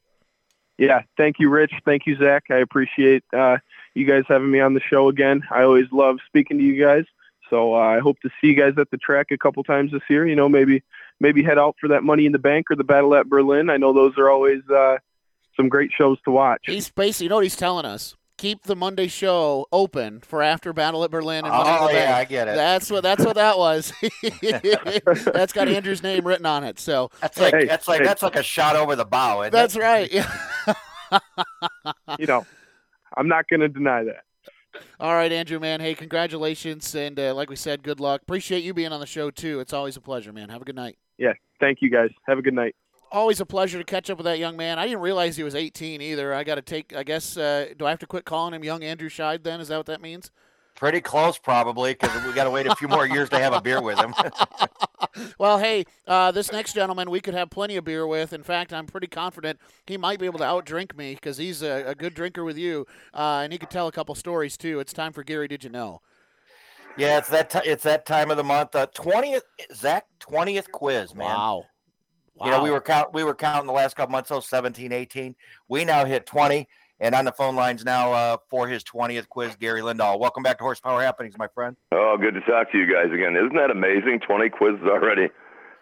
Yeah, 0.77 1.01
thank 1.17 1.39
you, 1.39 1.49
Rich. 1.49 1.73
Thank 1.83 2.03
you, 2.05 2.15
Zach. 2.15 2.45
I 2.49 2.57
appreciate 2.57 3.23
uh, 3.33 3.57
you 3.95 4.05
guys 4.05 4.23
having 4.29 4.49
me 4.49 4.61
on 4.61 4.73
the 4.73 4.79
show 4.79 5.09
again. 5.09 5.43
I 5.51 5.63
always 5.63 5.91
love 5.91 6.19
speaking 6.25 6.57
to 6.57 6.63
you 6.63 6.81
guys. 6.81 7.03
So 7.49 7.75
uh, 7.75 7.79
I 7.79 7.99
hope 7.99 8.19
to 8.21 8.29
see 8.39 8.47
you 8.47 8.55
guys 8.55 8.73
at 8.77 8.91
the 8.91 8.97
track 8.97 9.27
a 9.31 9.37
couple 9.37 9.63
times 9.63 9.91
this 9.91 10.01
year. 10.09 10.27
You 10.27 10.35
know, 10.35 10.49
maybe 10.49 10.83
maybe 11.19 11.43
head 11.43 11.57
out 11.57 11.75
for 11.79 11.87
that 11.89 12.03
Money 12.03 12.25
in 12.25 12.31
the 12.31 12.39
Bank 12.39 12.67
or 12.69 12.75
the 12.75 12.83
Battle 12.83 13.15
at 13.15 13.27
Berlin. 13.27 13.69
I 13.69 13.77
know 13.77 13.93
those 13.93 14.17
are 14.17 14.29
always 14.29 14.61
uh, 14.69 14.97
some 15.55 15.69
great 15.69 15.91
shows 15.91 16.17
to 16.25 16.31
watch. 16.31 16.61
He's 16.65 16.89
basically, 16.89 17.25
you 17.25 17.29
know 17.29 17.35
what 17.35 17.45
he's 17.45 17.55
telling 17.55 17.85
us? 17.85 18.15
Keep 18.37 18.63
the 18.63 18.75
Monday 18.75 19.07
show 19.07 19.65
open 19.73 20.21
for 20.21 20.41
after 20.41 20.71
Battle 20.71 21.03
at 21.03 21.11
Berlin. 21.11 21.43
And 21.43 21.53
Money 21.53 21.69
oh 21.69 21.87
in 21.87 21.93
the 21.93 21.99
yeah, 21.99 22.05
Bank. 22.13 22.15
I 22.15 22.25
get 22.29 22.47
it. 22.47 22.55
That's 22.55 22.89
what 22.89 23.03
that's 23.03 23.25
what 23.25 23.35
that 23.35 23.57
was. 23.57 23.91
that's 25.33 25.51
got 25.51 25.67
Andrew's 25.67 26.01
name 26.01 26.25
written 26.25 26.45
on 26.45 26.63
it. 26.63 26.79
So 26.79 27.09
that's 27.19 27.37
like 27.37 27.53
Hey, 27.53 27.65
that's 27.65 27.87
like 27.89 27.99
hey. 27.99 28.05
that's 28.05 28.23
like 28.23 28.37
a 28.37 28.43
shot 28.43 28.77
over 28.77 28.95
the 28.95 29.03
bow. 29.03 29.41
Isn't 29.41 29.51
that's 29.51 29.75
it? 29.75 29.81
right. 29.81 30.11
Yeah. 30.11 30.31
You 32.19 32.25
know, 32.25 32.45
I'm 33.15 33.27
not 33.27 33.47
going 33.47 33.61
to 33.61 33.69
deny 33.69 34.03
that. 34.03 34.23
All 34.99 35.13
right, 35.13 35.31
Andrew, 35.31 35.59
man. 35.59 35.79
Hey, 35.79 35.95
congratulations, 35.95 36.93
and 36.95 37.19
uh, 37.19 37.33
like 37.33 37.49
we 37.49 37.55
said, 37.55 37.83
good 37.83 37.99
luck. 37.99 38.21
Appreciate 38.21 38.63
you 38.63 38.73
being 38.73 38.91
on 38.91 38.99
the 38.99 39.05
show 39.05 39.31
too. 39.31 39.59
It's 39.59 39.73
always 39.73 39.97
a 39.97 40.01
pleasure, 40.01 40.33
man. 40.33 40.49
Have 40.49 40.61
a 40.61 40.65
good 40.65 40.75
night. 40.75 40.97
Yeah, 41.17 41.33
thank 41.59 41.79
you 41.81 41.89
guys. 41.89 42.09
Have 42.27 42.37
a 42.37 42.41
good 42.41 42.53
night. 42.53 42.75
Always 43.11 43.39
a 43.39 43.45
pleasure 43.45 43.79
to 43.79 43.83
catch 43.83 44.09
up 44.09 44.17
with 44.17 44.25
that 44.25 44.37
young 44.37 44.55
man. 44.55 44.77
I 44.77 44.85
didn't 44.85 45.01
realize 45.01 45.35
he 45.35 45.43
was 45.43 45.55
18 45.55 46.01
either. 46.01 46.33
I 46.33 46.43
got 46.43 46.55
to 46.55 46.61
take. 46.61 46.95
I 46.95 47.03
guess. 47.03 47.37
Uh, 47.37 47.67
do 47.77 47.85
I 47.85 47.89
have 47.89 47.99
to 47.99 48.07
quit 48.07 48.25
calling 48.25 48.53
him 48.53 48.63
young 48.63 48.83
Andrew 48.83 49.09
Scheid? 49.09 49.43
Then 49.43 49.59
is 49.59 49.69
that 49.69 49.77
what 49.77 49.87
that 49.87 50.01
means? 50.01 50.31
Pretty 50.79 51.01
close, 51.01 51.37
probably, 51.37 51.91
because 51.91 52.25
we 52.25 52.31
got 52.31 52.45
to 52.45 52.49
wait 52.49 52.65
a 52.65 52.73
few 52.73 52.87
more 52.87 53.05
years 53.05 53.27
to 53.31 53.37
have 53.37 53.51
a 53.51 53.59
beer 53.59 53.81
with 53.81 53.99
him. 53.99 54.15
well, 55.37 55.59
hey, 55.59 55.83
uh, 56.07 56.31
this 56.31 56.53
next 56.53 56.71
gentleman 56.71 57.09
we 57.09 57.19
could 57.19 57.33
have 57.33 57.49
plenty 57.49 57.75
of 57.75 57.83
beer 57.83 58.07
with. 58.07 58.31
In 58.31 58.43
fact, 58.43 58.71
I'm 58.71 58.85
pretty 58.85 59.07
confident 59.07 59.59
he 59.85 59.97
might 59.97 60.19
be 60.19 60.25
able 60.25 60.39
to 60.39 60.45
outdrink 60.45 60.95
me 60.95 61.15
because 61.15 61.35
he's 61.35 61.61
a, 61.63 61.83
a 61.87 61.95
good 61.95 62.13
drinker 62.13 62.45
with 62.45 62.57
you, 62.57 62.87
uh, 63.13 63.41
and 63.43 63.51
he 63.51 63.59
could 63.59 63.69
tell 63.69 63.87
a 63.87 63.91
couple 63.91 64.15
stories 64.15 64.55
too. 64.55 64.79
It's 64.79 64.93
time 64.93 65.11
for 65.11 65.21
Gary. 65.21 65.49
Did 65.49 65.65
you 65.65 65.69
know? 65.69 65.99
yeah, 66.97 67.17
it's 67.17 67.27
that 67.27 67.49
ti 67.49 67.59
it's 67.65 67.83
that 67.83 68.05
time 68.05 68.31
of 68.31 68.37
the 68.37 68.43
month. 68.45 68.73
Uh, 68.73 68.85
Twentieth, 68.93 69.43
Zach, 69.75 70.05
twentieth 70.19 70.71
quiz, 70.71 71.13
man. 71.13 71.27
Wow. 71.27 71.65
Wow. 72.35 72.45
You 72.45 72.51
know, 72.53 72.63
we 72.63 72.71
were 72.71 72.79
count 72.79 73.13
we 73.13 73.25
were 73.25 73.35
counting 73.35 73.67
the 73.67 73.73
last 73.73 73.97
couple 73.97 74.13
months, 74.13 74.29
so 74.29 74.39
17, 74.39 74.93
18. 74.93 75.35
We 75.67 75.83
now 75.83 76.05
hit 76.05 76.25
20. 76.25 76.69
And 77.01 77.15
on 77.15 77.23
the 77.25 77.31
phone 77.31 77.55
lines 77.55 77.85
now 77.85 78.11
uh, 78.11 78.37
for 78.49 78.67
his 78.67 78.83
20th 78.83 79.29
quiz, 79.29 79.55
Gary 79.55 79.81
Lindahl. 79.81 80.19
Welcome 80.19 80.43
back 80.43 80.57
to 80.57 80.63
Horsepower 80.63 81.01
Happenings, 81.01 81.37
my 81.37 81.47
friend. 81.47 81.77
Oh, 81.93 82.17
good 82.19 82.33
to 82.33 82.41
talk 82.41 82.71
to 82.73 82.77
you 82.77 82.91
guys 82.91 83.05
again. 83.13 83.35
Isn't 83.37 83.55
that 83.55 83.71
amazing? 83.71 84.19
20 84.27 84.49
quizzes 84.49 84.81
already. 84.85 85.29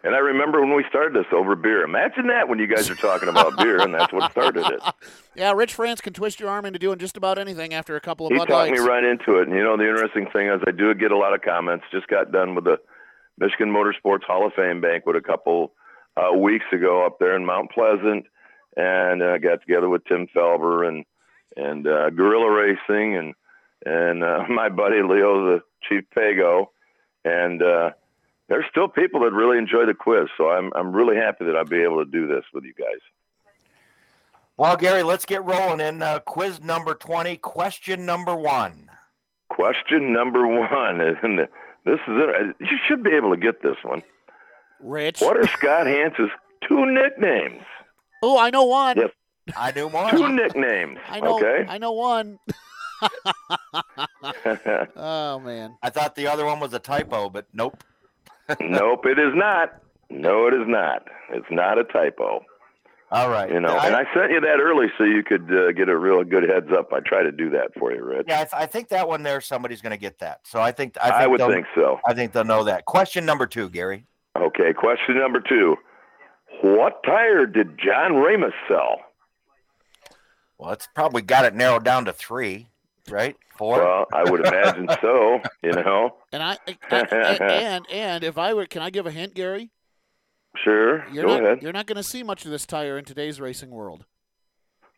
And 0.04 0.14
I 0.14 0.20
remember 0.20 0.62
when 0.62 0.76
we 0.76 0.86
started 0.88 1.16
this 1.16 1.26
over 1.34 1.56
beer. 1.56 1.84
Imagine 1.84 2.28
that 2.28 2.48
when 2.48 2.60
you 2.60 2.68
guys 2.68 2.88
are 2.92 2.96
talking 2.96 3.30
about 3.30 3.58
beer, 3.58 3.82
and 3.82 3.94
that's 3.94 4.14
what 4.14 4.32
started 4.32 4.66
it. 4.68 4.80
Yeah, 5.36 5.52
Rich 5.54 5.76
France 5.76 6.02
can 6.02 6.14
twist 6.14 6.40
your 6.40 6.50
arm 6.50 6.66
into 6.66 6.80
doing 6.80 6.98
just 6.98 7.16
about 7.16 7.38
anything 7.38 7.72
after 7.72 7.96
a 7.96 8.02
couple 8.02 8.26
of 8.26 8.32
He 8.32 8.40
Bud 8.40 8.46
talked 8.48 8.70
Lights. 8.72 8.82
me 8.82 8.88
right 8.88 9.04
into 9.04 9.38
it. 9.38 9.48
And 9.48 9.56
you 9.56 9.64
know, 9.64 9.78
the 9.78 9.88
interesting 9.88 10.26
thing 10.34 10.48
is, 10.48 10.60
I 10.68 10.72
do 10.72 10.92
get 10.96 11.12
a 11.12 11.18
lot 11.18 11.36
of 11.36 11.44
comments. 11.44 11.86
Just 11.92 12.08
got 12.08 12.32
done 12.32 12.56
with 12.56 12.64
the 12.64 12.78
Michigan 13.38 13.70
Motorsports 13.72 14.24
Hall 14.24 14.48
of 14.48 14.54
Fame 14.54 14.82
banquet 14.82 15.16
a 15.16 15.22
couple 15.22 15.74
uh, 16.16 16.36
weeks 16.36 16.66
ago 16.74 17.06
up 17.06 17.20
there 17.20 17.36
in 17.36 17.46
Mount 17.46 17.70
Pleasant, 17.72 18.26
and 18.78 19.24
uh, 19.24 19.38
got 19.40 19.62
together 19.62 19.90
with 19.90 20.06
Tim 20.06 20.28
Felber 20.28 20.88
and 20.88 21.04
and 21.58 21.88
uh, 21.88 22.12
Gorilla 22.12 22.50
Racing 22.52 23.18
and 23.18 23.34
and 23.86 24.24
uh, 24.24 24.46
my 24.50 24.70
buddy 24.70 25.02
Leo, 25.02 25.46
the 25.46 25.64
Chief 25.82 26.06
Pago, 26.16 26.72
and 27.26 27.62
uh, 27.62 27.92
there's 28.48 28.66
still 28.70 28.88
people 28.88 29.22
that 29.22 29.34
really 29.34 29.58
enjoy 29.58 29.86
the 29.86 29.94
quiz. 29.94 30.30
So 30.38 30.50
I'm 30.50 30.72
I'm 30.76 30.96
really 30.96 31.18
happy 31.18 31.46
that 31.46 31.58
I'll 31.58 31.66
be 31.66 31.82
able 31.82 32.06
to 32.06 32.10
do 32.10 32.28
this 32.28 32.46
with 32.54 32.64
you 32.64 32.74
guys. 32.74 33.02
Well, 34.56 34.78
Gary, 34.78 35.04
let's 35.04 35.26
get 35.26 35.44
rolling 35.44 35.82
in 35.82 36.02
uh, 36.02 36.20
quiz 36.20 36.64
number 36.64 36.96
20, 36.96 37.38
question 37.38 38.08
number 38.08 38.36
one. 38.36 38.90
Question 39.50 40.12
number 40.12 40.48
one, 40.48 41.00
and 41.24 41.40
this 41.40 42.00
is 42.00 42.00
it. 42.08 42.56
You 42.60 42.78
should 42.88 43.04
be 43.04 43.12
able 43.12 43.32
to 43.32 43.38
get 43.38 43.62
this 43.62 43.78
one. 43.84 44.02
Rich. 44.80 45.22
What 45.22 45.38
are 45.38 45.48
Scott 45.48 45.86
Hantz's 45.86 46.30
two 46.68 46.86
nicknames? 46.88 47.64
Oh, 48.28 48.38
I 48.38 48.50
know 48.50 48.66
one. 48.66 48.98
Yes. 48.98 49.12
I 49.56 49.72
knew 49.72 49.90
Two 49.90 49.96
one. 49.96 50.36
nicknames. 50.36 50.98
I 51.08 51.22
know. 51.22 51.38
Okay. 51.38 51.66
I 51.70 51.78
know 51.78 51.94
one. 51.94 52.40
oh 54.98 55.40
man. 55.40 55.78
I 55.82 55.90
thought 55.90 56.16
the 56.16 56.28
other 56.28 56.46
one 56.46 56.60
was 56.60 56.74
a 56.74 56.80
typo, 56.80 57.30
but 57.30 57.46
nope. 57.54 57.82
nope, 58.60 59.06
it 59.06 59.18
is 59.18 59.34
not. 59.34 59.82
No, 60.10 60.46
it 60.48 60.54
is 60.54 60.68
not. 60.68 61.08
It's 61.30 61.46
not 61.50 61.80
a 61.80 61.86
typo. 61.86 62.44
All 63.12 63.30
right. 63.30 63.50
You 63.50 63.62
know, 63.62 63.80
and 63.80 63.96
I 63.96 64.04
sent 64.14 64.32
you 64.32 64.42
that 64.42 64.60
early 64.62 64.88
so 64.98 65.06
you 65.06 65.24
could 65.24 65.50
uh, 65.50 65.72
get 65.72 65.88
a 65.88 65.98
real 65.98 66.26
good 66.26 66.44
heads 66.44 66.68
up. 66.78 66.92
I 66.92 67.00
try 67.00 67.24
to 67.24 67.32
do 67.32 67.50
that 67.52 67.70
for 67.80 67.94
you, 67.94 68.04
Rich. 68.04 68.26
Yeah, 68.28 68.42
I, 68.42 68.44
th- 68.44 68.54
I 68.54 68.66
think 68.66 68.90
that 68.90 69.08
one 69.08 69.24
there, 69.24 69.40
somebody's 69.40 69.82
going 69.82 69.92
to 69.92 69.98
get 69.98 70.20
that. 70.20 70.42
So 70.44 70.60
I 70.60 70.74
think 70.74 70.98
I, 71.02 71.12
think 71.12 71.16
I 71.16 71.28
would 71.28 71.40
think 71.40 71.68
so. 71.76 72.02
I 72.06 72.14
think 72.14 72.34
they'll 72.34 72.44
know 72.44 72.66
that. 72.66 72.84
Question 72.84 73.26
number 73.26 73.48
two, 73.48 73.70
Gary. 73.70 74.06
Okay, 74.38 74.74
question 74.74 75.18
number 75.18 75.40
two. 75.40 75.78
What 76.62 77.04
tire 77.04 77.46
did 77.46 77.78
John 77.78 78.16
Ramus 78.16 78.54
sell? 78.68 78.98
Well, 80.58 80.72
it's 80.72 80.88
probably 80.96 81.22
got 81.22 81.46
it 81.46 81.54
narrowed 81.56 81.84
down 81.84 82.06
to 82.06 82.14
three, 82.14 82.68
right? 83.10 83.36
Four. 83.58 83.78
Well, 83.80 84.06
I 84.14 84.24
would 84.30 84.46
imagine 84.46 84.88
so. 85.02 85.40
You 85.62 85.72
know, 85.74 86.16
And 86.32 86.42
I, 86.42 86.58
I- 86.90 87.06
I- 87.12 87.38
and 87.42 87.86
and 87.92 88.24
if 88.24 88.38
I 88.38 88.54
were, 88.54 88.66
can 88.66 88.82
I 88.82 88.90
give 88.90 89.06
a 89.06 89.12
hint, 89.12 89.34
Gary? 89.36 89.72
sure. 90.64 91.06
You're 91.12 91.26
Go 91.26 91.34
not 91.36 91.44
ahead. 91.44 91.62
you're 91.62 91.74
not 91.74 91.86
going 91.86 91.98
to 91.98 92.04
see 92.04 92.24
much 92.24 92.44
of 92.46 92.50
this 92.52 92.66
tire 92.66 92.98
in 92.98 93.06
today's 93.06 93.40
racing 93.40 93.70
world. 93.70 94.06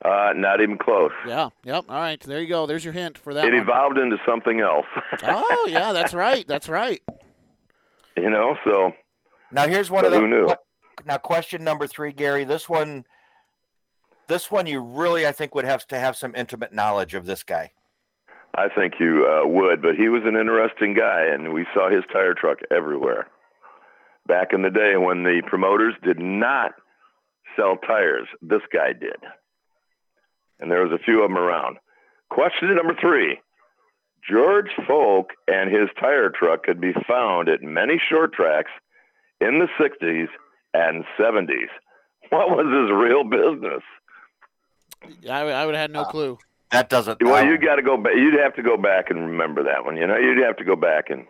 Uh, 0.06 0.32
not 0.34 0.62
even 0.62 0.78
close. 0.78 1.12
Yeah. 1.28 1.50
Yep. 1.66 1.86
All 1.90 1.96
right. 2.00 2.22
There 2.22 2.40
you 2.40 2.48
go. 2.48 2.66
There's 2.66 2.86
your 2.86 2.94
hint 2.94 3.18
for 3.18 3.34
that. 3.34 3.44
It 3.44 3.52
one. 3.54 3.62
evolved 3.64 3.98
into 3.98 4.18
something 4.26 4.62
else. 4.62 4.86
Oh 5.24 5.68
yeah, 5.70 5.92
that's 5.92 6.14
right. 6.14 6.48
That's 6.48 6.70
right. 6.70 7.02
you 8.16 8.30
know, 8.30 8.56
so 8.64 8.94
Now 9.52 9.68
here's 9.68 9.92
one 9.92 10.04
But 10.04 10.08
of 10.08 10.14
the 10.14 10.20
who 10.22 10.28
knew? 10.30 10.46
what- 10.46 10.64
now 11.06 11.18
question 11.18 11.64
number 11.64 11.88
three, 11.88 12.12
Gary. 12.12 12.44
This 12.44 12.70
one, 12.70 13.06
this 14.28 14.52
one, 14.52 14.68
you 14.68 14.82
really 14.82 15.26
I 15.26 15.32
think 15.32 15.56
would 15.56 15.66
have 15.66 15.86
to 15.88 16.00
have 16.00 16.16
some 16.16 16.36
intimate 16.36 16.74
knowledge 16.74 17.14
of 17.14 17.26
this 17.26 17.44
guy. 17.44 17.72
I 18.56 18.68
think 18.68 18.96
you 19.00 19.28
uh, 19.28 19.48
would. 19.48 19.82
But 19.82 19.96
he 19.96 20.10
was 20.10 20.24
an 20.26 20.36
interesting 20.36 20.94
guy, 20.94 21.26
and 21.26 21.54
we 21.54 21.66
saw 21.74 21.90
his 21.90 22.04
tire 22.12 22.34
truck 22.34 22.60
everywhere. 22.72 23.28
Back 24.28 24.54
in 24.54 24.62
the 24.62 24.70
day 24.70 24.98
when 24.98 25.24
the 25.24 25.42
promoters 25.48 25.96
did 26.04 26.20
not 26.20 26.74
sell 27.56 27.78
tires, 27.78 28.28
this 28.42 28.62
guy 28.72 28.94
did. 28.94 29.18
And 30.60 30.70
there 30.70 30.86
was 30.86 30.92
a 30.92 31.04
few 31.04 31.24
of 31.24 31.30
them 31.30 31.38
around. 31.38 31.78
Question 32.30 32.76
number 32.76 32.96
three. 33.00 33.40
George 34.30 34.70
Folk 34.86 35.30
and 35.48 35.72
his 35.72 35.90
tire 36.00 36.30
truck 36.30 36.64
could 36.64 36.82
be 36.82 36.94
found 37.08 37.50
at 37.50 37.64
many 37.64 38.00
short 38.10 38.34
tracks 38.34 38.72
in 39.40 39.60
the 39.60 39.68
60s 39.80 40.28
and 40.74 41.04
70s. 41.20 41.68
What 42.30 42.50
was 42.50 42.66
his 42.66 42.92
real 42.92 43.24
business? 43.24 43.82
I, 45.30 45.44
would- 45.44 45.54
I 45.54 45.66
would 45.66 45.76
have 45.76 45.82
had 45.82 45.92
no 45.92 46.06
clue. 46.06 46.38
That 46.72 46.90
doesn't. 46.90 47.24
Well, 47.24 47.36
um, 47.44 47.50
you 47.50 47.58
got 47.58 47.78
to 47.78 47.82
go 47.82 47.98
back. 47.98 48.14
You'd 48.16 48.40
have 48.40 48.54
to 48.56 48.62
go 48.62 48.78
back 48.78 49.10
and 49.10 49.20
remember 49.20 49.64
that 49.64 49.84
one. 49.86 49.98
You 49.98 50.06
know, 50.06 50.18
you'd 50.18 50.38
have 50.46 50.56
to 50.58 50.64
go 50.64 50.76
back 50.76 51.10
and 51.10 51.26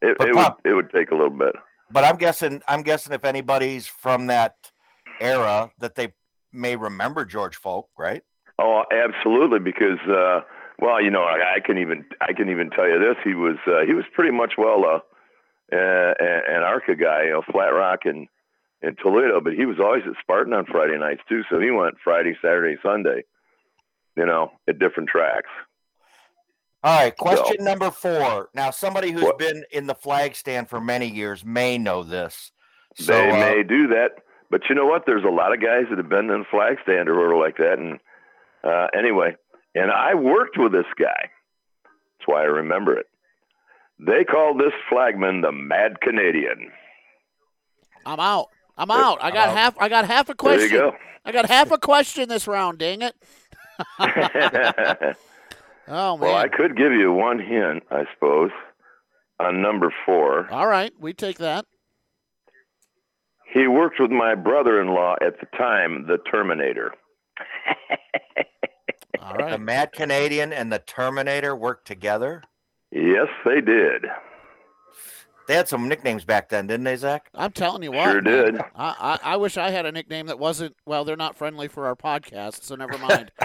it, 0.00 0.16
But 0.18 0.28
it 0.28 0.34
would 0.34 0.52
it 0.64 0.74
would 0.74 0.90
take 0.90 1.10
a 1.10 1.14
little 1.14 1.30
bit. 1.30 1.54
but 1.90 2.02
I'm 2.04 2.16
guessing 2.16 2.62
I'm 2.66 2.82
guessing 2.82 3.12
if 3.12 3.24
anybody's 3.24 3.86
from 3.86 4.26
that 4.26 4.56
era 5.20 5.70
that 5.78 5.94
they 5.94 6.12
may 6.52 6.74
remember 6.74 7.24
George 7.24 7.54
Folk, 7.56 7.88
right? 7.96 8.22
Oh, 8.58 8.82
absolutely. 8.90 9.60
Because 9.60 10.00
uh, 10.08 10.40
well, 10.80 11.00
you 11.00 11.10
know, 11.10 11.22
I, 11.22 11.54
I 11.56 11.60
can 11.64 11.78
even 11.78 12.04
I 12.20 12.32
can 12.32 12.48
even 12.50 12.70
tell 12.70 12.88
you 12.88 12.98
this. 12.98 13.16
He 13.22 13.34
was 13.34 13.56
uh, 13.68 13.86
he 13.86 13.94
was 13.94 14.04
pretty 14.12 14.32
much 14.32 14.54
well 14.58 14.84
uh, 15.72 15.76
uh, 15.76 16.40
an 16.48 16.62
ARCA 16.62 16.94
guy, 16.94 17.24
you 17.24 17.30
know, 17.30 17.42
Flat 17.50 17.68
Rock 17.68 18.00
and 18.04 18.28
in 18.82 18.96
Toledo, 18.96 19.40
but 19.40 19.54
he 19.54 19.64
was 19.64 19.78
always 19.80 20.02
at 20.06 20.14
Spartan 20.20 20.52
on 20.52 20.66
Friday 20.66 20.98
nights 20.98 21.22
too. 21.28 21.42
So 21.50 21.60
he 21.60 21.70
went 21.70 21.94
Friday, 22.02 22.36
Saturday, 22.42 22.76
Sunday. 22.82 23.24
You 24.14 24.26
know, 24.26 24.52
at 24.68 24.78
different 24.78 25.08
tracks. 25.08 25.48
All 26.84 26.98
right, 26.98 27.16
question 27.16 27.56
So- 27.58 27.64
number 27.64 27.90
four. 27.90 28.50
Now, 28.54 28.70
somebody 28.70 29.10
who's 29.10 29.22
What? 29.22 29.38
been 29.38 29.64
in 29.70 29.86
the 29.86 29.94
flag 29.94 30.34
stand 30.34 30.68
for 30.68 30.80
many 30.82 31.06
years 31.06 31.44
may 31.46 31.78
know 31.78 32.02
this. 32.02 32.52
So, 32.96 33.12
they 33.14 33.30
uh, 33.30 33.36
may 33.36 33.62
do 33.62 33.86
that, 33.86 34.18
but 34.50 34.68
you 34.68 34.74
know 34.74 34.84
what? 34.84 35.06
There's 35.06 35.24
a 35.24 35.30
lot 35.30 35.54
of 35.54 35.62
guys 35.62 35.84
that 35.88 35.96
have 35.96 36.10
been 36.10 36.28
in 36.28 36.40
the 36.40 36.46
flag 36.50 36.76
stand 36.82 37.08
or 37.08 37.14
whatever 37.14 37.36
like 37.36 37.56
that. 37.56 37.78
And 37.78 38.00
uh, 38.64 38.88
anyway, 38.94 39.34
and 39.74 39.90
I 39.90 40.14
worked 40.14 40.58
with 40.58 40.72
this 40.72 40.84
guy. 40.98 41.30
That's 41.84 42.26
why 42.26 42.42
I 42.42 42.46
remember 42.46 42.98
it. 42.98 43.06
They 44.04 44.24
called 44.24 44.58
this 44.58 44.72
flagman 44.88 45.42
the 45.42 45.52
Mad 45.52 46.00
Canadian. 46.00 46.72
I'm 48.04 48.18
out. 48.18 48.48
I'm 48.76 48.90
out. 48.90 49.18
I 49.22 49.30
got 49.30 49.56
half. 49.56 49.76
I 49.78 49.88
got 49.88 50.06
half 50.06 50.28
a 50.28 50.34
question. 50.34 50.68
There 50.68 50.68
you 50.68 50.90
question. 50.90 50.98
go. 51.24 51.28
I 51.28 51.32
got 51.32 51.46
half 51.46 51.70
a 51.70 51.78
question 51.78 52.28
this 52.28 52.48
round. 52.48 52.78
Dang 52.78 53.02
it. 53.02 53.14
Oh 55.88 56.16
man. 56.16 56.28
well, 56.28 56.36
I 56.36 56.48
could 56.48 56.76
give 56.76 56.92
you 56.92 57.12
one 57.12 57.38
hint, 57.38 57.82
I 57.90 58.04
suppose, 58.14 58.50
on 59.40 59.60
number 59.60 59.92
four. 60.06 60.48
All 60.50 60.66
right, 60.66 60.92
we 60.98 61.12
take 61.12 61.38
that. 61.38 61.66
He 63.52 63.66
worked 63.66 63.98
with 64.00 64.10
my 64.10 64.34
brother-in-law 64.34 65.16
at 65.20 65.40
the 65.40 65.46
time, 65.58 66.06
the 66.06 66.18
Terminator. 66.30 66.92
All 69.20 69.34
right. 69.34 69.50
the. 69.50 69.58
Mad 69.58 69.92
Canadian 69.92 70.52
and 70.52 70.72
the 70.72 70.78
Terminator 70.78 71.54
worked 71.54 71.86
together. 71.86 72.42
Yes, 72.92 73.28
they 73.44 73.60
did. 73.60 74.06
They 75.48 75.54
had 75.54 75.68
some 75.68 75.88
nicknames 75.88 76.24
back 76.24 76.50
then, 76.50 76.66
didn't 76.66 76.84
they, 76.84 76.96
Zach? 76.96 77.28
I'm 77.34 77.50
telling 77.50 77.82
you 77.82 77.90
what. 77.90 78.10
Sure 78.10 78.20
did. 78.20 78.60
I, 78.76 79.18
I 79.24 79.32
I 79.32 79.36
wish 79.36 79.56
I 79.56 79.70
had 79.70 79.86
a 79.86 79.92
nickname 79.92 80.26
that 80.26 80.38
wasn't. 80.38 80.76
Well, 80.86 81.04
they're 81.04 81.16
not 81.16 81.36
friendly 81.36 81.68
for 81.68 81.86
our 81.86 81.96
podcast, 81.96 82.62
so 82.62 82.76
never 82.76 82.96
mind. 82.98 83.32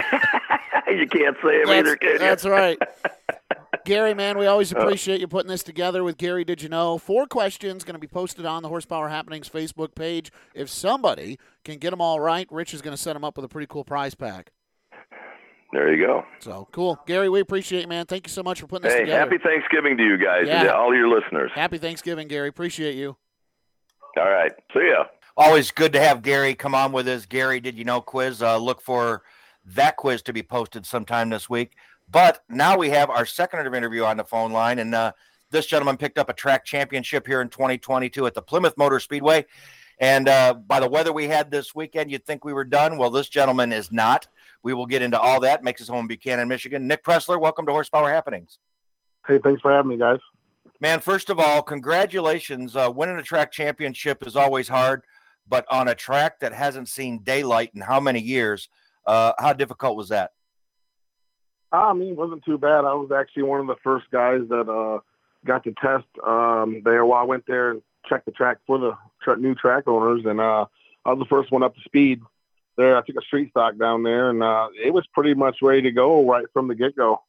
you 0.88 1.08
can't 1.08 1.36
say 1.42 1.62
him 1.62 1.68
either, 1.70 1.96
can 1.96 2.12
you? 2.12 2.18
that's 2.18 2.44
right. 2.44 2.78
Gary, 3.84 4.12
man, 4.12 4.36
we 4.36 4.46
always 4.46 4.72
uh. 4.72 4.78
appreciate 4.78 5.20
you 5.20 5.26
putting 5.26 5.48
this 5.48 5.62
together 5.62 6.04
with 6.04 6.18
Gary. 6.18 6.44
Did 6.44 6.62
you 6.62 6.68
know? 6.68 6.98
Four 6.98 7.26
questions 7.26 7.84
going 7.84 7.94
to 7.94 8.00
be 8.00 8.06
posted 8.06 8.44
on 8.44 8.62
the 8.62 8.68
Horsepower 8.68 9.08
Happenings 9.08 9.48
Facebook 9.48 9.94
page. 9.94 10.30
If 10.54 10.68
somebody 10.68 11.38
can 11.64 11.78
get 11.78 11.90
them 11.90 12.00
all 12.00 12.20
right, 12.20 12.46
Rich 12.50 12.74
is 12.74 12.82
going 12.82 12.96
to 12.96 13.02
set 13.02 13.14
them 13.14 13.24
up 13.24 13.36
with 13.36 13.46
a 13.46 13.48
pretty 13.48 13.66
cool 13.66 13.84
prize 13.84 14.14
pack. 14.14 14.52
There 15.72 15.94
you 15.94 16.06
go. 16.06 16.24
So 16.40 16.66
cool, 16.72 16.98
Gary. 17.06 17.28
We 17.28 17.40
appreciate 17.40 17.82
you, 17.82 17.88
man. 17.88 18.06
Thank 18.06 18.26
you 18.26 18.32
so 18.32 18.42
much 18.42 18.60
for 18.60 18.66
putting 18.66 18.84
this 18.84 18.94
Hey, 18.94 19.00
together. 19.00 19.18
happy 19.20 19.38
Thanksgiving 19.38 19.96
to 19.98 20.02
you 20.02 20.16
guys 20.16 20.40
and 20.40 20.48
Yeah. 20.48 20.62
to 20.64 20.76
all 20.76 20.94
your 20.94 21.08
listeners. 21.08 21.50
Happy 21.54 21.76
Thanksgiving, 21.78 22.26
Gary. 22.26 22.48
Appreciate 22.48 22.94
you. 22.94 23.16
All 24.16 24.30
right. 24.30 24.52
See 24.72 24.88
ya. 24.88 25.04
Always 25.36 25.70
good 25.70 25.92
to 25.92 26.00
have 26.00 26.22
Gary 26.22 26.54
come 26.54 26.74
on 26.74 26.90
with 26.90 27.06
us. 27.06 27.26
Gary, 27.26 27.60
did 27.60 27.76
you 27.76 27.84
know 27.84 28.00
quiz? 28.00 28.42
Uh, 28.42 28.56
look 28.56 28.80
for 28.80 29.22
that 29.66 29.96
quiz 29.96 30.22
to 30.22 30.32
be 30.32 30.42
posted 30.42 30.86
sometime 30.86 31.28
this 31.28 31.50
week. 31.50 31.74
But 32.10 32.42
now 32.48 32.78
we 32.78 32.88
have 32.90 33.10
our 33.10 33.26
second 33.26 33.66
interview 33.74 34.04
on 34.04 34.16
the 34.16 34.24
phone 34.24 34.50
line, 34.50 34.78
and 34.78 34.94
uh, 34.94 35.12
this 35.50 35.66
gentleman 35.66 35.98
picked 35.98 36.16
up 36.18 36.30
a 36.30 36.32
track 36.32 36.64
championship 36.64 37.26
here 37.26 37.42
in 37.42 37.50
2022 37.50 38.26
at 38.26 38.32
the 38.32 38.40
Plymouth 38.40 38.76
Motor 38.78 38.98
Speedway. 38.98 39.44
And 40.00 40.28
uh, 40.28 40.54
by 40.54 40.80
the 40.80 40.88
weather 40.88 41.12
we 41.12 41.28
had 41.28 41.50
this 41.50 41.74
weekend, 41.74 42.10
you'd 42.10 42.24
think 42.24 42.44
we 42.44 42.52
were 42.54 42.64
done. 42.64 42.96
Well, 42.96 43.10
this 43.10 43.28
gentleman 43.28 43.72
is 43.72 43.92
not. 43.92 44.26
We 44.62 44.74
will 44.74 44.86
get 44.86 45.02
into 45.02 45.18
all 45.18 45.40
that. 45.40 45.62
Makes 45.62 45.80
his 45.80 45.88
home 45.88 46.00
in 46.00 46.06
Buchanan, 46.08 46.48
Michigan. 46.48 46.86
Nick 46.86 47.04
Pressler, 47.04 47.40
welcome 47.40 47.66
to 47.66 47.72
Horsepower 47.72 48.10
Happenings. 48.10 48.58
Hey, 49.26 49.38
thanks 49.38 49.60
for 49.60 49.70
having 49.70 49.90
me, 49.90 49.96
guys. 49.96 50.18
Man, 50.80 51.00
first 51.00 51.30
of 51.30 51.38
all, 51.38 51.62
congratulations. 51.62 52.76
Uh, 52.76 52.90
winning 52.94 53.16
a 53.16 53.22
track 53.22 53.52
championship 53.52 54.26
is 54.26 54.36
always 54.36 54.68
hard, 54.68 55.02
but 55.48 55.64
on 55.70 55.88
a 55.88 55.94
track 55.94 56.40
that 56.40 56.52
hasn't 56.52 56.88
seen 56.88 57.20
daylight 57.22 57.70
in 57.74 57.80
how 57.80 58.00
many 58.00 58.20
years, 58.20 58.68
Uh, 59.06 59.32
how 59.38 59.54
difficult 59.54 59.96
was 59.96 60.10
that? 60.10 60.32
I 61.72 61.94
mean, 61.94 62.10
it 62.12 62.16
wasn't 62.16 62.44
too 62.44 62.58
bad. 62.58 62.84
I 62.84 62.92
was 62.92 63.10
actually 63.10 63.44
one 63.44 63.60
of 63.60 63.66
the 63.66 63.76
first 63.82 64.04
guys 64.10 64.42
that 64.50 64.68
uh, 64.68 65.00
got 65.46 65.64
to 65.64 65.72
test 65.80 66.04
um, 66.26 66.82
there 66.84 67.06
while 67.06 67.22
I 67.22 67.24
went 67.24 67.44
there 67.46 67.70
and 67.70 67.82
checked 68.06 68.26
the 68.26 68.32
track 68.32 68.58
for 68.66 68.78
the 68.78 68.92
tra- 69.22 69.38
new 69.38 69.54
track 69.54 69.84
owners, 69.88 70.26
and 70.26 70.40
uh, 70.40 70.66
I 71.06 71.12
was 71.12 71.20
the 71.20 71.34
first 71.34 71.50
one 71.50 71.62
up 71.62 71.74
to 71.74 71.80
speed 71.82 72.20
there. 72.78 72.96
I 72.96 73.02
took 73.02 73.16
a 73.16 73.26
street 73.26 73.50
stock 73.50 73.76
down 73.76 74.02
there, 74.02 74.30
and 74.30 74.42
uh, 74.42 74.68
it 74.82 74.94
was 74.94 75.06
pretty 75.12 75.34
much 75.34 75.58
ready 75.60 75.82
to 75.82 75.90
go 75.90 76.26
right 76.26 76.46
from 76.54 76.68
the 76.68 76.74
get 76.74 76.96
go. 76.96 77.20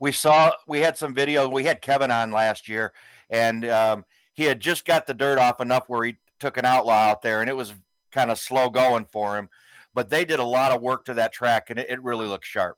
We 0.00 0.12
saw 0.12 0.52
we 0.66 0.80
had 0.80 0.98
some 0.98 1.14
video. 1.14 1.48
We 1.48 1.64
had 1.64 1.80
Kevin 1.80 2.10
on 2.10 2.30
last 2.30 2.68
year, 2.68 2.92
and 3.30 3.64
um, 3.64 4.04
he 4.34 4.44
had 4.44 4.60
just 4.60 4.84
got 4.84 5.06
the 5.06 5.14
dirt 5.14 5.38
off 5.38 5.60
enough 5.60 5.84
where 5.88 6.04
he 6.04 6.16
took 6.38 6.58
an 6.58 6.66
outlaw 6.66 7.08
out 7.08 7.22
there, 7.22 7.40
and 7.40 7.48
it 7.48 7.56
was 7.56 7.72
kind 8.12 8.30
of 8.30 8.38
slow 8.38 8.68
going 8.68 9.06
for 9.06 9.38
him. 9.38 9.48
But 9.94 10.10
they 10.10 10.24
did 10.24 10.38
a 10.38 10.44
lot 10.44 10.72
of 10.72 10.82
work 10.82 11.06
to 11.06 11.14
that 11.14 11.32
track, 11.32 11.70
and 11.70 11.78
it, 11.78 11.88
it 11.88 12.02
really 12.02 12.26
looks 12.26 12.46
sharp. 12.46 12.76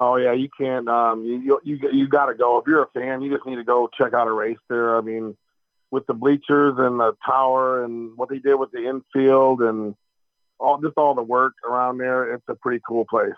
Oh 0.00 0.16
yeah, 0.16 0.32
you 0.32 0.48
can't. 0.58 0.88
Um, 0.88 1.24
you 1.24 1.60
you 1.62 1.78
you 1.92 2.08
got 2.08 2.26
to 2.26 2.34
go 2.34 2.58
if 2.58 2.66
you're 2.66 2.82
a 2.82 2.88
fan. 2.88 3.22
You 3.22 3.32
just 3.32 3.46
need 3.46 3.56
to 3.56 3.64
go 3.64 3.88
check 3.96 4.12
out 4.12 4.26
a 4.26 4.32
race 4.32 4.58
there. 4.68 4.96
I 4.96 5.00
mean, 5.00 5.36
with 5.92 6.06
the 6.06 6.14
bleachers 6.14 6.74
and 6.78 6.98
the 6.98 7.16
tower 7.24 7.84
and 7.84 8.16
what 8.16 8.28
they 8.28 8.38
did 8.38 8.56
with 8.56 8.72
the 8.72 8.88
infield 8.88 9.62
and 9.62 9.94
all 10.62 10.80
just 10.80 10.96
all 10.96 11.14
the 11.14 11.22
work 11.22 11.54
around 11.68 11.98
there, 11.98 12.32
it's 12.32 12.44
a 12.48 12.54
pretty 12.54 12.80
cool 12.86 13.04
place. 13.04 13.32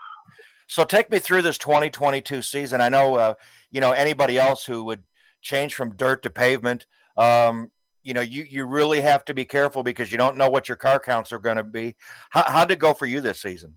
So 0.67 0.83
take 0.83 1.11
me 1.11 1.19
through 1.19 1.43
this 1.43 1.57
2022 1.57 2.41
season. 2.41 2.81
I 2.81 2.89
know, 2.89 3.15
uh, 3.15 3.33
you 3.71 3.81
know, 3.81 3.91
anybody 3.91 4.39
else 4.39 4.65
who 4.65 4.83
would 4.85 5.03
change 5.41 5.75
from 5.75 5.95
dirt 5.95 6.23
to 6.23 6.29
pavement. 6.29 6.85
Um, 7.17 7.71
you 8.03 8.13
know, 8.13 8.21
you 8.21 8.45
you 8.47 8.65
really 8.65 9.01
have 9.01 9.25
to 9.25 9.33
be 9.33 9.45
careful 9.45 9.83
because 9.83 10.11
you 10.11 10.17
don't 10.17 10.37
know 10.37 10.49
what 10.49 10.69
your 10.69 10.75
car 10.75 10.99
counts 10.99 11.31
are 11.31 11.39
going 11.39 11.57
to 11.57 11.63
be. 11.63 11.95
How 12.29 12.43
how'd 12.43 12.71
it 12.71 12.79
go 12.79 12.93
for 12.93 13.05
you 13.05 13.21
this 13.21 13.41
season? 13.41 13.75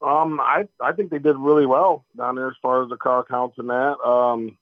Um, 0.00 0.40
I 0.40 0.68
I 0.80 0.92
think 0.92 1.10
they 1.10 1.18
did 1.18 1.36
really 1.36 1.66
well 1.66 2.04
down 2.16 2.36
there 2.36 2.48
as 2.48 2.54
far 2.62 2.82
as 2.82 2.88
the 2.88 2.96
car 2.96 3.24
counts 3.28 3.58
and 3.58 3.68
that. 3.68 3.98
Um, 4.00 4.56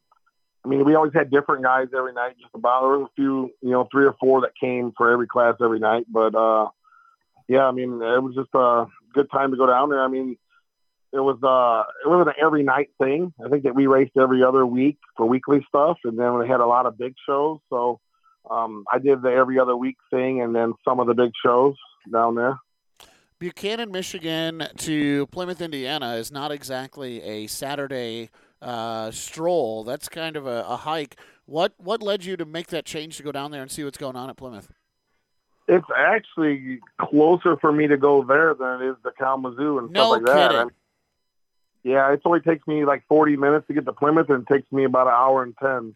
I 0.65 0.69
mean, 0.69 0.85
we 0.85 0.95
always 0.95 1.13
had 1.13 1.31
different 1.31 1.63
guys 1.63 1.89
every 1.95 2.15
night. 2.15 2.37
Just 2.41 2.55
about 2.55 2.83
there 2.83 2.99
was 2.99 3.09
a 3.11 3.15
few, 3.17 3.51
you 3.61 3.71
know, 3.71 3.87
three 3.91 4.07
or 4.07 4.15
four 4.19 4.41
that 4.43 4.53
came 4.59 4.93
for 4.97 5.11
every 5.11 5.27
class 5.27 5.57
every 5.63 5.79
night. 5.79 6.07
But 6.09 6.35
uh, 6.35 6.69
yeah, 7.49 7.67
I 7.67 7.73
mean, 7.73 8.01
it 8.03 8.23
was 8.23 8.35
just 8.35 8.55
a 8.55 8.87
good 9.13 9.31
time 9.31 9.51
to 9.51 9.57
go 9.57 9.67
down 9.67 9.91
there. 9.91 10.03
I 10.03 10.09
mean, 10.09 10.37
it 11.13 11.21
was 11.21 11.37
uh, 11.43 11.85
it 12.05 12.09
was 12.09 12.27
an 12.27 12.35
every 12.45 12.65
night 12.65 12.91
thing. 13.01 13.33
I 13.45 13.49
think 13.49 13.65
that 13.65 13.75
we 13.75 13.87
raced 13.87 14.17
every 14.17 14.43
other 14.43 14.67
week 14.67 14.99
for 15.17 15.27
weekly 15.27 15.65
stuff, 15.69 15.99
and 16.05 16.19
then 16.19 16.39
we 16.39 16.49
had 16.49 16.61
a 16.61 16.67
lot 16.67 16.87
of 16.87 16.99
big 16.99 17.15
shows. 17.27 17.61
So 17.71 18.01
um, 18.51 18.85
I 18.93 18.99
did 18.99 19.23
the 19.23 19.31
every 19.31 19.59
other 19.59 19.77
week 19.77 19.97
thing, 20.11 20.43
and 20.43 20.55
then 20.55 20.75
some 20.87 20.99
of 21.01 21.07
the 21.07 21.15
big 21.15 21.31
shows 21.45 21.77
down 22.13 22.35
there. 22.35 22.59
Buchanan, 23.39 23.93
Michigan 23.93 24.67
to 24.79 25.27
Plymouth, 25.27 25.61
Indiana 25.61 26.15
is 26.15 26.33
not 26.33 26.51
exactly 26.51 27.23
a 27.23 27.47
Saturday 27.47 28.31
uh, 28.63 29.11
stroll. 29.11 29.85
That's 29.85 30.09
kind 30.09 30.37
of 30.37 30.47
a, 30.47 30.65
a, 30.67 30.77
hike. 30.77 31.17
What 31.47 31.75
what 31.77 32.03
led 32.03 32.25
you 32.25 32.37
to 32.39 32.45
make 32.45 32.69
that 32.69 32.87
change 32.87 33.19
to 33.19 33.23
go 33.23 33.33
down 33.33 33.51
there 33.51 33.63
and 33.63 33.71
see 33.71 33.85
what's 33.85 33.99
going 33.99 34.17
on 34.17 34.31
at 34.31 34.37
Plymouth? 34.37 34.73
It's 35.67 35.87
actually 35.97 36.81
closer 36.99 37.57
for 37.57 37.73
me 37.73 37.87
to 37.87 37.97
go 37.97 38.23
there 38.23 38.55
than 38.55 38.83
it 38.83 38.91
is 38.91 38.97
to 39.05 39.13
Kalamazoo 39.13 39.79
and 39.79 39.91
no 39.91 40.13
stuff 40.17 40.27
like 40.27 40.37
kidding. 40.37 40.67
that. 40.67 40.71
yeah, 41.83 42.13
it 42.13 42.21
only 42.25 42.41
takes 42.41 42.67
me 42.67 42.85
like 42.85 43.03
40 43.09 43.37
minutes 43.37 43.67
to 43.69 43.73
get 43.75 43.87
to 43.87 43.93
Plymouth, 43.93 44.29
and 44.29 44.43
it 44.43 44.53
takes 44.53 44.71
me 44.71 44.85
about 44.85 45.07
an 45.07 45.15
hour 45.15 45.43
and 45.43 45.57
10 45.59 45.95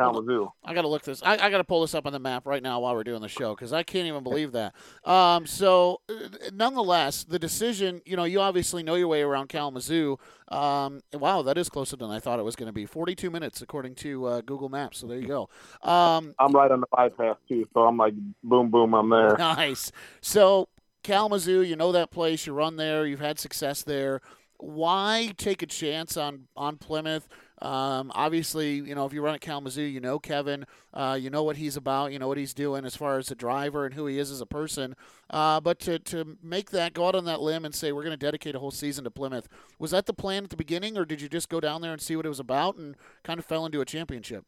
Kalamazoo. 0.00 0.52
I 0.64 0.74
got 0.74 0.82
to 0.82 0.88
look 0.88 1.02
this. 1.02 1.22
I, 1.22 1.34
I 1.34 1.50
got 1.50 1.58
to 1.58 1.64
pull 1.64 1.82
this 1.82 1.94
up 1.94 2.06
on 2.06 2.12
the 2.12 2.18
map 2.18 2.46
right 2.46 2.62
now 2.62 2.80
while 2.80 2.94
we're 2.94 3.04
doing 3.04 3.20
the 3.20 3.28
show 3.28 3.54
because 3.54 3.72
I 3.72 3.82
can't 3.82 4.06
even 4.06 4.22
believe 4.22 4.52
that. 4.52 4.74
Um, 5.04 5.46
so, 5.46 6.00
uh, 6.08 6.28
nonetheless, 6.52 7.24
the 7.24 7.38
decision. 7.38 8.00
You 8.04 8.16
know, 8.16 8.24
you 8.24 8.40
obviously 8.40 8.82
know 8.82 8.94
your 8.94 9.08
way 9.08 9.22
around 9.22 9.48
Kalamazoo. 9.48 10.18
Um, 10.48 11.00
wow, 11.12 11.42
that 11.42 11.56
is 11.58 11.68
closer 11.68 11.96
than 11.96 12.10
I 12.10 12.18
thought 12.18 12.38
it 12.38 12.44
was 12.44 12.56
going 12.56 12.68
to 12.68 12.72
be. 12.72 12.86
Forty-two 12.86 13.30
minutes 13.30 13.62
according 13.62 13.94
to 13.96 14.26
uh, 14.26 14.40
Google 14.40 14.68
Maps. 14.68 14.98
So 14.98 15.06
there 15.06 15.18
you 15.18 15.28
go. 15.28 15.48
Um, 15.82 16.34
I'm 16.38 16.52
right 16.52 16.70
on 16.70 16.80
the 16.80 16.86
bypass 16.90 17.36
too, 17.48 17.66
so 17.72 17.80
I'm 17.80 17.96
like 17.96 18.14
boom, 18.42 18.70
boom, 18.70 18.94
I'm 18.94 19.08
there. 19.10 19.36
Nice. 19.50 19.90
So 20.20 20.68
Kalamazoo, 21.02 21.62
you 21.62 21.76
know 21.76 21.92
that 21.92 22.10
place. 22.10 22.46
You 22.46 22.52
run 22.52 22.76
there. 22.76 23.06
You've 23.06 23.20
had 23.20 23.38
success 23.38 23.82
there. 23.82 24.20
Why 24.58 25.32
take 25.36 25.62
a 25.62 25.66
chance 25.66 26.16
on 26.16 26.48
on 26.56 26.76
Plymouth? 26.76 27.28
Um, 27.62 28.10
obviously, 28.14 28.76
you 28.76 28.94
know, 28.94 29.04
if 29.04 29.12
you 29.12 29.22
run 29.22 29.34
at 29.34 29.42
Kalamazoo, 29.42 29.82
you 29.82 30.00
know 30.00 30.18
Kevin, 30.18 30.64
uh, 30.94 31.18
you 31.20 31.28
know 31.28 31.42
what 31.42 31.56
he's 31.56 31.76
about, 31.76 32.12
you 32.12 32.18
know 32.18 32.26
what 32.26 32.38
he's 32.38 32.54
doing 32.54 32.86
as 32.86 32.96
far 32.96 33.18
as 33.18 33.30
a 33.30 33.34
driver 33.34 33.84
and 33.84 33.94
who 33.94 34.06
he 34.06 34.18
is 34.18 34.30
as 34.30 34.40
a 34.40 34.46
person. 34.46 34.96
Uh, 35.28 35.60
but 35.60 35.78
to, 35.80 35.98
to 35.98 36.38
make 36.42 36.70
that, 36.70 36.94
go 36.94 37.08
out 37.08 37.14
on 37.14 37.26
that 37.26 37.40
limb 37.40 37.64
and 37.64 37.74
say, 37.74 37.92
we're 37.92 38.02
going 38.02 38.12
to 38.12 38.16
dedicate 38.16 38.54
a 38.54 38.58
whole 38.58 38.70
season 38.70 39.04
to 39.04 39.10
Plymouth, 39.10 39.46
was 39.78 39.90
that 39.90 40.06
the 40.06 40.14
plan 40.14 40.44
at 40.44 40.50
the 40.50 40.56
beginning, 40.56 40.96
or 40.96 41.04
did 41.04 41.20
you 41.20 41.28
just 41.28 41.48
go 41.50 41.60
down 41.60 41.82
there 41.82 41.92
and 41.92 42.00
see 42.00 42.16
what 42.16 42.24
it 42.24 42.30
was 42.30 42.40
about 42.40 42.76
and 42.76 42.96
kind 43.24 43.38
of 43.38 43.44
fell 43.44 43.66
into 43.66 43.80
a 43.80 43.84
championship? 43.84 44.44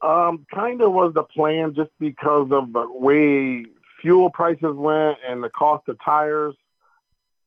Um, 0.00 0.46
kind 0.54 0.80
of 0.80 0.92
was 0.92 1.12
the 1.14 1.24
plan 1.24 1.74
just 1.74 1.90
because 1.98 2.52
of 2.52 2.72
the 2.72 2.86
way 2.88 3.64
fuel 4.00 4.30
prices 4.30 4.76
went 4.76 5.18
and 5.28 5.42
the 5.42 5.50
cost 5.50 5.88
of 5.88 5.98
tires. 6.04 6.54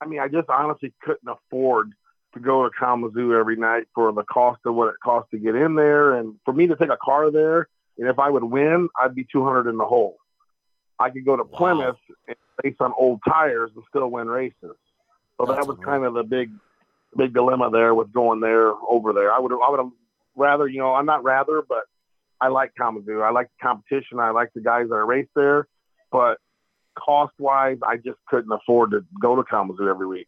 I 0.01 0.05
mean, 0.05 0.19
I 0.19 0.27
just 0.27 0.49
honestly 0.49 0.93
couldn't 1.01 1.29
afford 1.29 1.93
to 2.33 2.39
go 2.39 2.63
to 2.63 2.69
Kalamazoo 2.77 3.35
every 3.35 3.55
night 3.55 3.87
for 3.93 4.11
the 4.11 4.23
cost 4.23 4.61
of 4.65 4.75
what 4.75 4.89
it 4.89 4.95
costs 5.03 5.31
to 5.31 5.37
get 5.37 5.55
in 5.55 5.75
there, 5.75 6.13
and 6.15 6.35
for 6.45 6.53
me 6.53 6.67
to 6.67 6.75
take 6.75 6.89
a 6.89 6.97
car 6.97 7.31
there, 7.31 7.67
and 7.97 8.07
if 8.07 8.19
I 8.19 8.29
would 8.29 8.43
win, 8.43 8.89
I'd 8.99 9.15
be 9.15 9.27
200 9.31 9.69
in 9.69 9.77
the 9.77 9.85
hole. 9.85 10.17
I 10.99 11.09
could 11.09 11.25
go 11.25 11.35
to 11.35 11.43
wow. 11.43 11.57
Plymouth 11.57 11.97
and 12.27 12.37
race 12.63 12.75
on 12.79 12.93
old 12.97 13.21
tires 13.27 13.71
and 13.75 13.83
still 13.89 14.07
win 14.09 14.27
races. 14.27 14.55
So 14.61 15.45
That's 15.45 15.59
that 15.59 15.67
was 15.67 15.77
kind 15.83 16.05
of 16.05 16.13
the 16.13 16.23
big, 16.23 16.51
big 17.17 17.33
dilemma 17.33 17.69
there 17.71 17.95
with 17.95 18.13
going 18.13 18.39
there 18.39 18.71
over 18.87 19.13
there. 19.13 19.31
I 19.31 19.39
would, 19.39 19.51
I 19.51 19.69
would 19.69 19.91
rather, 20.35 20.67
you 20.67 20.79
know, 20.79 20.93
I'm 20.93 21.05
not 21.05 21.23
rather, 21.23 21.63
but 21.67 21.83
I 22.39 22.47
like 22.47 22.73
Kalamazoo. 22.77 23.21
I 23.21 23.31
like 23.31 23.47
the 23.47 23.63
competition. 23.67 24.19
I 24.19 24.29
like 24.29 24.51
the 24.53 24.61
guys 24.61 24.89
that 24.89 24.95
are 24.95 25.05
race 25.05 25.27
there, 25.35 25.67
but 26.11 26.37
cost 26.95 27.33
wise, 27.39 27.77
I 27.83 27.97
just 27.97 28.19
couldn't 28.27 28.51
afford 28.51 28.91
to 28.91 29.03
go 29.19 29.35
to 29.35 29.43
Kalamazoo 29.43 29.89
every 29.89 30.07
week 30.07 30.27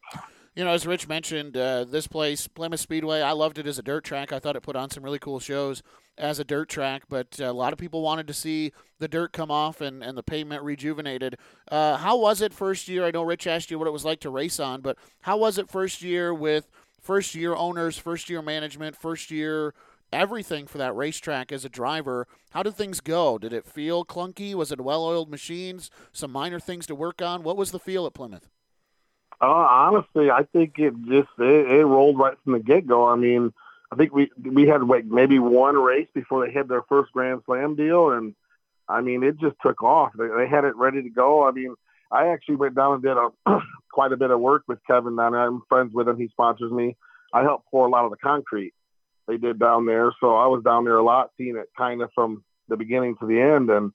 you 0.55 0.63
know, 0.63 0.71
as 0.71 0.85
Rich 0.85 1.07
mentioned, 1.07 1.57
uh, 1.57 1.83
this 1.83 2.07
place, 2.07 2.47
Plymouth 2.47 2.79
Speedway, 2.79 3.21
I 3.21 3.31
loved 3.31 3.57
it 3.57 3.65
as 3.65 3.79
a 3.79 3.83
dirt 3.83 4.03
track. 4.03 4.31
I 4.31 4.39
thought 4.39 4.55
it 4.55 4.61
put 4.61 4.75
on 4.75 4.89
some 4.89 5.03
really 5.03 5.19
cool 5.19 5.39
shows 5.39 5.81
as 6.15 6.39
a 6.39 6.43
dirt 6.43 6.69
track, 6.69 7.03
but 7.09 7.39
uh, 7.39 7.45
a 7.45 7.53
lot 7.53 7.73
of 7.73 7.79
people 7.79 8.03
wanted 8.03 8.27
to 8.27 8.33
see 8.33 8.71
the 8.99 9.07
dirt 9.07 9.33
come 9.33 9.49
off 9.49 9.81
and, 9.81 10.03
and 10.03 10.15
the 10.15 10.21
pavement 10.21 10.61
rejuvenated. 10.61 11.37
Uh, 11.71 11.97
how 11.97 12.17
was 12.17 12.39
it 12.39 12.53
first 12.53 12.87
year? 12.87 13.03
I 13.03 13.11
know 13.11 13.23
Rich 13.23 13.47
asked 13.47 13.71
you 13.71 13.79
what 13.79 13.87
it 13.87 13.93
was 13.93 14.05
like 14.05 14.19
to 14.19 14.29
race 14.29 14.59
on, 14.59 14.81
but 14.81 14.97
how 15.21 15.37
was 15.37 15.57
it 15.57 15.69
first 15.69 16.03
year 16.03 16.31
with 16.33 16.69
first 17.01 17.33
year 17.33 17.55
owners, 17.55 17.97
first 17.97 18.29
year 18.29 18.43
management, 18.43 18.95
first 18.95 19.31
year 19.31 19.73
everything 20.11 20.67
for 20.67 20.77
that 20.77 20.95
racetrack 20.95 21.51
as 21.51 21.65
a 21.65 21.69
driver? 21.69 22.27
How 22.51 22.61
did 22.61 22.75
things 22.75 23.01
go? 23.01 23.39
Did 23.39 23.53
it 23.53 23.65
feel 23.65 24.05
clunky? 24.05 24.53
Was 24.53 24.71
it 24.71 24.81
well 24.81 25.03
oiled 25.03 25.31
machines? 25.31 25.89
Some 26.11 26.31
minor 26.31 26.59
things 26.59 26.85
to 26.85 26.95
work 26.95 27.23
on? 27.23 27.41
What 27.41 27.57
was 27.57 27.71
the 27.71 27.79
feel 27.79 28.05
at 28.05 28.13
Plymouth? 28.13 28.49
Uh, 29.43 29.67
honestly, 29.69 30.31
I 30.31 30.43
think 30.43 30.79
it 30.79 30.93
just 31.05 31.27
it, 31.37 31.69
it 31.69 31.85
rolled 31.85 32.17
right 32.17 32.37
from 32.45 32.53
the 32.53 32.59
get 32.59 32.87
go. 32.87 33.09
I 33.09 33.17
mean, 33.17 33.51
I 33.91 33.97
think 33.97 34.13
we 34.13 34.31
we 34.41 34.67
had 34.67 34.87
like 34.87 35.03
maybe 35.03 35.37
one 35.37 35.75
race 35.75 36.07
before 36.13 36.45
they 36.45 36.53
had 36.53 36.69
their 36.69 36.83
first 36.83 37.11
Grand 37.11 37.41
Slam 37.45 37.75
deal, 37.75 38.11
and 38.11 38.35
I 38.87 39.01
mean 39.01 39.21
it 39.21 39.37
just 39.41 39.57
took 39.61 39.83
off. 39.83 40.13
They, 40.17 40.29
they 40.29 40.47
had 40.47 40.63
it 40.63 40.77
ready 40.77 41.03
to 41.03 41.09
go. 41.09 41.45
I 41.45 41.51
mean, 41.51 41.75
I 42.09 42.27
actually 42.27 42.55
went 42.55 42.75
down 42.75 42.93
and 42.93 43.03
did 43.03 43.17
a 43.17 43.31
quite 43.91 44.13
a 44.13 44.17
bit 44.17 44.31
of 44.31 44.39
work 44.39 44.63
with 44.65 44.79
Kevin 44.87 45.17
down 45.17 45.33
there. 45.33 45.41
I'm 45.41 45.61
friends 45.67 45.93
with 45.93 46.07
him. 46.07 46.17
He 46.17 46.29
sponsors 46.29 46.71
me. 46.71 46.95
I 47.33 47.41
helped 47.41 47.69
pour 47.69 47.85
a 47.85 47.89
lot 47.89 48.05
of 48.05 48.11
the 48.11 48.17
concrete 48.17 48.73
they 49.27 49.35
did 49.35 49.59
down 49.59 49.85
there, 49.85 50.13
so 50.21 50.37
I 50.37 50.47
was 50.47 50.63
down 50.63 50.85
there 50.85 50.95
a 50.95 51.03
lot, 51.03 51.31
seeing 51.37 51.57
it 51.57 51.67
kind 51.77 52.01
of 52.01 52.11
from 52.15 52.45
the 52.69 52.77
beginning 52.77 53.17
to 53.17 53.25
the 53.25 53.41
end, 53.41 53.69
and 53.69 53.91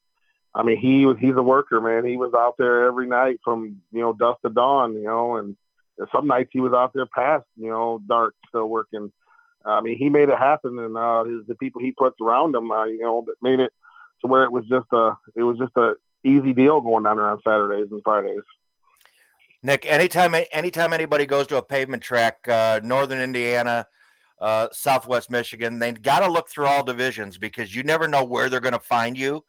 I 0.59 0.65
mean, 0.65 0.79
he 0.79 1.07
was 1.07 1.17
he's 1.21 1.37
a 1.37 1.43
worker, 1.43 1.81
man. 1.81 2.05
He 2.05 2.17
was 2.17 2.35
out 2.35 2.57
there 2.59 2.85
every 2.85 3.07
night 3.07 3.39
from 3.45 3.77
you 3.93 4.01
know 4.01 4.13
dusk 4.13 4.43
to 4.43 4.51
dawn, 4.51 4.95
you 4.95 5.05
know, 5.05 5.37
and 5.37 5.57
some 6.13 6.27
nights 6.27 6.51
he 6.53 6.61
was 6.61 6.73
out 6.73 6.93
there 6.93 7.07
past 7.07 7.45
you 7.57 7.71
know 7.71 8.01
dark, 8.09 8.35
still 8.49 8.69
working. 8.69 9.13
I 9.65 9.81
mean, 9.81 9.97
he 9.97 10.09
made 10.09 10.29
it 10.29 10.39
happen, 10.39 10.79
and 10.79 10.97
uh, 10.97 11.25
his, 11.25 11.47
the 11.47 11.55
people 11.55 11.81
he 11.81 11.93
puts 11.93 12.17
around 12.21 12.55
him, 12.57 12.73
uh, 12.73 12.87
you 12.87 13.01
know, 13.01 13.25
that 13.27 13.37
made 13.41 13.61
it 13.61 13.73
to 14.23 14.27
where 14.27 14.43
it 14.43 14.51
was 14.51 14.65
just 14.69 14.87
a 14.93 15.17
it 15.37 15.45
was 15.45 15.59
just 15.59 15.77
a 15.77 15.95
easy 16.25 16.53
deal 16.53 16.81
going 16.81 17.05
down 17.05 17.19
there 17.19 17.31
on 17.31 17.41
Saturdays 17.45 17.89
and 17.93 18.03
Fridays. 18.03 18.43
Nick, 19.63 19.87
anytime 19.87 20.35
anytime 20.51 20.93
anybody 20.93 21.25
goes 21.25 21.47
to 21.49 21.57
a 21.57 21.63
pavement 21.63 22.03
track, 22.03 22.49
uh, 22.49 22.81
Northern 22.83 23.21
Indiana, 23.21 23.87
uh, 24.41 24.69
Southwest 24.73 25.31
Michigan, 25.31 25.79
they 25.79 25.93
got 25.93 26.21
to 26.21 26.31
look 26.31 26.49
through 26.49 26.67
all 26.67 26.83
divisions 26.83 27.39
because 27.39 27.75
you 27.77 27.85
never 27.85 28.09
know 28.09 28.25
where 28.25 28.49
they're 28.49 28.61
going 28.61 28.73
to 28.73 28.81
find 28.81 29.17
you. 29.17 29.45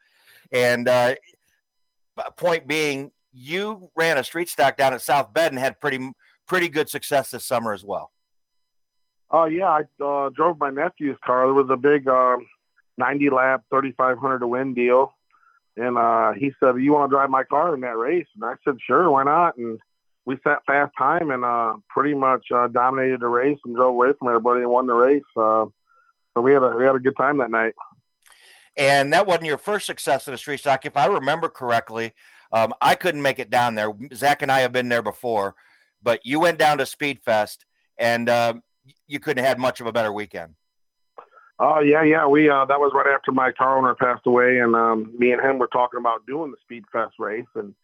And 0.52 0.88
uh, 0.88 1.16
point 2.38 2.68
being, 2.68 3.12
you 3.32 3.89
ran 3.95 4.18
a 4.18 4.24
street 4.24 4.50
stock 4.50 4.78
down 4.78 4.93
at 4.93 5.02
South 5.02 5.34
Bend 5.34 5.52
and 5.52 5.60
had 5.60 5.80
pretty 5.80 6.12
pretty 6.47 6.68
good 6.68 6.89
success 6.89 7.32
this 7.32 7.45
summer 7.45 7.74
as 7.74 7.84
well. 7.84 8.12
Oh 9.32 9.41
uh, 9.41 9.45
yeah, 9.45 9.68
I 9.68 10.04
uh, 10.04 10.30
drove 10.30 10.60
my 10.60 10.72
nephew's 10.72 11.18
car. 11.24 11.45
There 11.45 11.54
was 11.54 11.70
a 11.70 11.78
big 11.78 12.08
um, 12.08 12.47
90 12.97 13.30
lap, 13.30 13.64
3,500 13.70 14.39
to 14.39 14.47
win 14.47 14.74
deal, 14.74 15.14
and 15.78 15.97
uh, 15.97 16.34
he 16.34 16.52
said, 16.60 16.78
"You 16.82 16.93
want 16.93 17.10
to 17.10 17.16
drive 17.16 17.30
my 17.30 17.43
car 17.43 17.76
in 17.76 17.82
that 17.82 17.97
race?" 17.97 18.26
And 18.36 18.43
I 18.43 18.56
said, 18.66 18.80
"Sure, 18.86 19.10
why 19.12 19.24
not?" 19.24 19.56
And 19.58 19.80
we 20.26 20.38
set 20.43 20.66
fast 20.66 20.91
time 20.97 21.32
and 21.32 21.45
uh, 21.45 21.76
pretty 21.89 22.16
much 22.16 22.47
uh, 22.54 22.68
dominated 22.68 23.20
the 23.20 23.28
race 23.28 23.60
and 23.66 23.76
drove 23.76 23.89
away 23.89 24.14
from 24.18 24.28
everybody 24.28 24.62
and 24.62 24.70
won 24.70 24.88
the 24.88 24.93
race. 24.93 25.24
Uh, 25.36 25.66
so 26.34 26.41
we 26.41 26.54
had 26.54 26.64
a 26.64 26.76
we 26.76 26.86
had 26.86 26.95
a 26.95 27.00
good 27.00 27.18
time 27.18 27.38
that 27.38 27.52
night. 27.52 27.74
And 28.80 29.11
that 29.11 29.27
wasn't 29.27 29.45
your 29.45 29.57
first 29.57 29.86
success 29.86 30.25
in 30.25 30.32
the 30.32 30.38
street 30.38 30.61
stock, 30.61 30.86
if 30.86 30.95
I 30.95 31.05
remember 31.07 31.49
correctly. 31.49 32.13
Um, 32.53 32.73
I 32.82 32.95
couldn't 32.95 33.21
make 33.21 33.38
it 33.38 33.49
down 33.49 33.75
there. 33.75 33.91
Zach 34.13 34.41
and 34.41 34.49
I 34.49 34.61
have 34.61 34.71
been 34.71 34.88
there 34.88 35.01
before, 35.01 35.53
but 36.01 36.25
you 36.25 36.39
went 36.39 36.57
down 36.57 36.77
to 36.77 36.86
Speedfest, 36.86 37.57
and 37.97 38.30
uh, 38.30 38.53
you 39.05 39.19
couldn't 39.19 39.43
have 39.43 39.49
had 39.49 39.59
much 39.59 39.82
of 39.82 39.88
a 39.88 39.91
better 39.91 40.13
weekend. 40.13 40.55
Oh 41.59 41.82
yeah, 41.82 42.03
yeah. 42.03 42.25
We 42.25 42.49
uh, 42.49 42.63
that 42.65 42.80
was 42.80 42.93
right 42.95 43.13
after 43.13 43.34
my 43.34 43.51
car 43.51 43.77
owner 43.77 43.95
passed 43.95 44.25
away, 44.25 44.59
and 44.59 44.73
um, 44.75 45.13
me 45.19 45.34
and 45.34 45.41
him 45.41 45.59
were 45.59 45.67
talking 45.67 45.99
about 45.99 46.25
doing 46.25 46.51
the 46.51 46.75
Speedfest 46.82 47.11
race, 47.19 47.45
and 47.55 47.75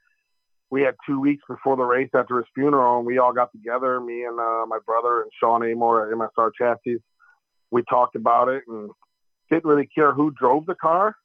we 0.71 0.81
had 0.81 0.95
two 1.05 1.19
weeks 1.19 1.43
before 1.45 1.75
the 1.75 1.83
race 1.83 2.09
after 2.15 2.37
his 2.37 2.45
funeral, 2.55 2.99
and 2.99 3.05
we 3.05 3.17
all 3.17 3.33
got 3.33 3.51
together, 3.51 3.99
me 3.99 4.23
and 4.23 4.39
uh, 4.39 4.65
my 4.65 4.79
brother 4.85 5.23
and 5.23 5.31
Sean 5.37 5.61
Amor 5.61 6.09
at 6.09 6.17
MSR 6.17 6.51
Chassis. 6.57 7.03
We 7.69 7.83
talked 7.83 8.15
about 8.15 8.47
it 8.47 8.63
and 8.69 8.89
didn't 9.49 9.65
really 9.65 9.87
care 9.87 10.13
who 10.13 10.31
drove 10.31 10.65
the 10.65 10.75
car. 10.75 11.15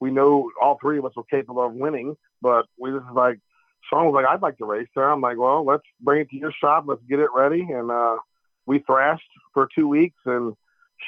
We 0.00 0.10
know 0.10 0.50
all 0.60 0.78
three 0.80 0.98
of 0.98 1.04
us 1.04 1.12
were 1.14 1.24
capable 1.24 1.64
of 1.64 1.74
winning, 1.74 2.16
but 2.40 2.66
we 2.78 2.90
just 2.90 3.04
like 3.14 3.38
Sean 3.88 4.06
was 4.06 4.14
like, 4.14 4.26
"I'd 4.26 4.42
like 4.42 4.58
to 4.58 4.64
race 4.64 4.88
there." 4.94 5.10
I'm 5.10 5.20
like, 5.20 5.38
"Well, 5.38 5.64
let's 5.64 5.84
bring 6.00 6.22
it 6.22 6.30
to 6.30 6.36
your 6.36 6.52
shop. 6.52 6.84
Let's 6.86 7.02
get 7.08 7.20
it 7.20 7.30
ready." 7.34 7.62
And 7.62 7.90
uh, 7.90 8.16
we 8.66 8.80
thrashed 8.80 9.22
for 9.54 9.68
two 9.74 9.88
weeks 9.88 10.18
and 10.24 10.54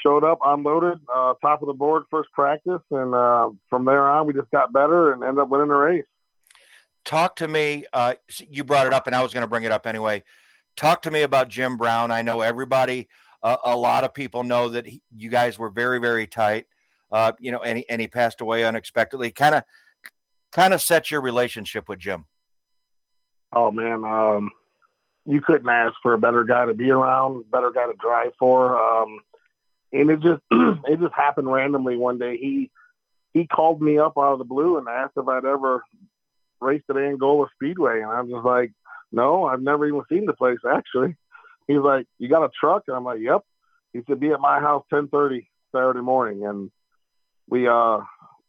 showed 0.02 0.24
up, 0.24 0.38
unloaded, 0.44 1.00
uh, 1.12 1.34
top 1.40 1.62
of 1.62 1.66
the 1.66 1.74
board 1.74 2.05
first 2.11 2.30
practice, 2.32 2.82
and 2.90 3.14
uh, 3.14 3.50
from 3.70 3.84
there 3.84 4.09
on, 4.09 4.26
we 4.26 4.32
just 4.32 4.50
got 4.50 4.72
better 4.72 5.12
and 5.12 5.22
ended 5.22 5.38
up 5.38 5.48
winning 5.48 5.68
the 5.68 5.74
race. 5.74 6.05
Talk 7.05 7.36
to 7.36 7.48
me. 7.48 7.84
Uh, 7.92 8.14
you 8.48 8.64
brought 8.64 8.86
it 8.86 8.92
up, 8.92 9.07
and 9.07 9.14
I 9.14 9.22
was 9.22 9.32
going 9.32 9.42
to 9.42 9.48
bring 9.48 9.64
it 9.64 9.72
up 9.72 9.86
anyway. 9.86 10.22
Talk 10.76 11.02
to 11.02 11.11
me 11.11 11.22
about 11.22 11.48
Jim 11.48 11.76
Brown. 11.76 12.11
I 12.11 12.22
know 12.22 12.40
everybody, 12.40 13.09
a 13.45 13.76
lot 13.76 14.05
of 14.05 14.14
people 14.14 14.42
know 14.42 14.70
that 14.70 14.86
he, 14.86 15.03
you 15.14 15.28
guys 15.28 15.59
were 15.59 15.70
very, 15.70 16.01
very 16.01 16.26
tight. 16.26 16.66
Uh, 17.12 17.32
you 17.38 17.53
know, 17.53 17.61
and 17.61 17.78
he, 17.78 17.88
and 17.88 18.01
he 18.01 18.09
passed 18.09 18.40
away 18.40 18.64
unexpectedly. 18.64 19.30
Kind 19.30 19.55
of, 19.55 19.62
kind 20.51 20.72
of 20.74 20.80
set 20.80 21.11
your 21.11 21.20
relationship 21.20 21.88
with 21.88 21.99
Jim. 21.99 22.24
Oh 23.53 23.70
man, 23.70 24.05
um, 24.05 24.51
you 25.26 25.40
couldn't 25.40 25.68
ask 25.68 25.95
for 26.03 26.14
a 26.14 26.18
better 26.18 26.42
guy 26.45 26.66
to 26.66 26.74
be 26.74 26.90
around, 26.90 27.51
better 27.51 27.70
guy 27.70 27.86
to 27.86 27.95
drive 28.01 28.32
for. 28.38 28.76
Um, 28.76 29.20
and 29.92 30.11
it 30.11 30.20
just 30.20 30.42
it 30.51 31.01
just 31.01 31.14
happened 31.14 31.53
randomly 31.53 31.97
one 31.97 32.18
day. 32.18 32.36
He 32.36 32.70
he 33.32 33.47
called 33.47 33.80
me 33.80 33.99
up 33.99 34.14
out 34.18 34.32
of 34.32 34.38
the 34.38 34.45
blue 34.45 34.78
and 34.78 34.88
asked 34.88 35.14
if 35.16 35.28
I'd 35.28 35.45
ever 35.45 35.82
raced 36.61 36.84
at 36.90 36.97
Angola 36.97 37.47
Speedway, 37.55 38.01
and 38.01 38.11
I'm 38.11 38.28
just 38.28 38.45
like, 38.45 38.72
no, 39.12 39.45
I've 39.45 39.62
never 39.62 39.86
even 39.86 40.03
seen 40.09 40.26
the 40.26 40.32
place 40.32 40.59
actually. 40.68 41.16
He's 41.66 41.78
like, 41.78 42.06
you 42.18 42.28
got 42.28 42.44
a 42.44 42.50
truck? 42.58 42.84
And 42.88 42.96
I'm 42.96 43.04
like, 43.04 43.20
yep. 43.20 43.42
He 43.92 44.00
said, 44.06 44.20
be 44.20 44.30
at 44.30 44.40
my 44.40 44.60
house 44.60 44.84
10:30 44.92 45.46
Saturday 45.72 46.00
morning, 46.00 46.44
and 46.44 46.70
we 47.48 47.68
uh 47.68 47.98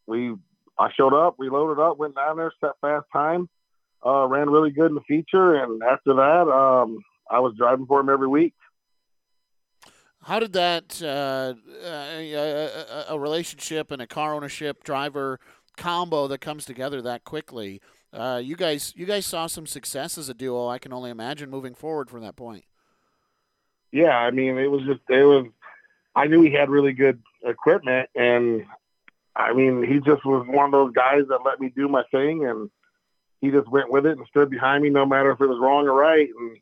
we 0.06 0.34
I 0.78 0.90
showed 0.92 1.14
up, 1.14 1.36
we 1.38 1.48
loaded 1.48 1.80
up, 1.80 1.98
went 1.98 2.16
down 2.16 2.36
there, 2.36 2.52
set 2.60 2.72
fast 2.80 3.06
time, 3.12 3.48
uh, 4.04 4.26
ran 4.26 4.50
really 4.50 4.70
good 4.70 4.86
in 4.86 4.94
the 4.94 5.00
feature, 5.02 5.54
and 5.54 5.82
after 5.82 6.14
that, 6.14 6.48
um, 6.48 6.98
I 7.30 7.40
was 7.40 7.54
driving 7.56 7.86
for 7.86 8.00
him 8.00 8.10
every 8.10 8.28
week. 8.28 8.54
How 10.22 10.40
did 10.40 10.52
that 10.54 11.00
uh, 11.02 11.54
uh, 11.86 13.04
a 13.08 13.18
relationship 13.18 13.90
and 13.90 14.02
a 14.02 14.06
car 14.06 14.34
ownership 14.34 14.82
driver 14.82 15.38
combo 15.76 16.26
that 16.28 16.40
comes 16.40 16.64
together 16.64 17.00
that 17.02 17.24
quickly? 17.24 17.80
Uh, 18.12 18.40
you 18.42 18.56
guys, 18.56 18.92
you 18.96 19.06
guys 19.06 19.24
saw 19.24 19.46
some 19.46 19.66
success 19.66 20.18
as 20.18 20.28
a 20.28 20.34
duo. 20.34 20.68
I 20.68 20.78
can 20.78 20.92
only 20.92 21.10
imagine 21.10 21.48
moving 21.48 21.74
forward 21.74 22.10
from 22.10 22.22
that 22.22 22.34
point. 22.34 22.64
Yeah, 23.96 24.14
I 24.14 24.30
mean, 24.30 24.58
it 24.58 24.70
was 24.70 24.82
just 24.82 25.00
it 25.08 25.24
was. 25.24 25.46
I 26.14 26.26
knew 26.26 26.42
he 26.42 26.52
had 26.52 26.68
really 26.68 26.92
good 26.92 27.22
equipment, 27.42 28.10
and 28.14 28.66
I 29.34 29.54
mean, 29.54 29.82
he 29.82 30.00
just 30.00 30.22
was 30.22 30.46
one 30.46 30.66
of 30.66 30.72
those 30.72 30.92
guys 30.92 31.22
that 31.30 31.44
let 31.46 31.60
me 31.60 31.72
do 31.74 31.88
my 31.88 32.02
thing, 32.10 32.44
and 32.44 32.70
he 33.40 33.50
just 33.50 33.66
went 33.68 33.90
with 33.90 34.04
it 34.04 34.18
and 34.18 34.26
stood 34.26 34.50
behind 34.50 34.82
me, 34.82 34.90
no 34.90 35.06
matter 35.06 35.30
if 35.30 35.40
it 35.40 35.46
was 35.46 35.58
wrong 35.58 35.88
or 35.88 35.94
right. 35.94 36.28
And 36.38 36.58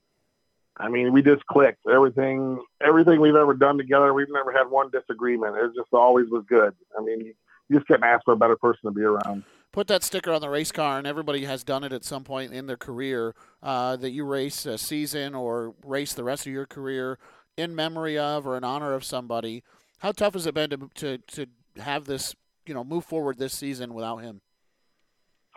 I 0.77 0.89
mean, 0.89 1.13
we 1.13 1.23
just 1.23 1.45
clicked. 1.47 1.81
Everything, 1.93 2.63
everything 2.81 3.21
we've 3.21 3.35
ever 3.35 3.55
done 3.55 3.79
together, 3.79 4.15
we've 4.15 4.31
never 4.31 4.53
had 4.53 4.71
one 4.71 4.91
disagreement. 4.91 5.57
It 5.57 5.73
just 5.75 5.93
always 5.93 6.31
was 6.31 6.45
good. 6.49 6.73
I 6.97 7.03
mean, 7.03 7.21
you 7.27 7.35
just 7.77 7.89
couldn't 7.89 8.05
ask 8.05 8.25
for 8.25 8.35
a 8.35 8.37
better 8.37 8.57
person 8.57 8.83
to 8.85 8.93
be 8.93 9.03
around. 9.03 9.43
Put 9.75 9.89
that 9.89 10.05
sticker 10.05 10.31
on 10.31 10.41
the 10.41 10.49
race 10.49 10.71
car, 10.71 10.99
and 10.99 11.07
everybody 11.07 11.45
has 11.47 11.65
done 11.65 11.83
it 11.83 11.93
at 11.93 12.05
some 12.05 12.23
point 12.23 12.53
in 12.53 12.67
their 12.67 12.77
career 12.77 13.35
uh, 13.61 13.97
that 13.97 14.13
you 14.13 14.25
race 14.25 14.67
a 14.67 14.79
season 14.79 15.35
or 15.35 15.75
race 15.85 16.15
the 16.15 16.23
rest 16.23 16.47
of 16.47 16.53
your 16.53 16.65
career 16.65 17.19
in 17.57 17.75
memory 17.75 18.17
of 18.17 18.47
or 18.47 18.57
in 18.57 18.63
honor 18.63 18.95
of 18.95 19.03
somebody. 19.03 19.65
How 19.99 20.13
tough 20.13 20.35
has 20.35 20.47
it 20.47 20.55
been 20.55 20.71
to 20.71 20.91
to 20.95 21.19
to 21.19 21.47
have 21.83 22.05
this, 22.05 22.37
you 22.67 22.75
know, 22.75 22.85
move 22.85 23.05
forward 23.05 23.39
this 23.39 23.53
season 23.53 23.95
without 23.95 24.19
him? 24.19 24.43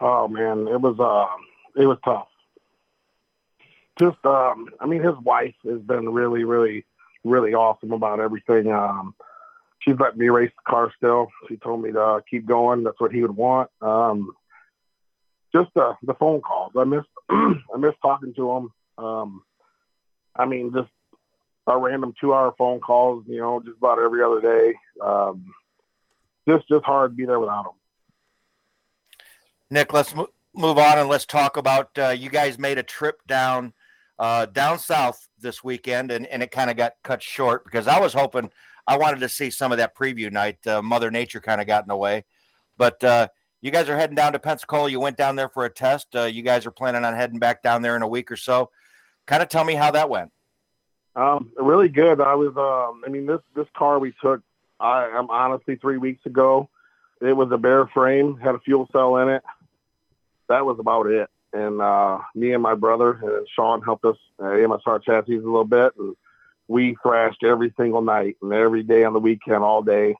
Oh 0.02 0.28
man, 0.28 0.68
it 0.68 0.82
was 0.82 1.00
uh, 1.00 1.80
it 1.80 1.86
was 1.86 2.00
tough 2.04 2.28
just 3.98 4.24
um 4.26 4.70
I 4.80 4.86
mean 4.86 5.04
his 5.04 5.18
wife 5.24 5.56
has 5.64 5.82
been 5.82 6.10
really, 6.10 6.44
really, 6.44 6.86
really 7.24 7.54
awesome 7.54 7.92
about 7.92 8.20
everything. 8.20 8.72
Um 8.72 9.16
she's 9.80 9.96
let 10.00 10.18
me 10.18 10.30
race 10.30 10.52
the 10.56 10.72
car 10.72 10.92
still. 10.96 11.30
She 11.48 11.58
told 11.58 11.82
me 11.82 11.92
to 11.92 12.22
keep 12.30 12.46
going. 12.46 12.84
That's 12.84 13.00
what 13.00 13.12
he 13.12 13.22
would 13.22 13.36
want. 13.36 13.70
Um 13.82 14.32
just 15.54 15.70
uh, 15.78 15.94
the 16.04 16.14
phone 16.14 16.42
calls. 16.42 16.74
I 16.78 16.84
miss 16.84 17.06
I 17.30 17.78
miss 17.78 17.96
talking 18.02 18.34
to 18.36 18.52
him. 18.52 18.70
Um 19.04 19.44
I 20.36 20.46
mean 20.46 20.72
just 20.74 20.90
our 21.66 21.80
random 21.80 22.14
two 22.20 22.34
hour 22.34 22.54
phone 22.58 22.80
calls, 22.80 23.26
you 23.28 23.40
know, 23.40 23.60
just 23.60 23.78
about 23.78 24.00
every 24.00 24.24
other 24.24 24.42
day. 24.42 24.74
Um 25.02 25.54
just 26.48 26.68
just 26.68 26.86
hard 26.86 27.12
to 27.12 27.16
be 27.16 27.26
there 27.26 27.40
without 27.40 27.66
him. 27.66 27.72
Nick, 29.70 29.92
let's 29.92 30.16
move 30.56 30.78
on 30.78 30.98
and 30.98 31.10
let's 31.10 31.26
talk 31.26 31.58
about 31.58 31.90
uh, 31.98 32.10
you 32.10 32.30
guys 32.30 32.58
made 32.58 32.78
a 32.78 32.84
trip 32.84 33.22
down 33.28 33.74
uh, 34.20 34.48
down 34.48 34.80
south 34.80 35.28
this 35.40 35.64
weekend, 35.64 36.12
and, 36.12 36.26
and 36.28 36.42
it 36.42 36.52
kind 36.52 36.72
of 36.72 36.78
got 36.78 36.94
cut 37.04 37.22
short 37.22 37.64
because 37.66 37.88
I 37.88 38.00
was 38.00 38.14
hoping 38.14 38.50
I 38.88 38.98
wanted 38.98 39.20
to 39.20 39.30
see 39.30 39.50
some 39.50 39.72
of 39.72 39.78
that 39.80 39.96
preview 39.96 40.32
night. 40.32 40.66
Uh, 40.66 40.82
Mother 40.82 41.12
Nature 41.12 41.42
kind 41.42 41.60
of 41.60 41.68
got 41.68 41.84
in 41.84 41.88
the 41.88 41.96
way, 41.96 42.26
but 42.78 43.04
uh, 43.04 43.28
you 43.62 43.72
guys 43.72 43.90
are 43.90 43.98
heading 43.98 44.16
down 44.16 44.34
to 44.34 44.40
Pensacola. 44.40 44.90
You 44.90 45.00
went 45.00 45.18
down 45.18 45.36
there 45.36 45.50
for 45.50 45.66
a 45.66 45.70
test. 45.70 46.16
Uh, 46.16 46.24
you 46.24 46.42
guys 46.42 46.66
are 46.66 46.72
planning 46.72 47.04
on 47.04 47.14
heading 47.14 47.40
back 47.40 47.62
down 47.62 47.82
there 47.82 47.96
in 47.96 48.02
a 48.02 48.08
week 48.08 48.32
or 48.32 48.38
so. 48.38 48.70
Kind 49.26 49.44
of 49.44 49.50
tell 49.50 49.64
me 49.64 49.74
how 49.74 49.92
that 49.92 50.10
went. 50.10 50.32
Um, 51.16 51.52
really 51.58 51.90
good. 51.90 52.22
I 52.22 52.36
was. 52.36 52.56
Um, 52.56 53.02
I 53.06 53.10
mean, 53.10 53.26
this 53.26 53.42
this 53.56 53.68
car 53.76 54.00
we 54.00 54.14
took. 54.22 54.42
I 54.80 55.08
am 55.08 55.30
honestly 55.30 55.76
three 55.76 55.98
weeks 55.98 56.26
ago. 56.26 56.70
It 57.20 57.34
was 57.34 57.52
a 57.52 57.58
bare 57.58 57.88
frame, 57.88 58.38
had 58.38 58.54
a 58.54 58.60
fuel 58.60 58.88
cell 58.92 59.18
in 59.18 59.30
it. 59.30 59.44
That 60.48 60.66
was 60.66 60.78
about 60.80 61.08
it 61.08 61.30
and 61.54 61.82
uh, 61.82 62.20
me 62.36 62.54
and 62.54 62.62
my 62.62 62.76
brother 62.76 63.14
and 63.14 63.48
Sean 63.56 63.82
helped 63.82 64.06
us 64.06 64.18
uh, 64.40 64.44
MSR 64.44 65.04
chassis 65.04 65.36
a 65.36 65.42
little 65.42 65.64
bit, 65.66 65.94
and 65.98 66.16
we 66.68 66.98
thrashed 67.02 67.44
every 67.44 67.74
single 67.78 68.02
night 68.02 68.36
and 68.42 68.54
every 68.54 68.84
day 68.84 69.04
on 69.04 69.14
the 69.14 69.20
weekend, 69.20 69.64
all 69.64 69.82
day, 69.82 70.16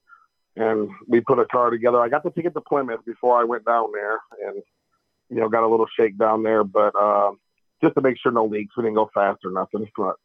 and 0.56 0.90
we 1.08 1.20
put 1.22 1.40
a 1.40 1.46
car 1.46 1.70
together. 1.70 2.00
I 2.00 2.10
got 2.10 2.24
the 2.24 2.32
ticket 2.32 2.54
to 2.54 2.62
Plymouth 2.62 3.06
before 3.06 3.40
I 3.40 3.44
went 3.44 3.66
down 3.66 3.92
there, 3.94 4.20
and 4.46 4.62
you 5.30 5.38
know 5.38 5.50
got 5.50 5.64
a 5.64 5.68
little 5.68 5.88
shake 5.98 6.18
down 6.18 6.44
there, 6.44 6.64
but 6.64 6.96
uh, 6.96 7.32
just 7.84 7.96
to 7.96 8.02
make 8.02 8.18
sure 8.18 8.32
no 8.32 8.46
leaks, 8.46 8.76
we 8.76 8.84
didn't 8.84 8.96
go 8.96 9.10
fast 9.14 9.40
or 9.46 9.52
nothing. 9.52 9.88
But 9.98 10.16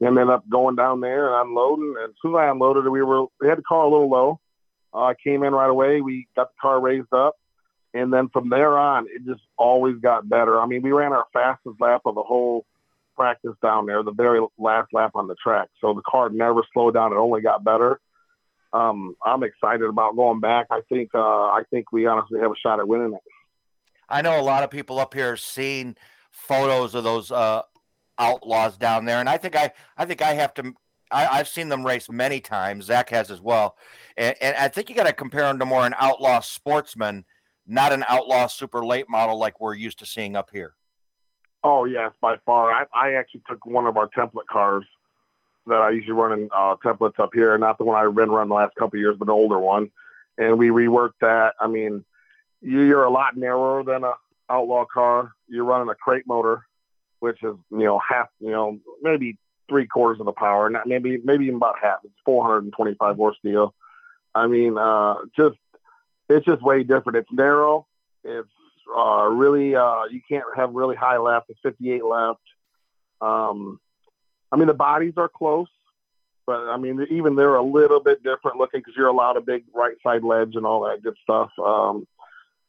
then 0.00 0.18
ended 0.18 0.34
up 0.34 0.48
going 0.48 0.74
down 0.74 1.00
there 1.00 1.28
and 1.28 1.48
unloading, 1.48 1.94
and 1.98 2.10
as 2.10 2.16
soon 2.20 2.34
as 2.34 2.38
I 2.38 2.50
unloaded, 2.50 2.88
we 2.88 3.02
were 3.02 3.26
we 3.40 3.48
had 3.48 3.58
the 3.58 3.62
car 3.62 3.84
a 3.84 3.88
little 3.88 4.10
low. 4.10 4.40
Uh, 4.92 4.98
I 4.98 5.10
uh, 5.12 5.14
came 5.22 5.42
in 5.42 5.52
right 5.52 5.70
away. 5.70 6.00
We 6.00 6.26
got 6.36 6.48
the 6.48 6.60
car 6.60 6.80
raised 6.80 7.12
up 7.12 7.36
and 7.94 8.12
then 8.12 8.28
from 8.28 8.48
there 8.48 8.76
on, 8.76 9.06
it 9.08 9.24
just 9.24 9.42
always 9.56 9.96
got 9.98 10.28
better. 10.28 10.60
I 10.60 10.66
mean, 10.66 10.82
we 10.82 10.90
ran 10.90 11.12
our 11.12 11.26
fastest 11.32 11.80
lap 11.80 12.02
of 12.04 12.16
the 12.16 12.22
whole 12.22 12.66
practice 13.14 13.54
down 13.62 13.86
there, 13.86 14.02
the 14.02 14.12
very 14.12 14.44
last 14.58 14.92
lap 14.92 15.12
on 15.14 15.26
the 15.28 15.34
track. 15.36 15.68
So 15.80 15.94
the 15.94 16.02
car 16.02 16.30
never 16.30 16.62
slowed 16.72 16.94
down; 16.94 17.12
it 17.12 17.16
only 17.16 17.40
got 17.40 17.64
better. 17.64 18.00
Um, 18.72 19.14
I'm 19.24 19.42
excited 19.42 19.88
about 19.88 20.16
going 20.16 20.40
back. 20.40 20.66
I 20.70 20.80
think 20.88 21.10
uh, 21.14 21.18
I 21.18 21.62
think 21.70 21.92
we 21.92 22.06
honestly 22.06 22.40
have 22.40 22.50
a 22.50 22.56
shot 22.56 22.80
at 22.80 22.88
winning 22.88 23.14
it. 23.14 23.20
I 24.08 24.22
know 24.22 24.38
a 24.38 24.42
lot 24.42 24.62
of 24.62 24.70
people 24.70 24.98
up 24.98 25.14
here 25.14 25.36
seen 25.36 25.96
photos 26.30 26.94
of 26.94 27.04
those 27.04 27.30
uh, 27.30 27.62
outlaws 28.18 28.76
down 28.76 29.04
there, 29.04 29.20
and 29.20 29.28
I 29.28 29.36
think 29.36 29.56
I 29.56 29.70
I 29.96 30.04
think 30.04 30.22
I 30.22 30.34
have 30.34 30.54
to. 30.54 30.74
I, 31.10 31.36
have 31.36 31.46
seen 31.46 31.68
them 31.68 31.86
race 31.86 32.10
many 32.10 32.40
times. 32.40 32.86
Zach 32.86 33.10
has 33.10 33.30
as 33.30 33.40
well, 33.40 33.76
and, 34.16 34.34
and 34.40 34.56
I 34.56 34.66
think 34.66 34.88
you 34.88 34.96
got 34.96 35.06
to 35.06 35.12
compare 35.12 35.44
them 35.44 35.60
to 35.60 35.64
more 35.64 35.86
an 35.86 35.94
outlaw 35.96 36.40
sportsman 36.40 37.24
not 37.66 37.92
an 37.92 38.04
outlaw 38.08 38.46
super 38.46 38.84
late 38.84 39.08
model 39.08 39.38
like 39.38 39.60
we're 39.60 39.74
used 39.74 39.98
to 40.00 40.06
seeing 40.06 40.36
up 40.36 40.50
here. 40.52 40.74
Oh 41.64 41.84
yes, 41.86 42.12
by 42.20 42.36
far. 42.46 42.70
I, 42.70 42.84
I 42.94 43.14
actually 43.14 43.42
took 43.48 43.66
one 43.66 43.86
of 43.86 43.96
our 43.96 44.08
template 44.08 44.46
cars 44.48 44.84
that 45.66 45.80
I 45.80 45.90
usually 45.90 46.12
run 46.12 46.32
in 46.32 46.48
uh, 46.54 46.76
templates 46.76 47.18
up 47.18 47.30
here, 47.32 47.56
not 47.58 47.78
the 47.78 47.84
one 47.84 47.96
I've 47.96 48.14
been 48.14 48.30
running 48.30 48.50
the 48.50 48.54
last 48.54 48.76
couple 48.76 48.98
of 48.98 49.00
years, 49.00 49.16
but 49.18 49.28
an 49.28 49.32
older 49.32 49.58
one, 49.58 49.90
and 50.38 50.58
we 50.58 50.68
reworked 50.68 51.20
that. 51.22 51.54
I 51.58 51.66
mean, 51.66 52.04
you're 52.60 53.04
a 53.04 53.10
lot 53.10 53.36
narrower 53.36 53.82
than 53.82 54.04
a 54.04 54.12
outlaw 54.48 54.84
car. 54.84 55.32
You're 55.48 55.64
running 55.64 55.88
a 55.88 55.94
crate 55.94 56.26
motor 56.26 56.66
which 57.24 57.42
is 57.42 57.56
you 57.70 57.84
know 57.84 57.98
half, 58.06 58.28
you 58.38 58.50
know 58.50 58.78
maybe 59.00 59.38
three 59.66 59.86
quarters 59.86 60.20
of 60.20 60.26
the 60.26 60.32
power, 60.32 60.68
not 60.68 60.86
maybe 60.86 61.18
maybe 61.24 61.46
even 61.46 61.56
about 61.56 61.76
half. 61.80 62.00
It's 62.04 62.12
425 62.26 63.16
horse 63.16 63.38
deal. 63.42 63.74
I 64.34 64.46
mean, 64.46 64.76
uh, 64.76 65.14
just 65.34 65.56
it's 66.28 66.44
just 66.44 66.60
way 66.60 66.82
different. 66.82 67.16
It's 67.16 67.32
narrow. 67.32 67.86
It's 68.24 68.46
uh, 68.96 69.28
really 69.30 69.74
uh, 69.74 70.04
you 70.04 70.20
can't 70.28 70.44
have 70.56 70.74
really 70.74 70.96
high 70.96 71.18
left. 71.18 71.50
It's 71.50 71.60
58 71.62 72.04
left. 72.04 72.40
Um, 73.20 73.80
I 74.52 74.56
mean, 74.56 74.66
the 74.66 74.74
bodies 74.74 75.14
are 75.16 75.28
close, 75.28 75.68
but 76.46 76.68
I 76.68 76.76
mean, 76.76 77.06
even 77.10 77.36
they're 77.36 77.54
a 77.54 77.62
little 77.62 78.00
bit 78.00 78.22
different 78.22 78.58
looking 78.58 78.80
because 78.80 78.94
you're 78.96 79.08
allowed 79.08 79.36
a 79.36 79.40
big 79.40 79.64
right 79.74 79.96
side 80.02 80.22
ledge 80.22 80.54
and 80.54 80.66
all 80.66 80.84
that 80.84 81.02
good 81.02 81.16
stuff. 81.22 81.50
Um, 81.58 82.06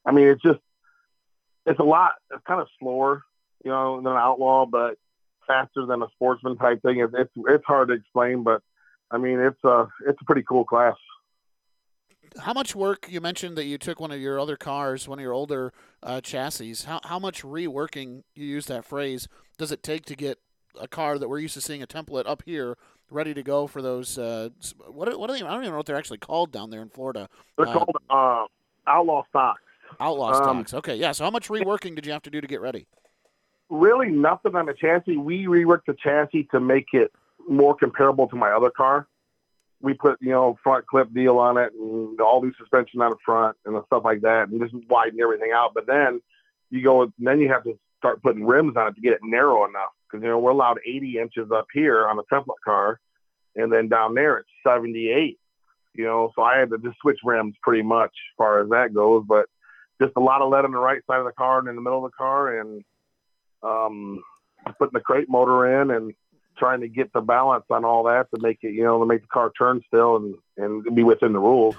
I 0.05 0.11
mean, 0.11 0.27
it's 0.27 0.41
just 0.41 0.59
it's 1.65 1.79
a 1.79 1.83
lot. 1.83 2.13
It's 2.31 2.43
kind 2.45 2.61
of 2.61 2.67
slower, 2.79 3.23
you 3.63 3.71
know, 3.71 3.97
than 3.97 4.11
an 4.11 4.17
outlaw, 4.17 4.65
but 4.65 4.97
faster 5.47 5.85
than 5.85 6.01
a 6.01 6.09
sportsman 6.15 6.57
type 6.57 6.81
thing. 6.81 6.99
It's 6.99 7.13
it's, 7.15 7.31
it's 7.47 7.65
hard 7.65 7.89
to 7.89 7.95
explain, 7.95 8.43
but 8.43 8.61
I 9.11 9.17
mean, 9.17 9.39
it's 9.39 9.63
a 9.63 9.87
it's 10.07 10.21
a 10.21 10.25
pretty 10.25 10.43
cool 10.43 10.65
class 10.65 10.95
how 12.41 12.53
much 12.53 12.75
work 12.75 13.07
you 13.09 13.21
mentioned 13.21 13.57
that 13.57 13.65
you 13.65 13.77
took 13.77 13.99
one 13.99 14.11
of 14.11 14.19
your 14.19 14.39
other 14.39 14.57
cars, 14.57 15.07
one 15.07 15.19
of 15.19 15.23
your 15.23 15.33
older 15.33 15.73
uh, 16.03 16.21
chassis? 16.21 16.75
How 16.85 16.99
how 17.03 17.19
much 17.19 17.43
reworking 17.43 18.23
you 18.33 18.45
use 18.45 18.65
that 18.67 18.85
phrase 18.85 19.27
does 19.57 19.71
it 19.71 19.83
take 19.83 20.05
to 20.05 20.15
get 20.15 20.39
a 20.79 20.87
car 20.87 21.17
that 21.17 21.29
we're 21.29 21.39
used 21.39 21.53
to 21.53 21.61
seeing 21.61 21.81
a 21.81 21.87
template 21.87 22.27
up 22.27 22.43
here 22.45 22.77
ready 23.09 23.33
to 23.33 23.43
go 23.43 23.67
for 23.67 23.81
those? 23.81 24.17
Uh, 24.17 24.49
what 24.87 25.17
what 25.19 25.29
are 25.29 25.33
they? 25.33 25.43
I 25.43 25.51
don't 25.51 25.61
even 25.61 25.71
know 25.71 25.77
what 25.77 25.85
they're 25.85 25.95
actually 25.95 26.17
called 26.17 26.51
down 26.51 26.69
there 26.69 26.81
in 26.81 26.89
Florida. 26.89 27.29
They're 27.57 27.67
uh, 27.67 27.73
called 27.73 27.97
uh, 28.09 28.45
outlaw 28.87 29.23
stocks. 29.29 29.61
Outlaw 29.99 30.33
um, 30.33 30.65
stocks. 30.65 30.73
Okay, 30.73 30.95
yeah. 30.95 31.11
So 31.11 31.23
how 31.23 31.31
much 31.31 31.47
reworking 31.47 31.95
did 31.95 32.05
you 32.05 32.11
have 32.11 32.23
to 32.23 32.29
do 32.29 32.41
to 32.41 32.47
get 32.47 32.61
ready? 32.61 32.87
Really, 33.69 34.09
nothing 34.09 34.55
on 34.55 34.67
the 34.67 34.73
chassis. 34.73 35.17
We 35.17 35.45
reworked 35.45 35.85
the 35.87 35.95
chassis 35.95 36.47
to 36.51 36.59
make 36.59 36.87
it 36.93 37.11
more 37.47 37.75
comparable 37.75 38.27
to 38.27 38.35
my 38.35 38.51
other 38.51 38.69
car 38.69 39.07
we 39.85 39.93
put 39.93 40.17
you 40.19 40.31
know 40.31 40.57
front 40.63 40.85
clip 40.87 41.13
deal 41.13 41.37
on 41.37 41.57
it 41.57 41.71
and 41.73 42.19
all 42.19 42.41
new 42.41 42.51
suspension 42.57 43.01
on 43.01 43.11
the 43.11 43.17
front 43.23 43.55
and 43.65 43.79
stuff 43.85 44.03
like 44.03 44.21
that, 44.21 44.49
and 44.49 44.59
just 44.59 44.73
widen 44.89 45.21
everything 45.21 45.51
out. 45.53 45.73
But 45.75 45.85
then 45.85 46.21
you 46.71 46.83
go, 46.83 47.13
then 47.19 47.39
you 47.39 47.49
have 47.49 47.63
to 47.63 47.77
start 47.99 48.21
putting 48.23 48.45
rims 48.45 48.75
on 48.75 48.87
it 48.87 48.95
to 48.95 49.01
get 49.01 49.13
it 49.13 49.19
narrow 49.23 49.65
enough 49.69 49.91
because 50.09 50.23
you 50.23 50.29
know 50.29 50.39
we're 50.39 50.51
allowed 50.51 50.79
80 50.85 51.19
inches 51.19 51.51
up 51.51 51.67
here 51.71 52.07
on 52.07 52.17
a 52.17 52.23
template 52.23 52.61
car, 52.65 52.99
and 53.55 53.71
then 53.71 53.87
down 53.87 54.15
there 54.15 54.37
it's 54.39 54.49
78. 54.67 55.39
You 55.93 56.03
know, 56.03 56.31
so 56.35 56.41
I 56.41 56.57
had 56.57 56.71
to 56.71 56.77
just 56.79 56.97
switch 56.99 57.19
rims 57.23 57.55
pretty 57.61 57.83
much 57.83 58.09
as 58.09 58.35
far 58.37 58.61
as 58.61 58.69
that 58.71 58.93
goes. 58.93 59.23
But 59.25 59.45
just 60.01 60.13
a 60.17 60.19
lot 60.19 60.41
of 60.41 60.49
lead 60.49 60.65
on 60.65 60.71
the 60.71 60.77
right 60.79 61.01
side 61.07 61.19
of 61.19 61.25
the 61.25 61.31
car 61.31 61.59
and 61.59 61.69
in 61.69 61.75
the 61.75 61.81
middle 61.81 62.03
of 62.03 62.11
the 62.11 62.17
car, 62.17 62.59
and 62.59 62.83
um, 63.61 64.23
putting 64.79 64.93
the 64.93 64.99
crate 64.99 65.29
motor 65.29 65.81
in 65.81 65.91
and 65.91 66.13
trying 66.57 66.81
to 66.81 66.87
get 66.87 67.11
the 67.13 67.21
balance 67.21 67.65
on 67.69 67.85
all 67.85 68.03
that 68.03 68.27
to 68.33 68.41
make 68.41 68.59
it, 68.61 68.73
you 68.73 68.83
know, 68.83 68.99
to 68.99 69.05
make 69.05 69.21
the 69.21 69.27
car 69.27 69.51
turn 69.57 69.81
still 69.87 70.15
and, 70.17 70.35
and 70.57 70.95
be 70.95 71.03
within 71.03 71.33
the 71.33 71.39
rules. 71.39 71.75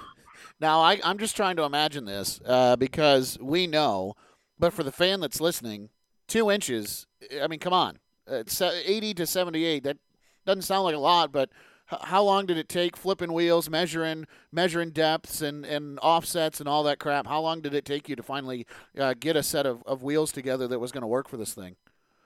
Now, 0.59 0.81
I, 0.81 0.99
I'm 1.03 1.17
just 1.17 1.35
trying 1.35 1.55
to 1.57 1.63
imagine 1.63 2.05
this 2.05 2.39
uh, 2.45 2.75
because 2.75 3.37
we 3.39 3.67
know, 3.67 4.15
but 4.57 4.73
for 4.73 4.83
the 4.83 4.91
fan 4.91 5.19
that's 5.19 5.39
listening, 5.39 5.89
two 6.27 6.49
inches, 6.49 7.05
I 7.41 7.47
mean, 7.47 7.59
come 7.59 7.73
on. 7.73 7.99
It's 8.27 8.61
80 8.61 9.13
to 9.15 9.25
78, 9.25 9.83
that 9.83 9.97
doesn't 10.45 10.63
sound 10.63 10.83
like 10.83 10.95
a 10.95 10.99
lot, 10.99 11.31
but 11.31 11.49
how 11.87 12.21
long 12.21 12.45
did 12.45 12.57
it 12.57 12.67
take 12.67 12.97
flipping 12.97 13.31
wheels, 13.31 13.69
measuring 13.69 14.27
measuring 14.51 14.89
depths 14.89 15.41
and, 15.41 15.65
and 15.65 15.99
offsets 16.01 16.59
and 16.59 16.67
all 16.67 16.83
that 16.83 16.99
crap? 16.99 17.27
How 17.27 17.39
long 17.39 17.61
did 17.61 17.73
it 17.73 17.85
take 17.85 18.09
you 18.09 18.15
to 18.17 18.23
finally 18.23 18.67
uh, 18.97 19.13
get 19.17 19.37
a 19.37 19.43
set 19.43 19.65
of, 19.65 19.83
of 19.85 20.03
wheels 20.03 20.33
together 20.33 20.67
that 20.67 20.79
was 20.79 20.91
going 20.91 21.01
to 21.01 21.07
work 21.07 21.29
for 21.29 21.37
this 21.37 21.53
thing? 21.53 21.77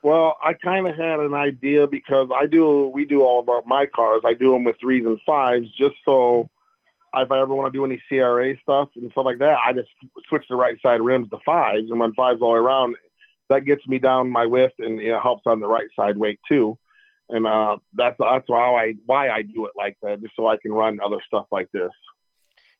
Well, 0.03 0.37
I 0.43 0.53
kind 0.53 0.87
of 0.87 0.95
had 0.95 1.19
an 1.19 1.33
idea 1.33 1.85
because 1.85 2.29
I 2.35 2.47
do. 2.47 2.87
We 2.87 3.05
do 3.05 3.21
all 3.21 3.47
our 3.47 3.61
my 3.65 3.85
cars. 3.85 4.21
I 4.25 4.33
do 4.33 4.51
them 4.51 4.63
with 4.63 4.79
threes 4.79 5.05
and 5.05 5.19
fives, 5.25 5.69
just 5.77 5.95
so 6.03 6.49
if 7.13 7.31
I 7.31 7.41
ever 7.41 7.53
want 7.53 7.71
to 7.71 7.77
do 7.77 7.85
any 7.85 8.01
CRA 8.07 8.55
stuff 8.61 8.89
and 8.95 9.11
stuff 9.11 9.25
like 9.25 9.39
that, 9.39 9.57
I 9.65 9.73
just 9.73 9.89
switch 10.27 10.45
the 10.49 10.55
right 10.55 10.81
side 10.81 11.01
rims 11.01 11.29
to 11.29 11.37
fives 11.45 11.89
and 11.91 11.99
run 11.99 12.13
fives 12.13 12.41
all 12.41 12.55
around. 12.55 12.95
That 13.49 13.65
gets 13.65 13.85
me 13.85 13.99
down 13.99 14.29
my 14.29 14.45
width 14.45 14.75
and 14.79 15.01
it 15.01 15.21
helps 15.21 15.43
on 15.45 15.59
the 15.59 15.67
right 15.67 15.89
side 15.95 16.17
weight 16.17 16.39
too. 16.47 16.77
And 17.29 17.45
uh, 17.45 17.77
that's 17.93 18.15
that's 18.19 18.45
how 18.47 18.75
I 18.75 18.93
why 19.05 19.29
I 19.29 19.41
do 19.41 19.65
it 19.65 19.73
like 19.75 19.97
that, 20.01 20.21
just 20.21 20.35
so 20.35 20.47
I 20.47 20.57
can 20.57 20.71
run 20.71 20.99
other 21.03 21.19
stuff 21.25 21.47
like 21.51 21.71
this. 21.71 21.91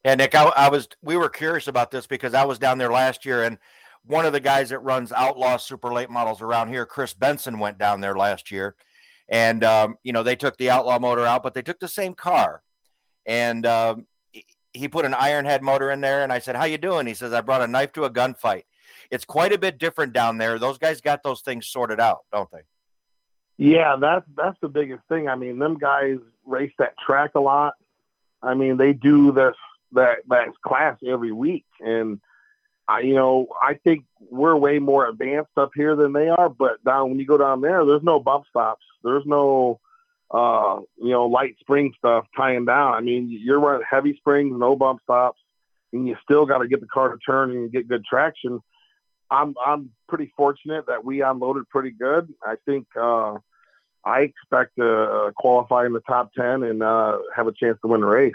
Yeah, 0.04 0.16
Nick, 0.16 0.34
I, 0.34 0.46
I 0.46 0.70
was 0.70 0.88
we 1.02 1.18
were 1.18 1.30
curious 1.30 1.68
about 1.68 1.92
this 1.92 2.08
because 2.08 2.34
I 2.34 2.44
was 2.44 2.58
down 2.58 2.78
there 2.78 2.92
last 2.92 3.26
year 3.26 3.44
and 3.44 3.58
one 4.06 4.26
of 4.26 4.34
the 4.34 4.40
guys 4.40 4.70
that 4.70 4.80
runs 4.80 5.12
outlaw 5.12 5.58
super 5.58 5.94
late 5.94 6.10
models 6.10 6.42
around 6.42 6.70
here, 6.70 6.86
Chris 6.86 7.14
Benson, 7.14 7.60
went 7.60 7.78
down 7.78 8.02
there 8.02 8.16
last 8.16 8.52
year. 8.52 8.76
And, 9.30 9.64
um, 9.64 9.98
you 10.04 10.12
know, 10.12 10.24
they 10.24 10.36
took 10.36 10.58
the 10.58 10.70
outlaw 10.70 11.00
motor 11.00 11.26
out, 11.26 11.44
but 11.44 11.54
they 11.54 11.62
took 11.62 11.80
the 11.80 11.88
same 11.88 12.14
car. 12.14 12.62
And 13.26 13.66
um, 13.66 14.08
he 14.74 14.88
put 14.88 15.06
an 15.06 15.14
iron 15.14 15.46
head 15.46 15.62
motor 15.62 15.92
in 15.92 16.02
there. 16.02 16.24
And 16.24 16.34
I 16.34 16.40
said, 16.40 16.56
How 16.56 16.66
you 16.66 16.78
doing? 16.78 17.08
He 17.08 17.14
says, 17.14 17.32
I 17.32 17.42
brought 17.42 17.62
a 17.62 17.68
knife 17.68 17.94
to 17.94 18.04
a 18.04 18.10
gunfight. 18.10 18.64
It's 19.10 19.26
quite 19.26 19.54
a 19.54 19.58
bit 19.58 19.78
different 19.78 20.14
down 20.14 20.38
there. 20.38 20.58
Those 20.58 20.78
guys 20.78 21.02
got 21.02 21.24
those 21.24 21.42
things 21.42 21.68
sorted 21.68 22.00
out, 22.00 22.20
don't 22.32 22.50
they? 22.52 22.62
Yeah, 23.58 23.96
that's 24.00 24.26
that's 24.36 24.58
the 24.62 24.70
biggest 24.70 25.04
thing. 25.08 25.28
I 25.28 25.36
mean, 25.36 25.60
them 25.60 25.78
guys 25.78 26.18
race 26.46 26.72
that 26.80 26.96
track 26.98 27.32
a 27.36 27.40
lot. 27.40 27.74
I 28.42 28.54
mean, 28.56 28.78
they 28.78 28.94
do 28.94 29.32
this 29.32 29.56
that 29.92 30.20
that 30.30 30.48
class 30.66 30.98
every 31.06 31.32
week, 31.32 31.66
and 31.80 32.20
I, 32.88 33.02
you 33.02 33.16
know, 33.16 33.48
I 33.62 33.76
think 33.76 34.06
we're 34.30 34.56
way 34.56 34.80
more 34.80 35.08
advanced 35.08 35.52
up 35.58 35.72
here 35.76 35.96
than 35.96 36.14
they 36.14 36.30
are. 36.30 36.50
But 36.50 36.84
down 36.84 37.10
when 37.10 37.20
you 37.20 37.26
go 37.26 37.38
down 37.38 37.62
there, 37.62 37.86
there's 37.86 38.04
no 38.04 38.20
bump 38.20 38.46
stops. 38.50 38.84
There's 39.04 39.26
no, 39.26 39.80
uh, 40.30 40.80
you 40.98 41.12
know, 41.12 41.26
light 41.26 41.56
spring 41.60 41.94
stuff 41.98 42.26
tying 42.36 42.66
down. 42.66 42.94
I 42.94 43.02
mean, 43.02 43.30
you're 43.30 43.60
running 43.60 43.86
heavy 43.90 44.16
springs, 44.18 44.58
no 44.58 44.76
bump 44.76 45.02
stops, 45.04 45.40
and 45.94 46.08
you 46.08 46.16
still 46.24 46.46
got 46.46 46.60
to 46.60 46.68
get 46.68 46.82
the 46.82 46.88
car 46.88 47.10
to 47.10 47.18
turn 47.18 47.52
and 47.52 47.72
get 47.72 47.88
good 47.88 48.04
traction. 48.06 48.62
I'm 49.30 49.56
I'm 49.66 49.92
pretty 50.10 50.32
fortunate 50.36 50.88
that 50.88 51.06
we 51.06 51.22
unloaded 51.22 51.70
pretty 51.70 51.92
good. 51.92 52.34
I 52.46 52.56
think 52.66 52.88
uh, 53.00 53.38
I 54.04 54.22
expect 54.22 54.76
to 54.78 54.88
uh, 54.88 55.32
qualify 55.32 55.86
in 55.86 55.94
the 55.94 56.02
top 56.02 56.34
ten 56.34 56.64
and 56.64 56.84
uh, 56.84 57.18
have 57.34 57.48
a 57.48 57.54
chance 57.54 57.78
to 57.82 57.88
win 57.88 58.02
the 58.02 58.08
race. 58.08 58.34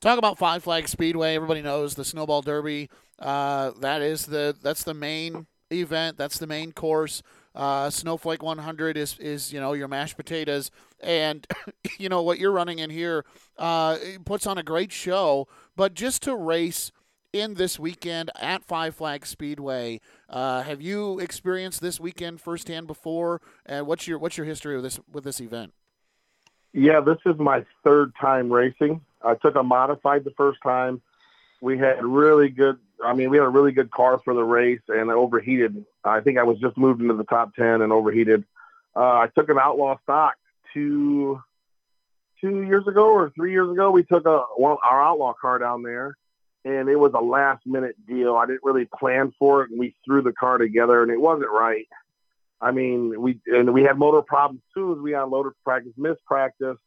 Talk 0.00 0.18
about 0.18 0.36
Five 0.36 0.64
Flag 0.64 0.88
Speedway. 0.88 1.36
Everybody 1.36 1.62
knows 1.62 1.94
the 1.94 2.04
Snowball 2.04 2.42
Derby. 2.42 2.90
Uh, 3.18 3.72
that 3.80 4.02
is 4.02 4.26
the 4.26 4.54
that's 4.62 4.84
the 4.84 4.94
main 4.94 5.46
event. 5.70 6.16
That's 6.16 6.38
the 6.38 6.46
main 6.46 6.72
course. 6.72 7.22
Uh, 7.54 7.88
Snowflake 7.88 8.42
100 8.42 8.96
is 8.96 9.18
is 9.18 9.52
you 9.52 9.60
know 9.60 9.72
your 9.72 9.88
mashed 9.88 10.16
potatoes, 10.16 10.70
and 11.00 11.46
you 11.98 12.08
know 12.08 12.22
what 12.22 12.38
you're 12.38 12.52
running 12.52 12.78
in 12.78 12.90
here 12.90 13.24
uh, 13.58 13.96
puts 14.24 14.46
on 14.46 14.58
a 14.58 14.62
great 14.62 14.92
show. 14.92 15.48
But 15.74 15.94
just 15.94 16.22
to 16.22 16.36
race 16.36 16.92
in 17.32 17.54
this 17.54 17.78
weekend 17.78 18.30
at 18.40 18.62
Five 18.64 18.94
Flag 18.94 19.26
Speedway, 19.26 20.00
uh, 20.28 20.62
have 20.62 20.80
you 20.80 21.18
experienced 21.18 21.80
this 21.80 21.98
weekend 21.98 22.40
firsthand 22.40 22.86
before? 22.86 23.40
And 23.64 23.86
what's 23.86 24.06
your 24.06 24.18
what's 24.18 24.36
your 24.36 24.46
history 24.46 24.74
with 24.74 24.84
this 24.84 25.00
with 25.10 25.24
this 25.24 25.40
event? 25.40 25.72
Yeah, 26.74 27.00
this 27.00 27.16
is 27.24 27.38
my 27.38 27.64
third 27.84 28.12
time 28.20 28.52
racing. 28.52 29.00
I 29.22 29.34
took 29.34 29.56
a 29.56 29.62
modified 29.62 30.24
the 30.24 30.30
first 30.32 30.58
time. 30.62 31.00
We 31.62 31.78
had 31.78 32.04
really 32.04 32.50
good. 32.50 32.78
I 33.04 33.14
mean, 33.14 33.30
we 33.30 33.36
had 33.36 33.46
a 33.46 33.50
really 33.50 33.72
good 33.72 33.90
car 33.90 34.18
for 34.24 34.34
the 34.34 34.44
race, 34.44 34.80
and 34.88 35.10
overheated. 35.10 35.84
I 36.04 36.20
think 36.20 36.38
I 36.38 36.44
was 36.44 36.58
just 36.58 36.76
moved 36.76 37.00
into 37.00 37.14
the 37.14 37.24
top 37.24 37.54
ten 37.54 37.82
and 37.82 37.92
overheated. 37.92 38.44
Uh, 38.94 39.00
I 39.00 39.28
took 39.34 39.48
an 39.50 39.58
outlaw 39.58 39.98
stock 40.02 40.34
two 40.72 41.42
two 42.40 42.62
years 42.62 42.86
ago 42.86 43.06
or 43.06 43.30
three 43.30 43.52
years 43.52 43.70
ago. 43.70 43.90
We 43.90 44.02
took 44.02 44.26
a 44.26 44.44
one 44.56 44.76
our 44.82 45.02
outlaw 45.02 45.34
car 45.34 45.58
down 45.58 45.82
there, 45.82 46.16
and 46.64 46.88
it 46.88 46.96
was 46.96 47.12
a 47.14 47.20
last 47.20 47.66
minute 47.66 47.96
deal. 48.06 48.36
I 48.36 48.46
didn't 48.46 48.64
really 48.64 48.86
plan 48.86 49.32
for 49.38 49.62
it, 49.62 49.70
and 49.70 49.78
we 49.78 49.94
threw 50.04 50.22
the 50.22 50.32
car 50.32 50.58
together, 50.58 51.02
and 51.02 51.10
it 51.10 51.20
wasn't 51.20 51.50
right. 51.50 51.88
I 52.60 52.70
mean, 52.70 53.20
we 53.20 53.40
and 53.46 53.74
we 53.74 53.82
had 53.82 53.98
motor 53.98 54.22
problems 54.22 54.62
too 54.74 54.94
as 54.94 54.98
we 54.98 55.14
unloaded 55.14 55.52
practice, 55.64 55.92
missed 55.96 56.24
practice 56.24 56.78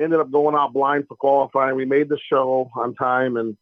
ended 0.00 0.18
up 0.18 0.30
going 0.30 0.54
out 0.56 0.72
blind 0.72 1.06
for 1.06 1.16
qualifying. 1.16 1.76
We 1.76 1.84
made 1.84 2.08
the 2.08 2.18
show 2.18 2.70
on 2.74 2.94
time 2.94 3.36
and 3.36 3.56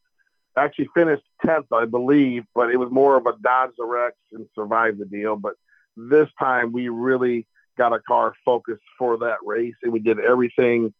actually 0.56 0.88
finished 0.94 1.22
10th, 1.44 1.66
I 1.72 1.84
believe, 1.84 2.44
but 2.54 2.70
it 2.70 2.76
was 2.76 2.90
more 2.90 3.16
of 3.16 3.26
a 3.26 3.32
dodge 3.42 3.70
the 3.78 4.10
and 4.32 4.46
survive 4.54 4.98
the 4.98 5.04
deal. 5.04 5.36
But 5.36 5.54
this 5.96 6.28
time 6.38 6.72
we 6.72 6.88
really 6.88 7.46
got 7.76 7.92
a 7.92 8.00
car 8.00 8.34
focused 8.44 8.82
for 8.98 9.18
that 9.18 9.38
race 9.44 9.74
and 9.82 9.92
we 9.92 10.00
did 10.00 10.18
everything 10.18 10.92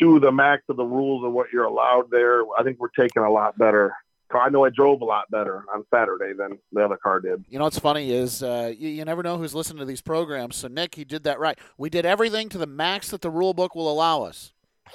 to 0.00 0.20
the 0.20 0.32
max 0.32 0.62
of 0.68 0.76
the 0.76 0.84
rules 0.84 1.24
of 1.24 1.32
what 1.32 1.52
you're 1.52 1.64
allowed 1.64 2.10
there. 2.10 2.42
I 2.58 2.62
think 2.62 2.78
we're 2.78 2.88
taking 2.88 3.22
a 3.22 3.30
lot 3.30 3.58
better 3.58 3.94
I 4.38 4.48
know 4.48 4.64
I 4.64 4.70
drove 4.70 5.00
a 5.00 5.04
lot 5.04 5.30
better 5.30 5.64
on 5.74 5.84
Saturday 5.92 6.32
than 6.32 6.58
the 6.72 6.84
other 6.84 6.96
car 6.96 7.20
did. 7.20 7.44
You 7.48 7.58
know 7.58 7.64
what's 7.64 7.78
funny 7.78 8.12
is 8.12 8.42
uh, 8.42 8.72
you, 8.76 8.88
you, 8.88 9.04
never 9.04 9.22
know 9.22 9.38
who's 9.38 9.54
listening 9.54 9.80
to 9.80 9.84
these 9.84 10.00
programs. 10.00 10.56
So 10.56 10.68
Nick, 10.68 10.94
he 10.94 11.04
did 11.04 11.24
that 11.24 11.40
right. 11.40 11.58
We 11.78 11.90
did 11.90 12.06
everything 12.06 12.48
to 12.50 12.58
the 12.58 12.66
max 12.66 13.10
that 13.10 13.22
the 13.22 13.30
rule 13.30 13.54
book 13.54 13.74
will 13.74 13.90
allow 13.90 14.22
us. 14.22 14.52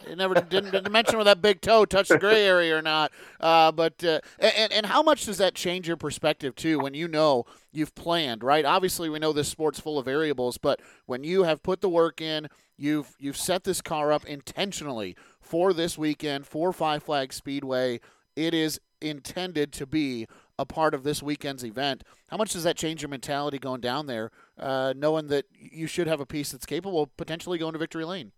It 0.08 0.18
never 0.18 0.36
didn't, 0.36 0.72
didn't 0.72 0.92
mention 0.92 1.18
whether 1.18 1.32
that 1.32 1.42
big 1.42 1.62
toe 1.62 1.86
touched 1.86 2.10
the 2.10 2.20
gray 2.20 2.46
area 2.46 2.78
or 2.78 2.82
not. 2.82 3.12
Uh, 3.40 3.72
but 3.72 4.04
uh, 4.04 4.20
and 4.40 4.72
and 4.72 4.86
how 4.86 5.02
much 5.02 5.26
does 5.26 5.38
that 5.38 5.56
change 5.56 5.88
your 5.88 5.98
perspective 5.98 6.56
too 6.56 6.80
when 6.80 6.94
you 6.94 7.08
know 7.08 7.46
you've 7.72 7.96
planned 7.96 8.44
right? 8.44 8.66
Obviously, 8.66 9.10
we 9.10 9.20
know 9.20 9.34
this 9.34 9.50
sport's 9.50 9.80
full 9.80 9.98
of 9.98 10.06
variables, 10.06 10.58
but 10.58 10.82
when 11.06 11.24
you 11.24 11.44
have 11.44 11.64
put 11.64 11.82
the 11.82 11.90
work 11.90 12.22
in, 12.22 12.48
you've 12.78 13.16
you've 13.20 13.38
set 13.38 13.64
this 13.64 13.82
car 13.82 14.12
up 14.12 14.26
intentionally 14.26 15.16
for 15.40 15.74
this 15.74 15.98
weekend 15.98 16.46
for 16.46 16.74
Five 16.74 17.04
Flag 17.04 17.34
Speedway. 17.34 18.00
It 18.36 18.54
is 18.54 18.80
intended 19.02 19.72
to 19.74 19.86
be 19.86 20.28
a 20.58 20.66
part 20.66 20.94
of 20.94 21.04
this 21.04 21.22
weekend's 21.22 21.64
event. 21.64 22.04
How 22.28 22.38
much 22.38 22.54
does 22.54 22.64
that 22.64 22.78
change 22.78 23.02
your 23.02 23.10
mentality 23.10 23.60
going 23.60 23.82
down 23.82 24.08
there, 24.08 24.32
uh, 24.58 24.94
knowing 24.96 25.28
that 25.28 25.46
you 25.54 25.88
should 25.88 26.08
have 26.08 26.22
a 26.22 26.26
piece 26.26 26.52
that's 26.52 26.66
capable 26.66 27.04
of 27.04 27.16
potentially 27.18 27.58
going 27.58 27.74
to 27.74 27.80
victory 27.80 28.06
lane? 28.06 28.32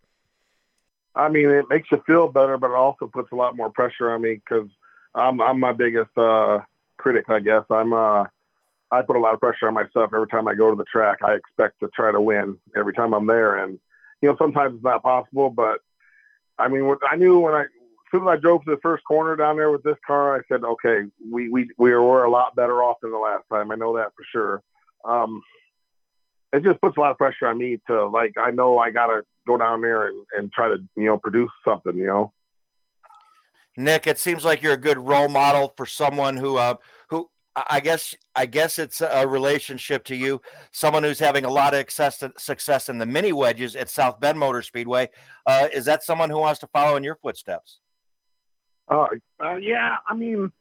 I 1.16 1.30
mean, 1.30 1.50
it 1.50 1.66
makes 1.70 1.90
you 1.92 2.02
feel 2.06 2.28
better, 2.28 2.58
but 2.58 2.72
it 2.72 2.76
also 2.76 3.08
puts 3.08 3.32
a 3.32 3.36
lot 3.36 3.56
more 3.56 3.72
pressure 3.72 4.12
on 4.12 4.22
me 4.22 4.36
because 4.36 4.70
I'm 5.16 5.42
I'm 5.42 5.60
my 5.60 5.74
biggest 5.74 6.16
uh, 6.18 6.60
critic, 6.98 7.26
I 7.30 7.40
guess. 7.40 7.64
I'm 7.70 7.94
uh, 7.94 8.26
I 8.92 9.02
put 9.02 9.16
a 9.16 9.20
lot 9.20 9.34
of 9.34 9.40
pressure 9.40 9.68
on 9.68 9.74
myself 9.74 10.12
every 10.14 10.28
time 10.28 10.48
I 10.48 10.54
go 10.54 10.70
to 10.70 10.76
the 10.76 10.86
track. 10.86 11.20
I 11.24 11.34
expect 11.34 11.80
to 11.80 11.90
try 11.96 12.12
to 12.12 12.22
win 12.22 12.58
every 12.76 12.94
time 12.94 13.14
I'm 13.14 13.28
there, 13.28 13.64
and 13.64 13.80
you 14.22 14.30
know 14.30 14.36
sometimes 14.38 14.76
it's 14.76 14.84
not 14.84 15.04
possible. 15.04 15.50
But 15.50 15.80
I 16.58 16.68
mean, 16.68 16.96
I 17.10 17.16
knew 17.16 17.40
when 17.40 17.54
I 17.54 17.62
as 18.08 18.12
soon 18.12 18.28
as 18.28 18.30
I 18.30 18.38
drove 18.38 18.64
to 18.64 18.72
the 18.72 18.82
first 18.82 19.04
corner 19.04 19.36
down 19.36 19.58
there 19.58 19.72
with 19.72 19.84
this 19.84 19.98
car, 20.06 20.38
I 20.38 20.42
said, 20.48 20.64
okay, 20.64 21.04
we 21.30 21.50
we 21.50 21.70
we 21.78 21.94
were 21.94 22.24
a 22.24 22.30
lot 22.30 22.56
better 22.56 22.84
off 22.84 22.98
than 23.02 23.12
the 23.12 23.18
last 23.18 23.44
time. 23.52 23.72
I 23.72 23.76
know 23.76 23.98
that 23.98 24.14
for 24.16 24.24
sure. 24.32 24.64
Um, 25.04 25.42
it 26.54 26.64
just 26.64 26.80
puts 26.80 26.96
a 26.98 27.00
lot 27.00 27.12
of 27.12 27.18
pressure 27.18 27.48
on 27.48 27.58
me 27.58 27.80
to 27.88 28.08
like 28.08 28.36
I 28.38 28.52
know 28.52 28.78
I 28.78 28.92
gotta 28.92 29.24
go 29.48 29.58
down 29.58 29.82
there 29.82 30.08
and, 30.08 30.26
and 30.38 30.52
try 30.52 30.68
to 30.68 30.78
you 30.96 31.06
know 31.06 31.18
produce 31.18 31.50
something 31.66 31.98
you 31.98 32.08
know? 32.08 32.34
Nick 33.76 34.08
it 34.08 34.20
seems 34.20 34.44
like 34.44 34.62
you're 34.62 34.74
a 34.74 34.78
good 34.78 34.98
role 34.98 35.30
model 35.30 35.74
for 35.78 35.86
someone 35.86 36.38
who 36.38 36.58
uh 36.58 36.76
who 37.10 37.30
I 37.70 37.80
guess 37.80 38.14
I 38.36 38.46
guess 38.46 38.78
it's 38.78 39.02
a 39.02 39.28
relationship 39.28 40.04
to 40.06 40.16
you. 40.16 40.42
Someone 40.72 41.04
who's 41.04 41.18
having 41.18 41.44
a 41.44 41.50
lot 41.50 41.74
of 41.74 41.80
success 41.80 42.24
success 42.38 42.90
in 42.90 43.00
the 43.00 43.06
mini 43.06 43.32
wedges 43.32 43.76
at 43.76 43.90
South 43.90 44.20
Bend 44.20 44.38
Motor 44.38 44.62
Speedway. 44.62 45.10
Uh, 45.44 45.68
is 45.74 45.86
that 45.86 46.04
someone 46.04 46.30
who 46.30 46.38
wants 46.38 46.60
to 46.60 46.68
follow 46.68 46.98
in 46.98 47.04
your 47.04 47.16
footsteps? 47.16 47.80
Uh, 48.88 49.08
uh 49.44 49.56
yeah 49.56 49.98
I 50.08 50.14
mean 50.14 50.52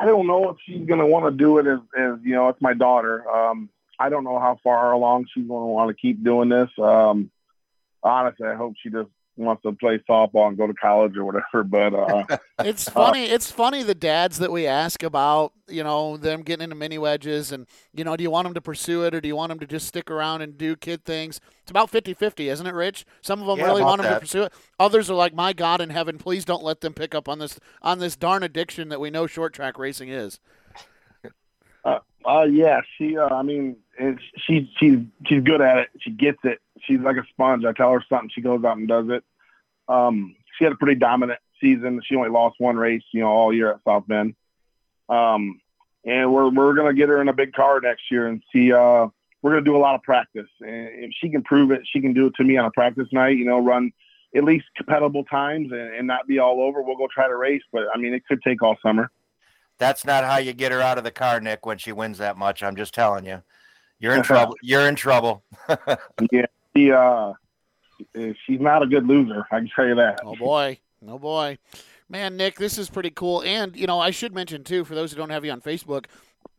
I 0.00 0.06
don't 0.06 0.26
know 0.26 0.50
if 0.50 0.56
she's 0.64 0.86
gonna 0.86 1.06
want 1.06 1.26
to 1.26 1.30
do 1.30 1.58
it 1.58 1.66
as, 1.66 1.78
as 1.98 2.18
you 2.22 2.34
know 2.34 2.48
it's 2.48 2.62
my 2.62 2.74
daughter. 2.74 3.28
Um 3.30 3.68
I 4.02 4.08
don't 4.08 4.24
know 4.24 4.38
how 4.38 4.58
far 4.64 4.92
along 4.92 5.26
she's 5.32 5.46
going 5.46 5.62
to 5.62 5.66
want 5.66 5.88
to 5.90 5.94
keep 5.94 6.24
doing 6.24 6.48
this. 6.48 6.70
Um, 6.76 7.30
honestly, 8.02 8.46
I 8.46 8.54
hope 8.54 8.74
she 8.82 8.90
just 8.90 9.08
wants 9.36 9.62
to 9.62 9.72
play 9.72 9.98
softball 10.08 10.48
and 10.48 10.58
go 10.58 10.66
to 10.66 10.74
college 10.74 11.16
or 11.16 11.24
whatever. 11.24 11.64
But 11.72 11.94
uh, 11.94 12.36
it's 12.64 12.88
funny. 12.88 13.30
Uh, 13.30 13.34
it's 13.34 13.50
funny 13.50 13.82
the 13.82 13.94
dads 13.94 14.38
that 14.38 14.52
we 14.52 14.66
ask 14.66 15.02
about, 15.02 15.52
you 15.68 15.82
know, 15.82 16.16
them 16.16 16.42
getting 16.42 16.64
into 16.64 16.76
mini 16.76 16.98
wedges 16.98 17.50
and, 17.50 17.66
you 17.94 18.04
know, 18.04 18.16
do 18.16 18.22
you 18.22 18.30
want 18.30 18.44
them 18.44 18.54
to 18.54 18.60
pursue 18.60 19.04
it 19.04 19.14
or 19.14 19.20
do 19.20 19.28
you 19.28 19.36
want 19.36 19.48
them 19.48 19.58
to 19.60 19.66
just 19.66 19.86
stick 19.86 20.10
around 20.10 20.42
and 20.42 20.58
do 20.58 20.76
kid 20.76 21.04
things? 21.04 21.40
It's 21.62 21.70
about 21.70 21.88
50 21.88 22.14
50, 22.14 22.48
isn't 22.48 22.66
it, 22.66 22.74
Rich? 22.74 23.06
Some 23.22 23.40
of 23.40 23.46
them 23.46 23.58
yeah, 23.58 23.66
really 23.66 23.82
want 23.82 24.02
that. 24.02 24.08
them 24.08 24.14
to 24.14 24.20
pursue 24.20 24.42
it. 24.42 24.52
Others 24.78 25.08
are 25.08 25.14
like, 25.14 25.34
my 25.34 25.52
God 25.52 25.80
in 25.80 25.90
heaven, 25.90 26.18
please 26.18 26.44
don't 26.44 26.64
let 26.64 26.80
them 26.80 26.92
pick 26.92 27.14
up 27.14 27.28
on 27.28 27.38
this 27.38 27.58
on 27.80 27.98
this 27.98 28.16
darn 28.16 28.42
addiction 28.42 28.88
that 28.90 29.00
we 29.00 29.10
know 29.10 29.26
short 29.26 29.54
track 29.54 29.78
racing 29.78 30.08
is. 30.08 30.40
Uh, 31.84 31.98
uh 32.24 32.42
yeah, 32.42 32.80
she. 32.96 33.16
Uh, 33.16 33.28
I 33.28 33.42
mean, 33.42 33.76
she 33.98 34.70
she's 34.78 34.98
she's 35.26 35.42
good 35.42 35.60
at 35.60 35.78
it. 35.78 35.88
She 36.00 36.10
gets 36.10 36.38
it. 36.44 36.60
She's 36.84 37.00
like 37.00 37.16
a 37.16 37.26
sponge. 37.30 37.64
I 37.64 37.72
tell 37.72 37.92
her 37.92 38.04
something, 38.08 38.30
she 38.34 38.40
goes 38.40 38.64
out 38.64 38.76
and 38.76 38.88
does 38.88 39.08
it. 39.08 39.24
Um, 39.88 40.34
she 40.56 40.64
had 40.64 40.72
a 40.72 40.76
pretty 40.76 40.98
dominant 40.98 41.40
season. 41.60 42.00
She 42.04 42.16
only 42.16 42.30
lost 42.30 42.56
one 42.58 42.76
race, 42.76 43.02
you 43.12 43.20
know, 43.20 43.28
all 43.28 43.52
year 43.52 43.72
at 43.72 43.80
South 43.84 44.06
Bend. 44.06 44.34
Um, 45.08 45.60
and 46.04 46.32
we're 46.32 46.50
we're 46.50 46.74
gonna 46.74 46.94
get 46.94 47.08
her 47.08 47.20
in 47.20 47.28
a 47.28 47.32
big 47.32 47.52
car 47.52 47.80
next 47.80 48.10
year 48.10 48.26
and 48.26 48.42
see. 48.52 48.72
Uh, 48.72 49.08
we're 49.40 49.50
gonna 49.50 49.62
do 49.62 49.76
a 49.76 49.78
lot 49.78 49.94
of 49.94 50.02
practice, 50.02 50.48
and 50.60 50.88
if 50.92 51.10
she 51.20 51.28
can 51.28 51.42
prove 51.42 51.70
it, 51.70 51.82
she 51.84 52.00
can 52.00 52.12
do 52.12 52.26
it 52.26 52.34
to 52.36 52.44
me 52.44 52.56
on 52.56 52.64
a 52.64 52.70
practice 52.70 53.08
night. 53.12 53.36
You 53.36 53.44
know, 53.44 53.58
run 53.58 53.92
at 54.34 54.44
least 54.44 54.64
compatible 54.76 55.24
times 55.24 55.70
and, 55.72 55.94
and 55.94 56.06
not 56.06 56.26
be 56.26 56.38
all 56.38 56.60
over. 56.60 56.82
We'll 56.82 56.96
go 56.96 57.08
try 57.12 57.28
to 57.28 57.36
race, 57.36 57.62
but 57.72 57.84
I 57.94 57.98
mean, 57.98 58.14
it 58.14 58.26
could 58.26 58.42
take 58.42 58.62
all 58.62 58.76
summer. 58.82 59.10
That's 59.78 60.04
not 60.04 60.24
how 60.24 60.38
you 60.38 60.52
get 60.52 60.72
her 60.72 60.80
out 60.80 60.98
of 60.98 61.04
the 61.04 61.10
car, 61.10 61.40
Nick. 61.40 61.66
When 61.66 61.78
she 61.78 61.92
wins 61.92 62.18
that 62.18 62.36
much, 62.36 62.62
I'm 62.62 62.76
just 62.76 62.94
telling 62.94 63.26
you. 63.26 63.42
You're 64.02 64.16
in 64.16 64.22
trouble. 64.24 64.56
You're 64.62 64.88
in 64.88 64.96
trouble. 64.96 65.44
yeah, 66.32 66.46
she, 66.74 66.90
uh, 66.90 67.34
she's 68.14 68.60
not 68.60 68.82
a 68.82 68.86
good 68.86 69.06
loser. 69.06 69.46
I 69.52 69.58
can 69.58 69.70
tell 69.74 69.86
you 69.86 69.94
that. 69.94 70.18
Oh 70.24 70.34
boy, 70.34 70.80
oh 71.06 71.20
boy, 71.20 71.58
man, 72.08 72.36
Nick, 72.36 72.56
this 72.56 72.78
is 72.78 72.90
pretty 72.90 73.10
cool. 73.10 73.42
And 73.42 73.76
you 73.76 73.86
know, 73.86 74.00
I 74.00 74.10
should 74.10 74.34
mention 74.34 74.64
too, 74.64 74.84
for 74.84 74.96
those 74.96 75.12
who 75.12 75.18
don't 75.18 75.30
have 75.30 75.44
you 75.44 75.52
on 75.52 75.60
Facebook, 75.60 76.06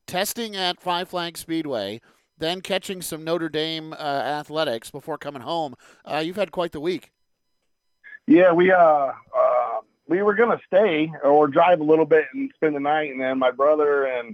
testing 0.07 0.55
at 0.55 0.81
Five 0.81 1.09
Flag 1.09 1.37
Speedway, 1.37 1.99
then 2.37 2.61
catching 2.61 3.01
some 3.01 3.25
Notre 3.25 3.49
Dame 3.49 3.91
uh, 3.91 3.95
athletics 3.95 4.89
before 4.89 5.17
coming 5.17 5.41
home. 5.41 5.75
Uh, 6.05 6.23
you've 6.25 6.37
had 6.37 6.53
quite 6.53 6.71
the 6.71 6.79
week. 6.79 7.11
Yeah, 8.25 8.53
we 8.53 8.71
uh, 8.71 8.77
uh 8.77 9.79
we 10.07 10.21
were 10.21 10.33
gonna 10.33 10.61
stay 10.65 11.11
or 11.21 11.49
drive 11.49 11.81
a 11.81 11.83
little 11.83 12.05
bit 12.05 12.23
and 12.33 12.49
spend 12.55 12.73
the 12.73 12.79
night, 12.79 13.11
and 13.11 13.19
then 13.19 13.37
my 13.37 13.51
brother 13.51 14.05
and 14.05 14.33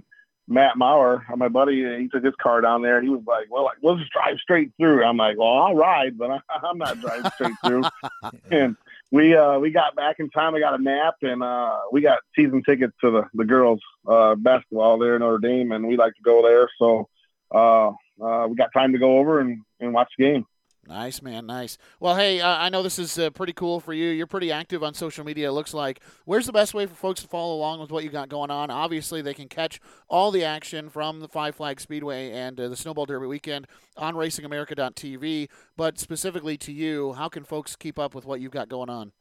Matt 0.50 0.76
Maurer, 0.76 1.24
my 1.36 1.48
buddy, 1.48 1.84
he 1.98 2.08
took 2.08 2.24
his 2.24 2.34
car 2.42 2.60
down 2.60 2.82
there. 2.82 3.00
He 3.00 3.08
was 3.08 3.22
like, 3.24 3.46
"Well, 3.50 3.64
like, 3.64 3.76
we'll 3.80 3.96
just 3.96 4.10
drive 4.10 4.36
straight 4.38 4.72
through." 4.76 5.04
I'm 5.04 5.16
like, 5.16 5.38
"Well, 5.38 5.48
I'll 5.48 5.76
ride, 5.76 6.18
but 6.18 6.30
I, 6.30 6.40
am 6.68 6.78
not 6.78 7.00
driving 7.00 7.30
straight 7.34 7.54
through." 7.64 7.84
and 8.50 8.76
we 9.12 9.36
uh, 9.36 9.60
we 9.60 9.70
got 9.70 9.94
back 9.94 10.16
in 10.18 10.28
time. 10.28 10.56
I 10.56 10.60
got 10.60 10.78
a 10.78 10.82
nap, 10.82 11.14
and 11.22 11.42
uh, 11.42 11.78
we 11.92 12.00
got 12.00 12.18
season 12.34 12.64
tickets 12.64 12.92
to 13.00 13.12
the 13.12 13.28
the 13.32 13.44
girls 13.44 13.80
uh, 14.08 14.34
basketball 14.34 14.98
there 14.98 15.14
in 15.14 15.20
Notre 15.20 15.38
Dame, 15.38 15.70
and 15.70 15.86
we 15.86 15.96
like 15.96 16.14
to 16.14 16.22
go 16.22 16.42
there. 16.42 16.68
So 16.78 17.08
uh, 17.54 17.92
uh, 18.20 18.48
we 18.48 18.56
got 18.56 18.72
time 18.72 18.92
to 18.92 18.98
go 18.98 19.18
over 19.18 19.38
and, 19.38 19.62
and 19.78 19.92
watch 19.92 20.12
the 20.18 20.24
game. 20.24 20.46
Nice, 20.90 21.22
man. 21.22 21.46
Nice. 21.46 21.78
Well, 22.00 22.16
hey, 22.16 22.40
uh, 22.40 22.48
I 22.48 22.68
know 22.68 22.82
this 22.82 22.98
is 22.98 23.16
uh, 23.16 23.30
pretty 23.30 23.52
cool 23.52 23.78
for 23.78 23.92
you. 23.92 24.08
You're 24.08 24.26
pretty 24.26 24.50
active 24.50 24.82
on 24.82 24.92
social 24.92 25.24
media, 25.24 25.50
it 25.50 25.52
looks 25.52 25.72
like. 25.72 26.00
Where's 26.24 26.46
the 26.46 26.52
best 26.52 26.74
way 26.74 26.84
for 26.84 26.96
folks 26.96 27.22
to 27.22 27.28
follow 27.28 27.54
along 27.54 27.78
with 27.78 27.92
what 27.92 28.02
you 28.02 28.10
got 28.10 28.28
going 28.28 28.50
on? 28.50 28.72
Obviously, 28.72 29.22
they 29.22 29.32
can 29.32 29.46
catch 29.46 29.80
all 30.08 30.32
the 30.32 30.42
action 30.42 30.90
from 30.90 31.20
the 31.20 31.28
Five 31.28 31.54
Flag 31.54 31.80
Speedway 31.80 32.32
and 32.32 32.58
uh, 32.58 32.68
the 32.68 32.74
Snowball 32.74 33.06
Derby 33.06 33.28
weekend 33.28 33.68
on 33.96 34.14
racingamerica.tv. 34.16 35.48
But 35.76 36.00
specifically 36.00 36.56
to 36.56 36.72
you, 36.72 37.12
how 37.12 37.28
can 37.28 37.44
folks 37.44 37.76
keep 37.76 37.96
up 37.96 38.12
with 38.12 38.24
what 38.24 38.40
you've 38.40 38.50
got 38.50 38.68
going 38.68 38.90
on? 38.90 39.12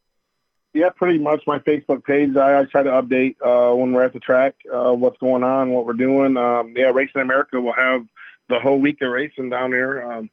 Yeah, 0.73 0.89
pretty 0.89 1.19
much 1.19 1.43
my 1.45 1.59
Facebook 1.59 2.03
page. 2.03 2.35
I, 2.35 2.61
I 2.61 2.65
try 2.65 2.81
to 2.81 2.89
update 2.89 3.35
uh, 3.45 3.75
when 3.75 3.91
we're 3.91 4.05
at 4.05 4.13
the 4.13 4.19
track, 4.19 4.55
uh, 4.73 4.93
what's 4.93 5.19
going 5.19 5.43
on, 5.43 5.69
what 5.69 5.85
we're 5.85 5.93
doing. 5.93 6.35
Um, 6.35 6.73
yeah, 6.75 6.89
Racing 6.91 7.21
America 7.21 7.61
will 7.61 7.73
have 7.73 8.07
the 8.49 8.59
whole 8.59 8.79
week 8.79 9.03
of 9.03 9.11
racing 9.11 9.51
down 9.51 9.69
there. 9.69 10.11
Um, 10.11 10.31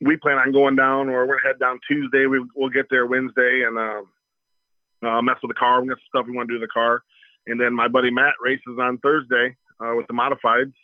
we 0.00 0.16
plan 0.16 0.38
on 0.38 0.52
going 0.52 0.76
down, 0.76 1.08
or 1.08 1.26
we're 1.26 1.36
gonna 1.38 1.48
head 1.48 1.58
down 1.58 1.80
Tuesday. 1.88 2.26
We 2.26 2.44
will 2.54 2.70
get 2.70 2.86
there 2.90 3.06
Wednesday 3.06 3.64
and 3.66 3.78
uh, 3.78 5.08
uh, 5.08 5.22
mess 5.22 5.36
with 5.42 5.50
the 5.50 5.58
car. 5.58 5.80
We 5.82 5.88
got 5.88 5.98
some 5.98 6.04
stuff 6.08 6.26
we 6.26 6.36
want 6.36 6.48
to 6.48 6.54
do 6.54 6.60
to 6.60 6.66
the 6.66 6.72
car, 6.72 7.02
and 7.46 7.60
then 7.60 7.74
my 7.74 7.88
buddy 7.88 8.10
Matt 8.10 8.34
races 8.42 8.78
on 8.80 8.98
Thursday 8.98 9.56
uh, 9.80 9.94
with 9.96 10.06
the 10.06 10.14
modifieds, 10.14 10.74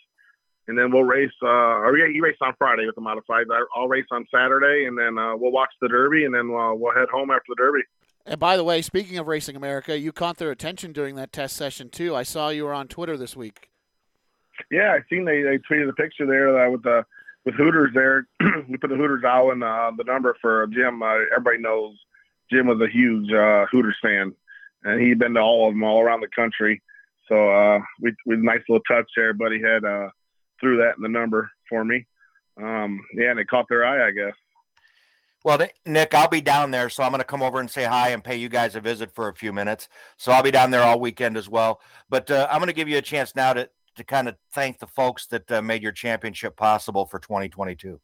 and 0.68 0.78
then 0.78 0.90
we'll 0.90 1.04
race. 1.04 1.32
Uh, 1.42 1.46
or 1.46 1.96
yeah, 1.96 2.12
he 2.12 2.20
raced 2.20 2.42
on 2.42 2.54
Friday 2.58 2.86
with 2.86 2.94
the 2.94 3.00
modifieds. 3.00 3.46
I'll 3.76 3.88
race 3.88 4.06
on 4.10 4.26
Saturday, 4.32 4.86
and 4.86 4.98
then 4.98 5.18
uh, 5.18 5.36
we'll 5.36 5.52
watch 5.52 5.70
the 5.80 5.88
Derby, 5.88 6.24
and 6.24 6.34
then 6.34 6.50
uh, 6.50 6.74
we'll 6.74 6.94
head 6.94 7.08
home 7.10 7.30
after 7.30 7.46
the 7.48 7.56
Derby. 7.56 7.82
And 8.26 8.40
by 8.40 8.56
the 8.56 8.64
way, 8.64 8.80
speaking 8.80 9.18
of 9.18 9.28
Racing 9.28 9.54
America, 9.54 9.98
you 9.98 10.10
caught 10.10 10.38
their 10.38 10.50
attention 10.50 10.92
during 10.92 11.14
that 11.16 11.30
test 11.30 11.56
session 11.56 11.90
too. 11.90 12.16
I 12.16 12.22
saw 12.22 12.48
you 12.48 12.64
were 12.64 12.72
on 12.72 12.88
Twitter 12.88 13.16
this 13.18 13.36
week. 13.36 13.68
Yeah, 14.70 14.92
I 14.92 15.00
seen 15.10 15.24
they, 15.24 15.42
they 15.42 15.58
tweeted 15.58 15.88
a 15.88 15.92
picture 15.92 16.26
there 16.26 16.56
uh, 16.58 16.70
with 16.70 16.82
the 16.82 17.04
with 17.44 17.54
Hooters 17.54 17.92
there, 17.94 18.26
we 18.68 18.76
put 18.76 18.90
the 18.90 18.96
Hooters 18.96 19.24
out 19.24 19.50
and 19.50 19.62
uh, 19.62 19.92
the 19.96 20.04
number 20.04 20.36
for 20.40 20.66
Jim. 20.68 21.02
Uh, 21.02 21.16
everybody 21.32 21.58
knows 21.58 21.96
Jim 22.50 22.66
was 22.66 22.80
a 22.80 22.88
huge 22.90 23.32
uh, 23.32 23.66
Hooters 23.70 23.96
fan, 24.02 24.34
and 24.82 25.00
he'd 25.00 25.18
been 25.18 25.34
to 25.34 25.40
all 25.40 25.68
of 25.68 25.74
them 25.74 25.82
all 25.82 26.00
around 26.00 26.20
the 26.20 26.28
country. 26.28 26.82
So 27.28 27.50
uh, 27.50 27.80
we 28.00 28.14
we 28.26 28.36
nice 28.36 28.60
little 28.68 28.82
touch 28.84 29.10
there. 29.16 29.32
Buddy 29.32 29.60
had 29.60 29.84
uh, 29.84 30.08
threw 30.60 30.78
that 30.78 30.96
in 30.96 31.02
the 31.02 31.08
number 31.08 31.50
for 31.68 31.84
me. 31.84 32.06
Um, 32.56 33.00
yeah, 33.14 33.30
and 33.30 33.40
it 33.40 33.48
caught 33.48 33.66
their 33.68 33.84
eye, 33.84 34.06
I 34.06 34.10
guess. 34.10 34.34
Well, 35.44 35.58
Nick, 35.84 36.14
I'll 36.14 36.28
be 36.28 36.40
down 36.40 36.70
there, 36.70 36.88
so 36.88 37.02
I'm 37.02 37.10
going 37.10 37.20
to 37.20 37.24
come 37.24 37.42
over 37.42 37.60
and 37.60 37.70
say 37.70 37.84
hi 37.84 38.10
and 38.10 38.24
pay 38.24 38.36
you 38.36 38.48
guys 38.48 38.76
a 38.76 38.80
visit 38.80 39.10
for 39.10 39.28
a 39.28 39.34
few 39.34 39.52
minutes. 39.52 39.88
So 40.16 40.32
I'll 40.32 40.42
be 40.42 40.50
down 40.50 40.70
there 40.70 40.82
all 40.82 40.98
weekend 40.98 41.36
as 41.36 41.50
well. 41.50 41.82
But 42.08 42.30
uh, 42.30 42.48
I'm 42.50 42.60
going 42.60 42.68
to 42.68 42.74
give 42.74 42.88
you 42.88 42.96
a 42.96 43.02
chance 43.02 43.36
now 43.36 43.52
to 43.52 43.68
to 43.96 44.04
kind 44.04 44.28
of 44.28 44.36
thank 44.52 44.78
the 44.78 44.86
folks 44.86 45.26
that 45.28 45.50
uh, 45.50 45.62
made 45.62 45.82
your 45.82 45.92
championship 45.92 46.56
possible 46.56 47.06
for 47.06 47.18
2022? 47.18 48.00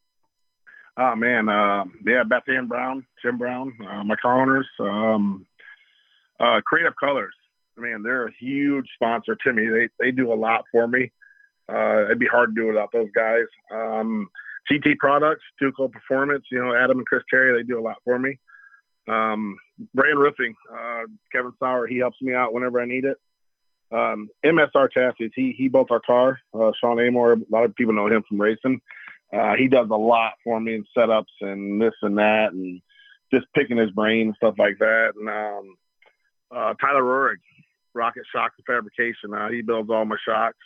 Oh 0.97 1.15
man, 1.15 1.49
uh, 1.49 1.85
yeah, 2.05 2.25
Beth 2.25 2.43
Ann 2.49 2.67
Brown, 2.67 3.07
Jim 3.23 3.39
Brown, 3.39 3.73
uh, 3.89 4.05
my 4.05 4.17
car 4.17 4.43
owners, 4.43 4.69
um, 4.81 5.47
uh, 6.39 6.61
Creative 6.65 6.95
Colors. 6.99 7.35
Man, 7.77 8.03
they're 8.03 8.27
a 8.27 8.33
huge 8.39 8.87
sponsor 8.95 9.37
to 9.37 9.53
me. 9.53 9.67
They 9.69 9.89
they 9.99 10.11
do 10.11 10.33
a 10.33 10.35
lot 10.35 10.65
for 10.71 10.87
me. 10.87 11.11
Uh, 11.73 12.05
it'd 12.07 12.19
be 12.19 12.27
hard 12.27 12.55
to 12.55 12.61
do 12.61 12.67
without 12.67 12.93
those 12.93 13.09
guys. 13.15 13.47
Um, 13.73 14.29
GT 14.71 14.99
Products, 14.99 15.45
Tuco 15.61 15.91
Performance, 15.91 16.45
you 16.51 16.63
know, 16.63 16.75
Adam 16.75 16.99
and 16.99 17.07
Chris 17.07 17.23
Terry, 17.31 17.57
they 17.57 17.67
do 17.67 17.79
a 17.79 17.83
lot 17.83 17.97
for 18.05 18.19
me. 18.19 18.39
Um, 19.09 19.57
Brand 19.95 20.19
Roofing, 20.19 20.55
uh, 20.73 21.03
Kevin 21.33 21.53
Sauer, 21.59 21.87
he 21.87 21.99
helps 21.99 22.21
me 22.21 22.35
out 22.35 22.53
whenever 22.53 22.81
I 22.81 22.87
need 22.87 23.05
it. 23.05 23.17
Um, 23.93 24.29
MSR 24.45 24.91
Chassis, 24.93 25.33
he 25.35 25.53
he 25.57 25.69
built 25.69 25.91
our 25.91 26.01
car. 26.01 26.39
Uh, 26.55 26.71
Sean 26.81 27.01
Amor, 27.01 27.33
a 27.33 27.39
lot 27.51 27.65
of 27.65 27.75
people 27.75 27.95
know 27.95 28.07
him 28.07 28.23
from 28.29 28.41
racing. 28.41 28.81
Uh, 29.33 29.55
he 29.57 29.69
does 29.69 29.89
a 29.91 29.97
lot 29.97 30.35
for 30.43 30.61
me 30.61 30.75
in 30.75 30.85
setups 30.97 31.25
and 31.41 31.81
this 31.81 31.95
and 32.03 32.19
that, 32.19 32.53
and 32.53 32.81
just 33.33 33.47
picking 33.55 33.77
his 33.77 33.91
brain 33.91 34.29
and 34.29 34.37
stuff 34.37 34.55
like 34.59 34.79
that. 34.79 35.13
And 35.17 35.29
um, 35.29 35.77
uh, 36.51 36.75
Tyler 36.81 37.03
Rohrig, 37.03 37.37
Rocket 37.95 38.25
Shocks 38.33 38.55
and 38.59 38.67
Fabrication, 38.67 39.35
uh, 39.35 39.49
he 39.49 39.63
builds 39.63 39.91
all 39.91 40.05
my 40.05 40.17
shocks. 40.25 40.59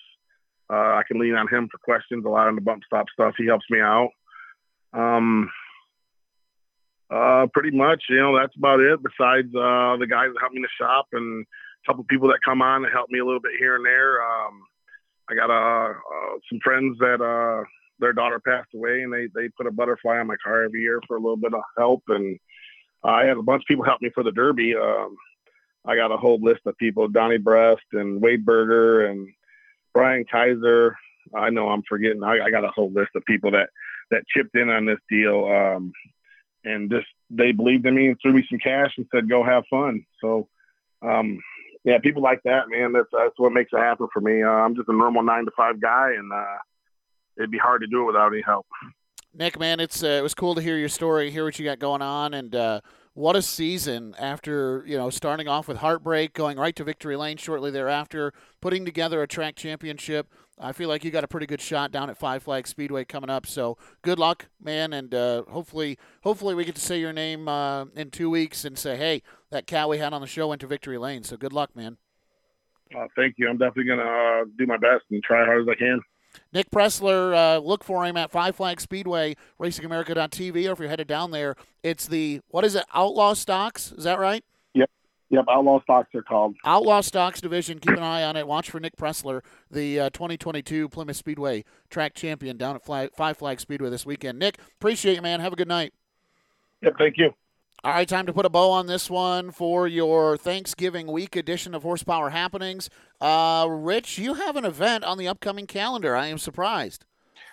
Uh, 0.71 0.97
I 0.97 1.03
can 1.07 1.19
lean 1.19 1.35
on 1.35 1.49
him 1.49 1.69
for 1.71 1.79
questions 1.79 2.25
a 2.25 2.29
lot 2.29 2.49
on 2.49 2.55
the 2.55 2.63
bump 2.63 2.83
stop 2.87 3.07
stuff. 3.13 3.35
He 3.37 3.47
helps 3.47 3.67
me 3.71 3.81
out. 3.81 4.11
Um, 4.95 5.51
uh, 7.11 7.47
pretty 7.53 7.77
much, 7.77 8.05
you 8.09 8.17
know, 8.17 8.39
that's 8.39 8.57
about 8.57 8.81
it. 8.81 8.99
Besides 9.03 9.49
uh, 9.55 9.97
the 9.99 10.07
guys 10.09 10.29
that 10.33 10.41
help 10.41 10.53
me 10.53 10.59
in 10.59 10.63
the 10.63 10.69
shop 10.79 11.07
and 11.13 11.45
couple 11.87 12.05
people 12.05 12.29
that 12.29 12.41
come 12.45 12.63
on 12.63 12.85
and 12.85 12.93
help 12.93 13.11
me 13.11 13.19
a 13.19 13.25
little 13.25 13.41
bit 13.41 13.53
here 13.59 13.77
and 13.77 13.85
there. 13.85 14.23
Um, 14.23 14.63
I 15.31 15.35
got 15.35 15.51
uh, 15.51 15.91
uh, 15.91 16.39
some 16.49 16.61
friends 16.63 16.99
that 16.99 17.21
uh, 17.21 17.65
their 17.99 18.13
daughter 18.13 18.41
passed 18.41 18.71
away, 18.75 19.03
and 19.03 19.13
they 19.13 19.29
they 19.35 19.49
put 19.51 19.67
a 19.67 19.73
butterfly 19.73 20.19
on 20.19 20.27
my 20.27 20.37
car 20.43 20.65
every 20.65 20.81
year 20.81 21.01
for 21.07 21.17
a 21.17 21.21
little 21.21 21.37
bit 21.37 21.55
of 21.55 21.63
help. 21.79 22.03
And 22.09 22.39
I 23.03 23.25
had 23.25 23.37
a 23.37 23.43
bunch 23.43 23.63
of 23.63 23.67
people 23.67 23.85
help 23.85 24.03
me 24.03 24.11
for 24.15 24.23
the 24.23 24.33
Derby. 24.33 24.75
Um, 24.75 25.17
I 25.87 25.97
got 25.97 26.13
a 26.13 26.17
whole 26.17 26.41
list 26.41 26.61
of 26.67 26.77
people: 26.77 27.09
Donnie 27.09 27.39
Breast 27.39 27.85
and 27.93 28.21
Wade 28.21 28.45
Berger 28.45 29.07
and 29.07 29.29
Brian 29.93 30.25
Kaiser. 30.31 30.97
I 31.35 31.51
know 31.51 31.69
I'm 31.69 31.83
forgetting. 31.89 32.23
I, 32.23 32.41
I 32.41 32.51
got 32.51 32.65
a 32.65 32.71
whole 32.71 32.93
list 32.93 33.11
of 33.15 33.25
people 33.25 33.53
that 33.53 33.71
that 34.11 34.27
chipped 34.29 34.57
in 34.57 34.69
on 34.69 34.85
this 34.85 35.01
deal. 35.09 35.47
Um, 35.47 35.93
and 36.65 36.91
just 36.91 37.07
they 37.31 37.53
believed 37.53 37.87
in 37.87 37.95
me 37.95 38.09
and 38.09 38.17
threw 38.21 38.33
me 38.33 38.47
some 38.49 38.59
cash 38.59 38.93
and 38.97 39.07
said, 39.13 39.29
"Go 39.29 39.43
have 39.43 39.65
fun." 39.69 40.05
So, 40.21 40.49
um, 41.03 41.41
yeah, 41.85 41.99
people 41.99 42.23
like 42.23 42.43
that, 42.45 42.69
man. 42.69 42.93
That's 42.93 43.09
that's 43.13 43.35
what 43.37 43.53
makes 43.53 43.71
it 43.73 43.79
happen 43.79 44.09
for 44.13 44.21
me. 44.21 44.43
Uh, 44.43 44.49
I'm 44.49 44.75
just 44.75 44.89
a 44.89 44.97
normal 44.97 45.23
nine 45.23 45.45
to 45.45 45.51
five 45.57 45.81
guy, 45.81 46.13
and 46.17 46.33
uh, 46.33 46.57
it'd 47.37 47.51
be 47.51 47.59
hard 47.59 47.83
to 47.83 47.87
do 47.87 48.03
it 48.03 48.07
without 48.07 48.33
any 48.33 48.43
help. 48.43 48.67
Nick, 49.35 49.59
man, 49.59 49.81
it's 49.81 50.03
uh, 50.03 50.07
it 50.07 50.23
was 50.23 50.35
cool 50.35 50.55
to 50.55 50.63
hear 50.63 50.79
your 50.79 50.89
story, 50.89 51.31
hear 51.31 51.45
what 51.45 51.59
you 51.59 51.65
got 51.65 51.79
going 51.79 52.03
on, 52.03 52.33
and 52.33 52.55
uh, 52.55 52.81
what 53.13 53.37
a 53.37 53.43
season 53.43 54.15
after 54.19 54.83
you 54.87 54.97
know 54.97 55.11
starting 55.11 55.47
off 55.47 55.69
with 55.69 55.79
heartbreak, 55.79 56.33
going 56.33 56.59
right 56.59 56.75
to 56.77 56.85
victory 56.85 57.17
lane 57.17 57.37
shortly 57.37 57.71
thereafter, 57.71 58.33
putting 58.61 58.85
together 58.85 59.23
a 59.23 59.29
track 59.29 59.55
championship. 59.55 60.29
I 60.59 60.73
feel 60.73 60.89
like 60.89 61.05
you 61.05 61.11
got 61.11 61.25
a 61.25 61.29
pretty 61.29 61.47
good 61.47 61.61
shot 61.61 61.91
down 61.91 62.11
at 62.11 62.17
Five 62.17 62.43
Flag 62.43 62.67
Speedway 62.67 63.05
coming 63.05 63.31
up. 63.31 63.47
So 63.47 63.77
good 64.03 64.19
luck, 64.19 64.47
man, 64.63 64.93
and 64.93 65.13
uh, 65.15 65.43
hopefully, 65.49 65.99
hopefully 66.23 66.55
we 66.55 66.65
get 66.65 66.77
to 66.77 66.81
say 66.81 67.01
your 67.01 67.13
name 67.13 67.49
uh, 67.49 67.87
in 67.97 68.11
two 68.11 68.31
weeks 68.31 68.65
and 68.65 68.79
say, 68.79 68.97
hey, 68.97 69.23
that 69.51 69.67
cat 69.67 69.89
we 69.89 69.99
had 69.99 70.13
on 70.13 70.21
the 70.21 70.27
show 70.27 70.49
went 70.49 70.61
to 70.61 70.67
victory 70.67 70.99
lane. 70.99 71.25
So 71.25 71.37
good 71.37 71.53
luck, 71.53 71.75
man. 71.75 71.97
Uh, 72.97 73.07
thank 73.17 73.35
you. 73.39 73.49
I'm 73.49 73.59
definitely 73.59 73.85
gonna 73.85 74.03
uh, 74.03 74.45
do 74.57 74.67
my 74.67 74.77
best 74.77 75.05
and 75.11 75.23
try 75.23 75.43
as 75.43 75.47
hard 75.47 75.63
as 75.63 75.69
I 75.69 75.75
can. 75.75 76.01
Nick 76.53 76.71
Pressler, 76.71 77.35
uh, 77.35 77.59
look 77.59 77.85
for 77.85 78.05
him 78.05 78.17
at 78.17 78.31
Five 78.31 78.57
Flag 78.57 78.81
Speedway, 78.81 79.37
RacingAmerica.tv, 79.61 80.69
or 80.69 80.73
if 80.73 80.79
you're 80.79 80.89
headed 80.89 81.09
down 81.09 81.31
there, 81.31 81.57
it's 81.83 82.07
the 82.07 82.41
what 82.49 82.65
is 82.65 82.75
it, 82.75 82.85
Outlaw 82.95 83.35
Stocks? 83.35 83.93
Is 83.93 84.05
that 84.05 84.19
right? 84.19 84.45
Yep, 85.31 85.45
yep. 85.47 85.57
Outlaw 85.57 85.83
Stocks 85.83 86.15
are 86.15 86.23
called. 86.23 86.57
Outlaw 86.65 87.01
Stocks 87.01 87.41
division. 87.41 87.79
Keep 87.79 87.97
an 87.97 88.03
eye 88.03 88.23
on 88.23 88.37
it. 88.37 88.47
Watch 88.47 88.71
for 88.71 88.81
Nick 88.81 88.97
Pressler, 88.97 89.43
the 89.71 90.01
uh, 90.01 90.11
2022 90.11 90.89
Plymouth 90.89 91.17
Speedway 91.17 91.65
track 91.91 92.15
champion 92.15 92.57
down 92.57 92.77
at 92.77 92.85
Flag, 92.85 93.11
Five 93.15 93.37
Flag 93.37 93.61
Speedway 93.61 93.91
this 93.91 94.07
weekend. 94.07 94.39
Nick, 94.39 94.59
appreciate 94.81 95.17
you, 95.17 95.23
man. 95.23 95.41
Have 95.41 95.53
a 95.53 95.57
good 95.57 95.69
night. 95.69 95.93
Yep, 96.83 96.95
thank 96.99 97.17
you. 97.17 97.35
All 97.85 97.93
right, 97.93 98.09
time 98.09 98.25
to 98.25 98.33
put 98.33 98.47
a 98.47 98.51
bow 98.51 98.71
on 98.71 98.87
this 98.87 99.11
one 99.11 99.51
for 99.51 99.87
your 99.87 100.39
Thanksgiving 100.39 101.07
week 101.07 101.37
edition 101.37 101.75
of 101.75 101.83
Horsepower 101.83 102.31
Happenings. 102.31 102.89
Uh, 103.21 103.67
Rich, 103.69 104.19
you 104.19 104.35
have 104.35 104.57
an 104.57 104.65
event 104.65 105.05
on 105.05 105.19
the 105.19 105.29
upcoming 105.29 105.67
calendar. 105.67 106.17
I 106.17 106.29
am 106.29 106.39
surprised. 106.39 107.05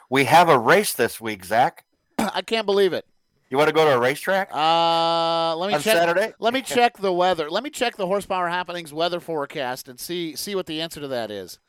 We 0.10 0.24
have 0.26 0.48
a 0.48 0.58
race 0.58 0.94
this 0.94 1.20
week, 1.20 1.44
Zach. 1.44 1.84
I 2.18 2.42
can't 2.44 2.66
believe 2.66 2.94
it. 2.94 3.06
You 3.52 3.58
want 3.58 3.68
to 3.68 3.74
go 3.74 3.84
to 3.84 3.92
a 3.92 4.00
racetrack? 4.00 4.50
Uh, 4.54 5.54
let 5.58 5.68
me 5.68 5.74
on 5.74 5.82
check. 5.82 5.98
Saturday. 5.98 6.34
Let 6.40 6.54
me 6.54 6.62
check 6.62 6.98
the 6.98 7.12
weather. 7.12 7.50
Let 7.50 7.64
me 7.64 7.70
check 7.70 7.98
the 7.98 8.08
Horsepower 8.08 8.48
Happenings 8.48 8.94
weather 8.94 9.20
forecast 9.20 9.90
and 9.90 10.00
see 10.00 10.38
see 10.38 10.56
what 10.56 10.68
the 10.68 10.80
answer 10.80 11.02
to 11.02 11.10
that 11.10 11.30
is. 11.30 11.60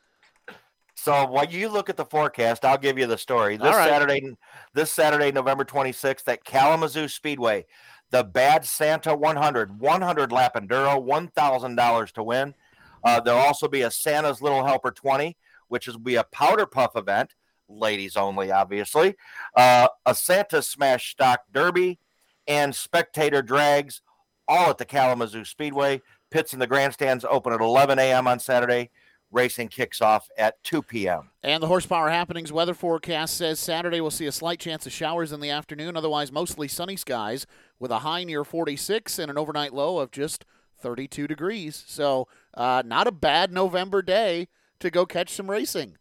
So 0.94 1.26
while 1.26 1.44
you 1.44 1.68
look 1.68 1.90
at 1.90 1.96
the 1.96 2.04
forecast, 2.04 2.64
I'll 2.64 2.78
give 2.78 2.96
you 2.96 3.08
the 3.08 3.18
story. 3.18 3.56
This 3.56 3.74
right. 3.74 3.88
Saturday, 3.88 4.36
this 4.72 4.92
Saturday, 4.92 5.32
November 5.32 5.64
26th 5.64 6.28
at 6.28 6.44
Kalamazoo 6.44 7.08
Speedway, 7.08 7.66
the 8.10 8.22
Bad 8.22 8.64
Santa 8.64 9.12
100, 9.16 9.80
100 9.80 10.30
lap 10.30 10.54
enduro, 10.54 11.04
$1,000 11.04 12.12
to 12.12 12.22
win. 12.22 12.54
Uh, 13.02 13.18
there'll 13.18 13.40
also 13.40 13.66
be 13.66 13.82
a 13.82 13.90
Santa's 13.90 14.40
Little 14.40 14.64
Helper 14.64 14.92
20, 14.92 15.36
which 15.66 15.88
will 15.88 15.98
be 15.98 16.14
a 16.14 16.24
powder 16.24 16.66
puff 16.66 16.94
event, 16.94 17.34
ladies 17.72 18.16
only, 18.16 18.50
obviously. 18.50 19.16
Uh, 19.56 19.88
a 20.06 20.14
Santa 20.14 20.62
Smash 20.62 21.10
Stock 21.12 21.40
Derby 21.52 21.98
and 22.46 22.74
spectator 22.74 23.42
drags, 23.42 24.02
all 24.48 24.70
at 24.70 24.78
the 24.78 24.84
Kalamazoo 24.84 25.44
Speedway. 25.44 26.02
Pits 26.30 26.52
in 26.52 26.58
the 26.58 26.66
grandstands 26.66 27.24
open 27.28 27.52
at 27.52 27.60
11 27.60 27.98
a.m. 27.98 28.26
on 28.26 28.38
Saturday. 28.38 28.90
Racing 29.30 29.68
kicks 29.68 30.02
off 30.02 30.28
at 30.36 30.62
2 30.62 30.82
p.m. 30.82 31.30
And 31.42 31.62
the 31.62 31.66
Horsepower 31.66 32.10
Happenings 32.10 32.52
weather 32.52 32.74
forecast 32.74 33.34
says 33.34 33.58
Saturday 33.58 33.98
we'll 34.00 34.10
see 34.10 34.26
a 34.26 34.32
slight 34.32 34.60
chance 34.60 34.84
of 34.84 34.92
showers 34.92 35.32
in 35.32 35.40
the 35.40 35.48
afternoon, 35.48 35.96
otherwise 35.96 36.30
mostly 36.30 36.68
sunny 36.68 36.96
skies 36.96 37.46
with 37.78 37.90
a 37.90 38.00
high 38.00 38.24
near 38.24 38.44
46 38.44 39.18
and 39.18 39.30
an 39.30 39.38
overnight 39.38 39.72
low 39.72 39.98
of 40.00 40.10
just 40.10 40.44
32 40.80 41.26
degrees. 41.26 41.82
So, 41.86 42.28
uh, 42.52 42.82
not 42.84 43.06
a 43.06 43.12
bad 43.12 43.52
November 43.52 44.02
day 44.02 44.48
to 44.80 44.90
go 44.90 45.06
catch 45.06 45.32
some 45.32 45.50
racing. 45.50 45.96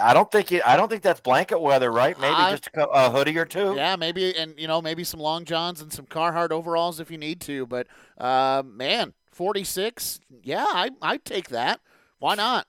I 0.00 0.12
don't 0.14 0.30
think 0.30 0.52
it, 0.52 0.62
I 0.66 0.76
don't 0.76 0.88
think 0.88 1.02
that's 1.02 1.20
blanket 1.20 1.60
weather, 1.60 1.90
right? 1.90 2.18
Maybe 2.20 2.34
I- 2.34 2.50
just 2.52 2.68
a, 2.74 2.86
a 2.88 3.10
hoodie 3.10 3.36
or 3.38 3.44
two. 3.44 3.74
Yeah, 3.76 3.96
maybe, 3.96 4.36
and 4.36 4.54
you 4.58 4.68
know, 4.68 4.80
maybe 4.82 5.04
some 5.04 5.20
long 5.20 5.44
johns 5.44 5.80
and 5.80 5.92
some 5.92 6.06
Carhartt 6.06 6.50
overalls 6.50 7.00
if 7.00 7.10
you 7.10 7.18
need 7.18 7.40
to. 7.42 7.66
But 7.66 7.86
uh, 8.18 8.62
man, 8.66 9.14
46, 9.32 10.20
yeah, 10.42 10.64
I 10.68 10.90
I'd 11.02 11.24
take 11.24 11.48
that. 11.50 11.80
Why 12.18 12.34
not? 12.34 12.66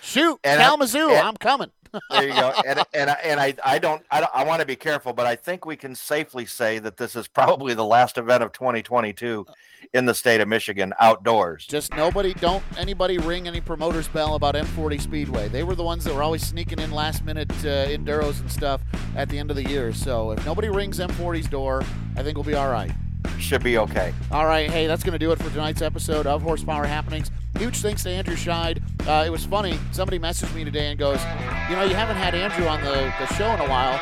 Shoot, 0.00 0.38
And 0.44 0.60
I- 0.60 0.64
Kalamazoo, 0.64 1.08
and- 1.10 1.18
I'm 1.26 1.36
coming. 1.36 1.70
There 2.10 2.28
you 2.28 2.34
go. 2.34 2.52
And 2.66 2.82
and 2.94 3.10
I, 3.10 3.14
and 3.24 3.40
I 3.40 3.54
I 3.64 3.78
don't 3.78 4.02
I, 4.10 4.20
don't, 4.20 4.30
I 4.34 4.44
want 4.44 4.60
to 4.60 4.66
be 4.66 4.76
careful, 4.76 5.12
but 5.12 5.26
I 5.26 5.36
think 5.36 5.64
we 5.64 5.76
can 5.76 5.94
safely 5.94 6.46
say 6.46 6.78
that 6.78 6.96
this 6.96 7.16
is 7.16 7.28
probably 7.28 7.74
the 7.74 7.84
last 7.84 8.18
event 8.18 8.42
of 8.42 8.52
2022 8.52 9.46
in 9.94 10.04
the 10.06 10.14
state 10.14 10.40
of 10.40 10.48
Michigan 10.48 10.92
outdoors. 11.00 11.66
Just 11.66 11.94
nobody, 11.94 12.34
don't 12.34 12.62
anybody 12.76 13.18
ring 13.18 13.46
any 13.46 13.60
promoter's 13.60 14.08
bell 14.08 14.34
about 14.34 14.54
M40 14.54 15.00
Speedway. 15.00 15.48
They 15.48 15.62
were 15.62 15.74
the 15.74 15.84
ones 15.84 16.04
that 16.04 16.14
were 16.14 16.22
always 16.22 16.44
sneaking 16.46 16.80
in 16.80 16.90
last 16.90 17.24
minute 17.24 17.50
uh, 17.50 17.86
enduros 17.86 18.40
and 18.40 18.50
stuff 18.50 18.82
at 19.16 19.28
the 19.28 19.38
end 19.38 19.50
of 19.50 19.56
the 19.56 19.64
year. 19.64 19.92
So 19.92 20.32
if 20.32 20.44
nobody 20.44 20.68
rings 20.68 20.98
M40's 20.98 21.48
door, 21.48 21.84
I 22.16 22.22
think 22.22 22.36
we'll 22.36 22.44
be 22.44 22.54
all 22.54 22.70
right. 22.70 22.92
Should 23.38 23.62
be 23.62 23.78
okay. 23.78 24.12
All 24.30 24.46
right, 24.46 24.70
hey, 24.70 24.86
that's 24.86 25.02
going 25.02 25.12
to 25.12 25.18
do 25.18 25.32
it 25.32 25.38
for 25.38 25.50
tonight's 25.50 25.82
episode 25.82 26.26
of 26.26 26.42
Horsepower 26.42 26.84
Happenings. 26.84 27.30
Huge 27.58 27.76
thanks 27.78 28.02
to 28.04 28.10
Andrew 28.10 28.36
Scheid. 28.36 28.80
Uh, 29.06 29.24
it 29.26 29.30
was 29.30 29.44
funny. 29.44 29.78
Somebody 29.92 30.18
messaged 30.18 30.54
me 30.54 30.64
today 30.64 30.88
and 30.90 30.98
goes, 30.98 31.20
You 31.68 31.76
know, 31.76 31.84
you 31.84 31.94
haven't 31.94 32.16
had 32.16 32.34
Andrew 32.34 32.66
on 32.66 32.80
the, 32.82 33.12
the 33.18 33.26
show 33.34 33.50
in 33.52 33.60
a 33.60 33.68
while. 33.68 33.98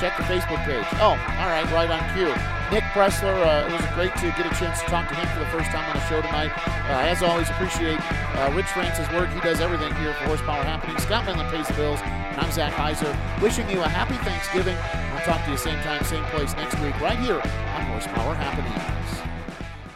Check 0.00 0.16
the 0.16 0.24
Facebook 0.24 0.64
page. 0.64 0.84
Oh, 1.00 1.14
all 1.14 1.48
right, 1.48 1.64
right 1.72 1.90
on 1.90 2.02
cue. 2.14 2.34
Nick 2.72 2.84
Pressler, 2.94 3.34
uh, 3.46 3.68
it 3.68 3.72
was 3.72 3.86
great 3.94 4.14
to 4.16 4.26
get 4.36 4.50
a 4.50 4.54
chance 4.58 4.80
to 4.80 4.86
talk 4.86 5.08
to 5.08 5.14
him 5.14 5.26
for 5.28 5.38
the 5.38 5.46
first 5.46 5.70
time 5.70 5.84
on 5.88 5.94
the 5.94 6.06
show 6.08 6.20
tonight. 6.20 6.50
Uh, 6.88 7.06
as 7.06 7.22
always, 7.22 7.48
appreciate 7.50 8.00
uh, 8.36 8.52
Rich 8.54 8.66
Francis' 8.66 9.10
work. 9.12 9.30
He 9.30 9.40
does 9.40 9.60
everything 9.60 9.94
here 9.96 10.12
for 10.14 10.24
Horsepower 10.24 10.64
Happenings. 10.64 11.02
Scott 11.02 11.24
Menlin 11.24 11.48
pays 11.50 11.68
the 11.68 11.74
bills, 11.74 12.00
and 12.02 12.40
I'm 12.40 12.50
Zach 12.50 12.72
Heiser. 12.72 13.14
Wishing 13.40 13.68
you 13.70 13.82
a 13.82 13.88
happy 13.88 14.16
Thanksgiving. 14.24 14.76
We'll 15.12 15.22
talk 15.22 15.44
to 15.44 15.50
you 15.52 15.56
same 15.56 15.80
time, 15.82 16.02
same 16.04 16.24
place 16.24 16.54
next 16.56 16.78
week, 16.80 16.98
right 17.00 17.18
here 17.18 17.38
on 17.38 17.82
Horsepower 17.86 18.34
Happenings. 18.34 19.13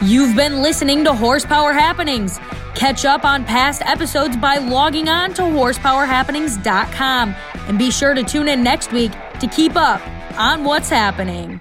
You've 0.01 0.37
been 0.37 0.63
listening 0.63 1.03
to 1.05 1.13
Horsepower 1.13 1.73
Happenings. 1.73 2.39
Catch 2.77 3.05
up 3.05 3.25
on 3.25 3.45
past 3.45 3.83
episodes 3.85 4.37
by 4.37 4.59
logging 4.59 5.09
on 5.09 5.35
to 5.35 5.43
horsepowerhappenings.com 5.43 7.35
and 7.67 7.79
be 7.79 7.91
sure 7.91 8.15
to 8.15 8.23
tune 8.23 8.47
in 8.47 8.63
next 8.63 8.93
week 8.93 9.11
to 9.41 9.49
keep 9.49 9.75
up 9.75 10.01
on 10.39 10.63
what's 10.63 10.89
happening. 10.89 11.61